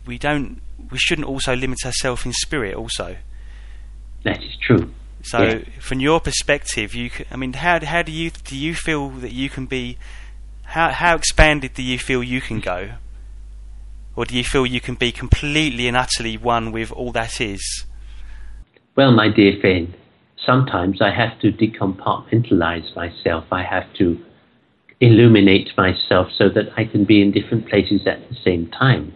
we 0.06 0.18
don't 0.18 0.60
we 0.90 0.98
shouldn't 0.98 1.26
also 1.26 1.54
limit 1.54 1.78
ourselves 1.84 2.24
in 2.26 2.32
spirit. 2.32 2.74
Also, 2.74 3.16
that 4.24 4.42
is 4.42 4.56
true. 4.60 4.92
So, 5.22 5.42
yeah. 5.42 5.58
from 5.80 6.00
your 6.00 6.20
perspective, 6.20 6.94
you 6.94 7.10
I 7.30 7.36
mean, 7.36 7.54
how 7.54 7.84
how 7.84 8.02
do 8.02 8.12
you 8.12 8.30
do 8.30 8.56
you 8.56 8.74
feel 8.74 9.10
that 9.10 9.32
you 9.32 9.48
can 9.48 9.66
be? 9.66 9.98
How 10.64 10.90
how 10.90 11.16
expanded 11.16 11.74
do 11.74 11.82
you 11.82 11.98
feel 11.98 12.22
you 12.22 12.40
can 12.40 12.60
go? 12.60 12.92
Or 14.16 14.24
do 14.24 14.36
you 14.36 14.44
feel 14.44 14.64
you 14.64 14.80
can 14.80 14.94
be 14.94 15.10
completely 15.10 15.88
and 15.88 15.96
utterly 15.96 16.36
one 16.36 16.70
with 16.70 16.92
all 16.92 17.10
that 17.12 17.40
is? 17.40 17.84
Well, 18.94 19.10
my 19.10 19.28
dear 19.28 19.58
friend, 19.60 19.92
sometimes 20.45 21.01
I 21.01 21.11
have 21.11 21.38
to 21.40 21.53
decompartmentalize 21.53 22.95
myself. 22.97 23.45
I 23.51 23.62
have 23.62 23.92
to 23.99 24.18
illuminate 25.01 25.70
myself 25.76 26.28
so 26.36 26.49
that 26.51 26.66
I 26.76 26.84
can 26.84 27.05
be 27.05 27.20
in 27.20 27.32
different 27.32 27.68
places 27.68 28.03
at 28.07 28.28
the 28.28 28.36
same 28.45 28.70
time. 28.70 29.12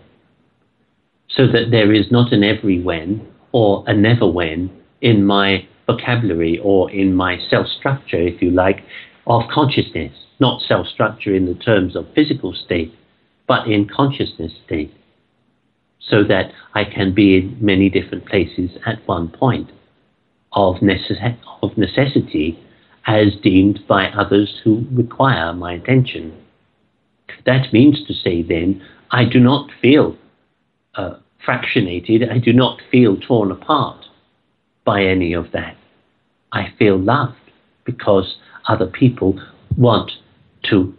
So 1.28 1.46
that 1.46 1.70
there 1.70 1.92
is 1.92 2.10
not 2.10 2.32
an 2.32 2.42
every 2.42 2.82
when 2.82 3.26
or 3.52 3.84
a 3.86 3.94
never 3.94 4.26
when 4.26 4.70
in 5.00 5.24
my 5.24 5.66
vocabulary 5.86 6.60
or 6.62 6.90
in 6.90 7.14
my 7.14 7.38
self 7.48 7.66
structure, 7.68 8.20
if 8.20 8.42
you 8.42 8.50
like, 8.50 8.84
of 9.26 9.42
consciousness. 9.50 10.12
Not 10.40 10.62
self 10.62 10.86
structure 10.86 11.34
in 11.34 11.46
the 11.46 11.54
terms 11.54 11.96
of 11.96 12.06
physical 12.14 12.54
state, 12.54 12.94
but 13.46 13.68
in 13.68 13.88
consciousness 13.88 14.52
state. 14.66 14.92
So 16.00 16.24
that 16.24 16.52
I 16.74 16.84
can 16.84 17.14
be 17.14 17.36
in 17.36 17.58
many 17.60 17.90
different 17.90 18.26
places 18.26 18.70
at 18.86 19.06
one 19.06 19.28
point 19.28 19.70
of, 20.58 20.76
necess- 20.82 21.38
of 21.62 21.78
necessity 21.78 22.58
as 23.06 23.36
deemed 23.42 23.80
by 23.88 24.08
others 24.08 24.60
who 24.64 24.84
require 24.92 25.52
my 25.52 25.74
attention. 25.74 26.34
That 27.46 27.72
means 27.72 28.04
to 28.06 28.12
say, 28.12 28.42
then, 28.42 28.82
I 29.10 29.24
do 29.24 29.38
not 29.38 29.70
feel 29.80 30.16
uh, 30.94 31.14
fractionated, 31.46 32.30
I 32.30 32.38
do 32.38 32.52
not 32.52 32.80
feel 32.90 33.16
torn 33.16 33.52
apart 33.52 34.04
by 34.84 35.04
any 35.04 35.32
of 35.32 35.52
that. 35.52 35.76
I 36.52 36.74
feel 36.78 36.98
loved 36.98 37.36
because 37.84 38.36
other 38.66 38.86
people 38.86 39.40
want 39.76 40.10
to 40.64 40.92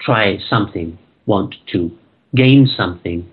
try 0.00 0.38
something, 0.48 0.96
want 1.26 1.56
to 1.72 1.90
gain 2.34 2.66
something 2.66 3.28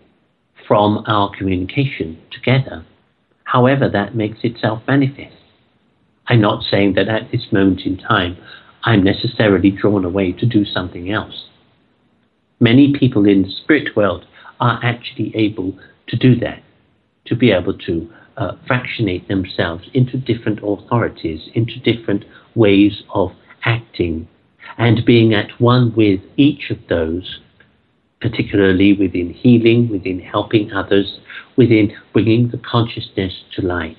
from 0.67 1.03
our 1.05 1.29
communication 1.37 2.19
together 2.31 2.83
however 3.55 3.87
that 3.87 4.13
makes 4.13 4.39
itself 4.43 4.81
manifest. 4.85 5.37
I'm 6.27 6.41
not 6.41 6.65
saying 6.69 6.95
that 6.95 7.07
at 7.07 7.31
this 7.31 7.45
moment 7.53 7.81
in 7.85 7.95
time 7.95 8.35
I'm 8.83 9.01
necessarily 9.01 9.71
drawn 9.71 10.03
away 10.03 10.33
to 10.33 10.45
do 10.45 10.65
something 10.65 11.09
else. 11.09 11.45
Many 12.59 12.93
people 12.99 13.25
in 13.25 13.43
the 13.43 13.49
spirit 13.63 13.95
world 13.95 14.25
are 14.59 14.81
actually 14.83 15.33
able 15.37 15.73
to 16.07 16.17
do 16.17 16.35
that, 16.41 16.61
to 17.27 17.35
be 17.35 17.51
able 17.51 17.77
to 17.77 18.09
uh, 18.35 18.51
fractionate 18.67 19.29
themselves 19.29 19.85
into 19.93 20.17
different 20.17 20.59
authorities, 20.61 21.49
into 21.53 21.79
different 21.79 22.25
ways 22.55 23.03
of 23.13 23.31
acting, 23.63 24.27
and 24.77 25.05
being 25.05 25.33
at 25.33 25.61
one 25.61 25.95
with 25.95 26.19
each 26.35 26.71
of 26.71 26.79
those, 26.89 27.39
particularly 28.25 28.93
within 28.93 29.31
healing, 29.31 29.87
within 29.89 30.19
helping 30.19 30.71
others, 30.71 31.19
within 31.57 31.95
bringing 32.11 32.49
the 32.49 32.57
consciousness 32.57 33.33
to 33.55 33.61
light, 33.61 33.97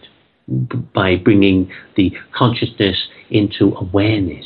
by 0.92 1.14
bringing 1.16 1.70
the 1.96 2.12
consciousness 2.34 2.96
into 3.30 3.72
awareness 3.76 4.44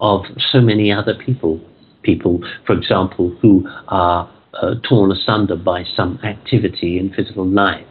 of 0.00 0.22
so 0.52 0.60
many 0.60 0.92
other 0.92 1.14
people. 1.14 1.60
People, 2.02 2.40
for 2.64 2.74
example, 2.74 3.36
who 3.42 3.68
are 3.88 4.30
uh, 4.54 4.74
torn 4.88 5.10
asunder 5.10 5.56
by 5.56 5.82
some 5.96 6.20
activity 6.22 6.96
in 6.98 7.12
physical 7.12 7.44
life. 7.44 7.84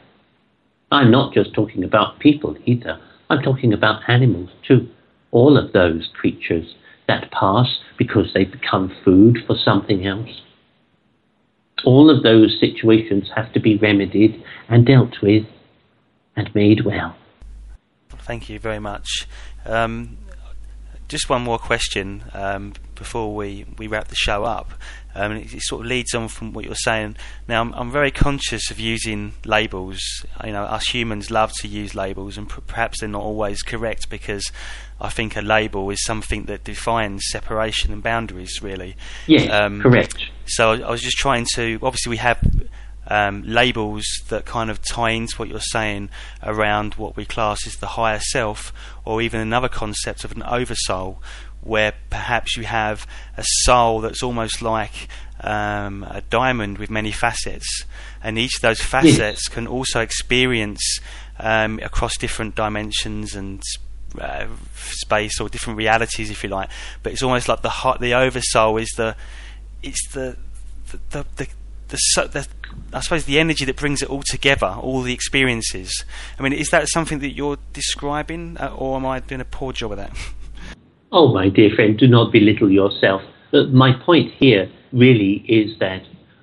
I'm 0.91 1.11
not 1.11 1.33
just 1.33 1.53
talking 1.53 1.83
about 1.83 2.19
people 2.19 2.55
either, 2.65 3.01
I'm 3.29 3.41
talking 3.41 3.73
about 3.73 4.07
animals 4.07 4.49
too. 4.65 4.87
All 5.31 5.57
of 5.57 5.73
those 5.73 6.07
creatures 6.13 6.75
that 7.09 7.31
pass 7.31 7.79
because 7.97 8.31
they 8.33 8.45
become 8.45 8.95
food 9.03 9.39
for 9.45 9.57
something 9.57 10.05
else. 10.07 10.41
All 11.85 12.09
of 12.09 12.23
those 12.23 12.59
situations 12.59 13.29
have 13.35 13.53
to 13.53 13.59
be 13.59 13.77
remedied 13.77 14.43
and 14.69 14.85
dealt 14.85 15.21
with 15.21 15.45
and 16.35 16.53
made 16.55 16.83
well. 16.83 17.15
Thank 18.09 18.49
you 18.49 18.59
very 18.59 18.79
much. 18.79 19.27
Um, 19.65 20.17
just 21.07 21.29
one 21.29 21.43
more 21.43 21.59
question 21.59 22.23
um, 22.33 22.73
before 22.95 23.35
we, 23.35 23.65
we 23.77 23.87
wrap 23.87 24.07
the 24.07 24.15
show 24.15 24.43
up. 24.43 24.73
Um, 25.13 25.31
it, 25.33 25.53
it, 25.53 25.61
sort 25.61 25.81
of 25.81 25.87
leads 25.87 26.13
on 26.13 26.27
from 26.27 26.51
what 26.51 26.65
you're 26.65 26.75
saying. 26.75 27.15
Now, 27.47 27.61
I'm, 27.61 27.73
I'm, 27.73 27.91
very 27.91 28.11
conscious 28.11 28.69
of 28.69 28.79
using 28.79 29.33
labels. 29.45 29.99
You 30.43 30.51
know, 30.51 30.63
us 30.63 30.87
humans 30.87 31.31
love 31.31 31.53
to 31.61 31.69
use 31.69 31.95
labels, 31.95 32.37
and 32.37 32.49
perhaps 32.49 32.99
they're 32.99 33.07
not 33.07 33.21
always 33.21 33.61
correct 33.61 34.09
because 34.09 34.51
I 34.99 35.09
think 35.09 35.37
a 35.37 35.41
label 35.41 35.89
is 35.89 36.03
something 36.03 36.45
that 36.45 36.65
defines 36.65 37.23
separation 37.29 37.93
and 37.93 38.03
boundaries, 38.03 38.61
really. 38.61 38.97
Yeah, 39.27 39.57
um, 39.57 39.81
correct. 39.81 40.17
So 40.47 40.71
I 40.71 40.91
was 40.91 41.01
just 41.01 41.17
trying 41.17 41.45
to. 41.55 41.79
Obviously, 41.81 42.09
we 42.09 42.17
have 42.17 42.39
um, 43.07 43.43
labels 43.45 44.05
that 44.29 44.45
kind 44.45 44.69
of 44.69 44.81
tie 44.81 45.11
into 45.11 45.35
what 45.37 45.49
you're 45.49 45.59
saying 45.59 46.09
around 46.43 46.95
what 46.95 47.15
we 47.15 47.25
class 47.25 47.67
as 47.67 47.73
the 47.75 47.87
higher 47.87 48.19
self, 48.19 48.73
or 49.03 49.21
even 49.21 49.39
another 49.39 49.69
concept 49.69 50.23
of 50.23 50.31
an 50.31 50.43
oversoul, 50.43 51.21
where 51.65 51.93
perhaps 52.09 52.55
you 52.55 52.63
have 52.63 53.05
a 53.35 53.43
soul 53.63 53.99
that's 53.99 54.23
almost 54.23 54.61
like 54.61 55.09
um, 55.41 56.03
a 56.03 56.21
diamond 56.29 56.77
with 56.77 56.89
many 56.89 57.11
facets, 57.11 57.85
and 58.23 58.37
each 58.37 58.55
of 58.55 58.61
those 58.61 58.79
facets 58.79 59.19
yes. 59.19 59.47
can 59.47 59.67
also 59.67 59.99
experience 59.99 60.99
um, 61.39 61.79
across 61.83 62.17
different 62.17 62.55
dimensions 62.55 63.35
and 63.35 63.61
uh, 64.19 64.47
space 64.75 65.41
or 65.41 65.49
different 65.49 65.77
realities, 65.77 66.29
if 66.29 66.43
you 66.43 66.49
like. 66.49 66.69
But 67.03 67.13
it's 67.13 67.23
almost 67.23 67.49
like 67.49 67.61
the 67.61 67.69
heart, 67.69 67.99
the 67.99 68.13
oversoul 68.13 68.77
is 68.77 68.89
the 68.95 69.15
it's 69.83 70.07
the 70.09 70.37
the 70.91 70.99
the, 71.09 71.25
the, 71.35 71.47
the, 71.89 72.27
the 72.27 72.47
I 72.93 73.01
suppose 73.01 73.25
the 73.25 73.39
energy 73.39 73.65
that 73.65 73.75
brings 73.75 74.01
it 74.01 74.09
all 74.09 74.23
together, 74.23 74.67
all 74.67 75.01
the 75.01 75.13
experiences. 75.13 76.05
I 76.39 76.43
mean, 76.43 76.53
is 76.53 76.69
that 76.69 76.87
something 76.89 77.19
that 77.19 77.31
you're 77.31 77.57
describing, 77.73 78.57
uh, 78.57 78.73
or 78.75 78.97
am 78.97 79.05
I 79.05 79.19
doing 79.19 79.41
a 79.41 79.45
poor 79.45 79.73
job 79.73 79.91
of 79.91 79.97
that? 79.97 80.15
Oh, 81.11 81.33
my 81.33 81.49
dear 81.49 81.69
friend, 81.75 81.97
do 81.97 82.07
not 82.07 82.31
belittle 82.31 82.71
yourself. 82.71 83.21
Uh, 83.53 83.63
my 83.65 83.93
point 83.93 84.31
here 84.33 84.69
really 84.91 85.45
is 85.47 85.77
that 85.79 86.01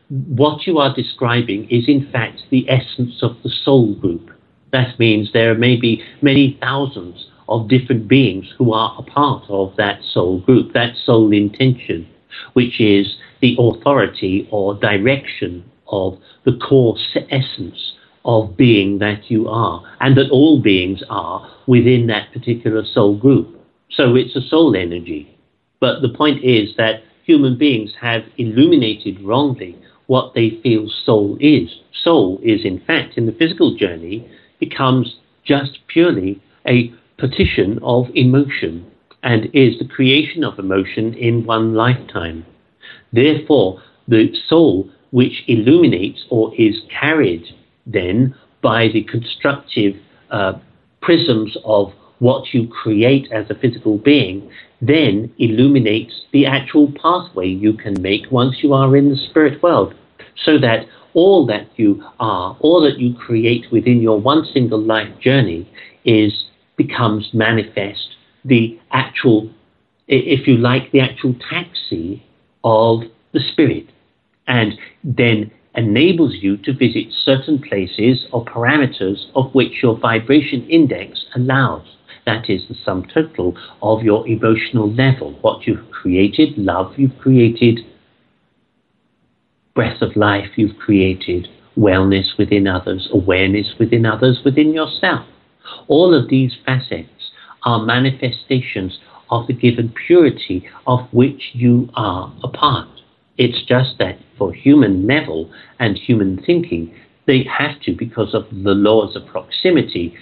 what 0.09 0.67
you 0.67 0.79
are 0.79 0.95
describing 0.95 1.69
is, 1.69 1.85
in 1.89 2.09
fact, 2.13 2.43
the 2.51 2.69
essence 2.69 3.23
of 3.23 3.37
the 3.43 3.51
soul 3.51 3.95
group. 3.95 4.31
That 4.73 4.99
means 4.99 5.33
there 5.33 5.55
may 5.55 5.77
be 5.77 6.03
many 6.23 6.57
thousands 6.61 7.27
of 7.49 7.69
different 7.69 8.09
beings 8.09 8.47
who 8.57 8.73
are 8.73 8.95
a 8.99 9.03
part 9.03 9.45
of 9.49 9.75
that 9.77 10.01
soul 10.03 10.41
group, 10.41 10.73
that 10.73 10.95
soul 11.05 11.33
intention, 11.33 12.09
which 12.53 12.81
is 12.81 13.17
the 13.41 13.57
authority 13.59 14.49
or 14.51 14.75
direction 14.75 15.65
of 15.89 16.19
the 16.45 16.57
core 16.57 16.97
essence 17.31 17.95
of 18.25 18.57
being 18.57 18.99
that 19.01 19.31
you 19.31 19.49
are, 19.49 19.83
and 20.01 20.17
that 20.17 20.31
all 20.31 20.63
beings 20.63 21.03
are 21.11 21.51
within 21.67 22.07
that 22.07 22.33
particular 22.33 22.85
soul 22.85 23.17
group. 23.17 23.62
So 23.95 24.15
it's 24.15 24.37
a 24.37 24.41
soul 24.41 24.75
energy. 24.77 25.39
But 25.81 26.01
the 26.01 26.09
point 26.09 26.45
is 26.45 26.75
that 26.77 27.03
human 27.25 27.59
beings 27.59 27.93
have 28.01 28.23
illuminated 28.37 29.21
wrongly 29.23 29.77
what 30.07 30.35
they 30.35 30.61
feel 30.63 30.89
soul 31.05 31.37
is. 31.41 31.71
Soul 32.03 32.41
is, 32.43 32.65
in 32.65 32.81
fact, 32.81 33.17
in 33.17 33.27
the 33.27 33.33
physical 33.33 33.77
journey, 33.77 34.29
becomes 34.59 35.17
just 35.45 35.79
purely 35.89 36.41
a 36.67 36.93
partition 37.19 37.79
of 37.83 38.07
emotion 38.15 38.87
and 39.23 39.47
is 39.53 39.79
the 39.79 39.89
creation 39.89 40.43
of 40.43 40.59
emotion 40.59 41.15
in 41.15 41.45
one 41.45 41.75
lifetime. 41.75 42.45
Therefore, 43.13 43.81
the 44.09 44.33
soul 44.49 44.91
which 45.11 45.45
illuminates 45.47 46.25
or 46.31 46.53
is 46.57 46.81
carried 46.91 47.45
then 47.87 48.35
by 48.63 48.89
the 48.89 49.05
constructive 49.05 49.95
uh, 50.31 50.55
prisms 51.01 51.57
of 51.65 51.93
what 52.23 52.55
you 52.55 52.69
create 52.69 53.27
as 53.33 53.51
a 53.51 53.55
physical 53.57 53.99
being 53.99 54.49
then 54.81 55.33
illuminates 55.39 56.23
the 56.33 56.47
actual 56.47 56.93
pathway 57.03 57.49
you 57.49 57.73
can 57.73 58.01
make 58.01 58.31
once 58.31 58.59
you 58.63 58.73
are 58.73 58.97
in 58.97 59.11
the 59.11 59.17
spirit 59.17 59.61
world. 59.61 59.93
So 60.45 60.57
that 60.59 60.87
all 61.15 61.45
that 61.47 61.67
you 61.77 62.03
are, 62.21 62.57
all 62.61 62.81
that 62.83 63.01
you 63.01 63.13
create 63.15 63.67
within 63.73 64.01
your 64.01 64.21
one 64.21 64.45
single 64.55 64.81
life 64.81 65.13
journey 65.21 65.69
is 66.05 66.33
becomes 66.77 67.29
manifest 67.33 68.17
the 68.45 68.79
actual, 68.93 69.51
if 70.07 70.47
you 70.47 70.57
like, 70.57 70.93
the 70.93 71.01
actual 71.01 71.35
taxi 71.51 72.25
of 72.63 73.01
the 73.33 73.41
spirit. 73.53 73.87
And 74.47 74.79
then 75.03 75.51
enables 75.75 76.35
you 76.35 76.57
to 76.59 76.73
visit 76.73 77.07
certain 77.25 77.61
places 77.61 78.27
or 78.33 78.45
parameters 78.45 79.27
of 79.35 79.53
which 79.55 79.83
your 79.83 79.99
vibration 79.99 80.69
index 80.69 81.25
allows. 81.35 81.87
That 82.25 82.49
is 82.49 82.63
the 82.69 82.77
sum 82.85 83.07
total 83.13 83.57
of 83.83 84.03
your 84.03 84.27
emotional 84.29 84.93
level. 84.93 85.33
What 85.41 85.67
you've 85.67 85.91
created, 85.91 86.57
love 86.57 86.93
you've 86.97 87.19
created, 87.19 87.81
breath 89.75 90.03
of 90.03 90.15
life 90.15 90.51
you've 90.57 90.79
created, 90.79 91.49
wellness 91.77 92.37
within 92.39 92.67
others, 92.67 93.09
awareness 93.13 93.75
within 93.79 94.07
others, 94.07 94.41
within 94.45 94.73
yourself. 94.73 95.27
All 95.89 96.15
of 96.15 96.29
these 96.29 96.53
facets 96.65 97.31
are 97.65 97.85
manifestations 97.85 98.99
of 99.31 99.47
the 99.47 99.55
given 99.55 99.93
purity 100.07 100.69
of 100.87 101.01
which 101.13 101.51
you 101.55 101.89
are 101.95 102.33
a 102.45 102.49
part. 102.49 102.89
It's 103.39 103.65
just 103.65 103.99
that 103.99 104.19
for 104.37 104.53
human 104.53 105.07
level 105.07 105.51
and 105.79 105.97
human 105.97 106.43
thinking, 106.45 106.95
they 107.27 107.45
have 107.45 107.81
to, 107.83 107.95
because 107.97 108.35
of 108.35 108.45
the 108.51 108.75
laws 108.75 109.17
of 109.17 109.27
proximity, 109.27 110.15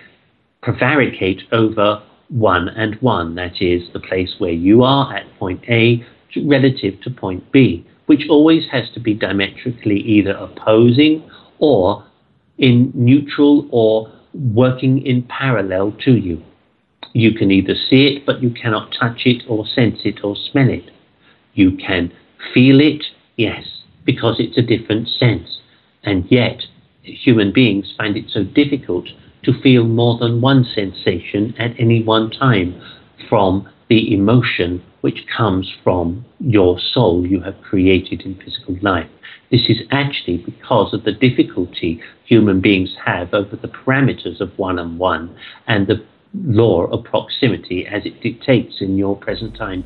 prevaricate 0.63 1.43
over 1.53 2.03
one 2.29 2.69
and 2.69 2.95
one, 3.01 3.35
that 3.35 3.61
is, 3.61 3.89
the 3.93 4.01
place 4.01 4.35
where 4.39 4.53
you 4.53 4.83
are 4.83 5.15
at 5.15 5.27
point 5.39 5.63
A 5.69 6.05
relative 6.47 7.01
to 7.03 7.11
point 7.11 7.51
B, 7.51 7.87
which 8.07 8.27
always 8.29 8.65
has 8.71 8.91
to 8.95 9.01
be 9.01 9.15
diametrically 9.15 10.01
either 10.01 10.33
opposing 10.33 11.29
or 11.59 12.05
in 12.59 12.93
neutral 12.95 13.69
or 13.73 14.13
working 14.35 15.05
in 15.05 15.23
parallel 15.25 15.93
to 16.05 16.13
you. 16.13 16.43
You 17.13 17.33
can 17.33 17.51
either 17.51 17.75
see 17.75 18.07
it, 18.07 18.27
but 18.27 18.43
you 18.43 18.51
cannot 18.51 18.95
touch 18.99 19.23
it 19.25 19.43
or 19.49 19.67
sense 19.67 20.01
it 20.05 20.23
or 20.23 20.37
smell 20.37 20.69
it. 20.69 20.91
You 21.55 21.77
can 21.77 22.13
feel 22.55 22.81
it, 22.81 23.03
yes, 23.37 23.65
because 24.05 24.37
it's 24.39 24.57
a 24.57 24.63
different 24.63 25.09
sense. 25.09 25.61
And 26.05 26.31
yet, 26.31 26.63
human 27.03 27.53
beings 27.53 27.93
find 27.97 28.17
it 28.17 28.27
so 28.31 28.45
difficult 28.45 29.09
to 29.45 29.61
feel 29.63 29.85
more 29.85 30.19
than 30.19 30.41
one 30.41 30.65
sensation 30.75 31.55
at 31.59 31.79
any 31.79 32.03
one 32.03 32.31
time 32.31 32.81
from 33.29 33.69
the 33.89 34.15
emotion 34.15 34.83
which 35.01 35.27
comes 35.35 35.73
from 35.83 36.25
your 36.39 36.79
soul 36.79 37.27
you 37.27 37.41
have 37.41 37.61
created 37.63 38.23
in 38.23 38.35
physical 38.37 38.77
life. 38.83 39.09
This 39.51 39.63
is 39.69 39.79
actually 39.91 40.39
because 40.39 40.95
of 40.95 41.05
the 41.05 41.13
difficulty 41.13 42.01
human 42.25 42.61
beings 42.61 42.95
have 43.05 43.35
over 43.35 43.57
the 43.57 43.69
parameters 43.69 44.41
of 44.41 44.57
one 44.59 44.79
on 44.79 44.99
one 44.99 45.35
and 45.67 45.87
the 45.87 46.05
law 46.35 46.85
of 46.85 47.05
proximity 47.05 47.87
as 47.87 48.07
it 48.07 48.21
dictates 48.23 48.77
in 48.81 48.97
your 48.97 49.17
present 49.17 49.57
time. 49.57 49.85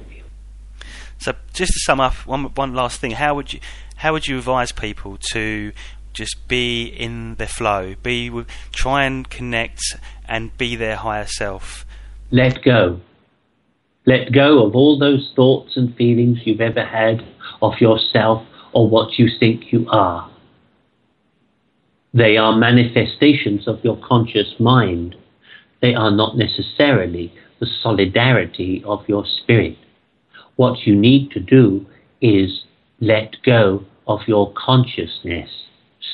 So, 1.19 1.33
just 1.55 1.73
to 1.73 1.81
sum 1.81 2.01
up, 2.01 2.27
one 2.27 2.45
one 2.55 2.75
last 2.75 3.01
thing: 3.01 3.13
how 3.13 3.35
would 3.35 3.53
you 3.53 3.61
how 3.97 4.13
would 4.13 4.27
you 4.27 4.39
advise 4.39 4.73
people 4.73 5.17
to 5.33 5.73
just 6.15 6.49
be 6.49 6.85
in 6.87 7.35
the 7.35 7.47
flow, 7.47 7.95
be 8.03 8.31
try 8.73 9.05
and 9.05 9.29
connect 9.29 9.83
and 10.27 10.57
be 10.57 10.77
their 10.77 10.97
higher 10.97 11.27
self. 11.27 11.85
Let 12.31 12.62
go. 12.62 13.01
Let 14.07 14.33
go 14.33 14.65
of 14.65 14.75
all 14.75 14.99
those 14.99 15.33
thoughts 15.35 15.77
and 15.77 15.95
feelings 15.97 16.39
you've 16.45 16.61
ever 16.61 16.85
had 16.85 17.27
of 17.61 17.81
yourself 17.81 18.47
or 18.73 18.89
what 18.89 19.19
you 19.19 19.29
think 19.39 19.73
you 19.73 19.87
are. 19.91 20.31
They 22.12 22.37
are 22.37 22.57
manifestations 22.57 23.67
of 23.67 23.83
your 23.83 23.97
conscious 23.97 24.55
mind. 24.61 25.17
They 25.83 25.95
are 25.95 26.11
not 26.11 26.37
necessarily 26.37 27.33
the 27.61 27.67
solidarity 27.83 28.83
of 28.87 29.09
your 29.09 29.25
spirit. 29.27 29.77
What 30.57 30.87
you 30.87 30.95
need 30.95 31.31
to 31.33 31.41
do 31.41 31.87
is 32.21 32.65
let 33.01 33.37
go 33.45 33.85
of 34.07 34.21
your 34.29 34.53
consciousness 34.53 35.51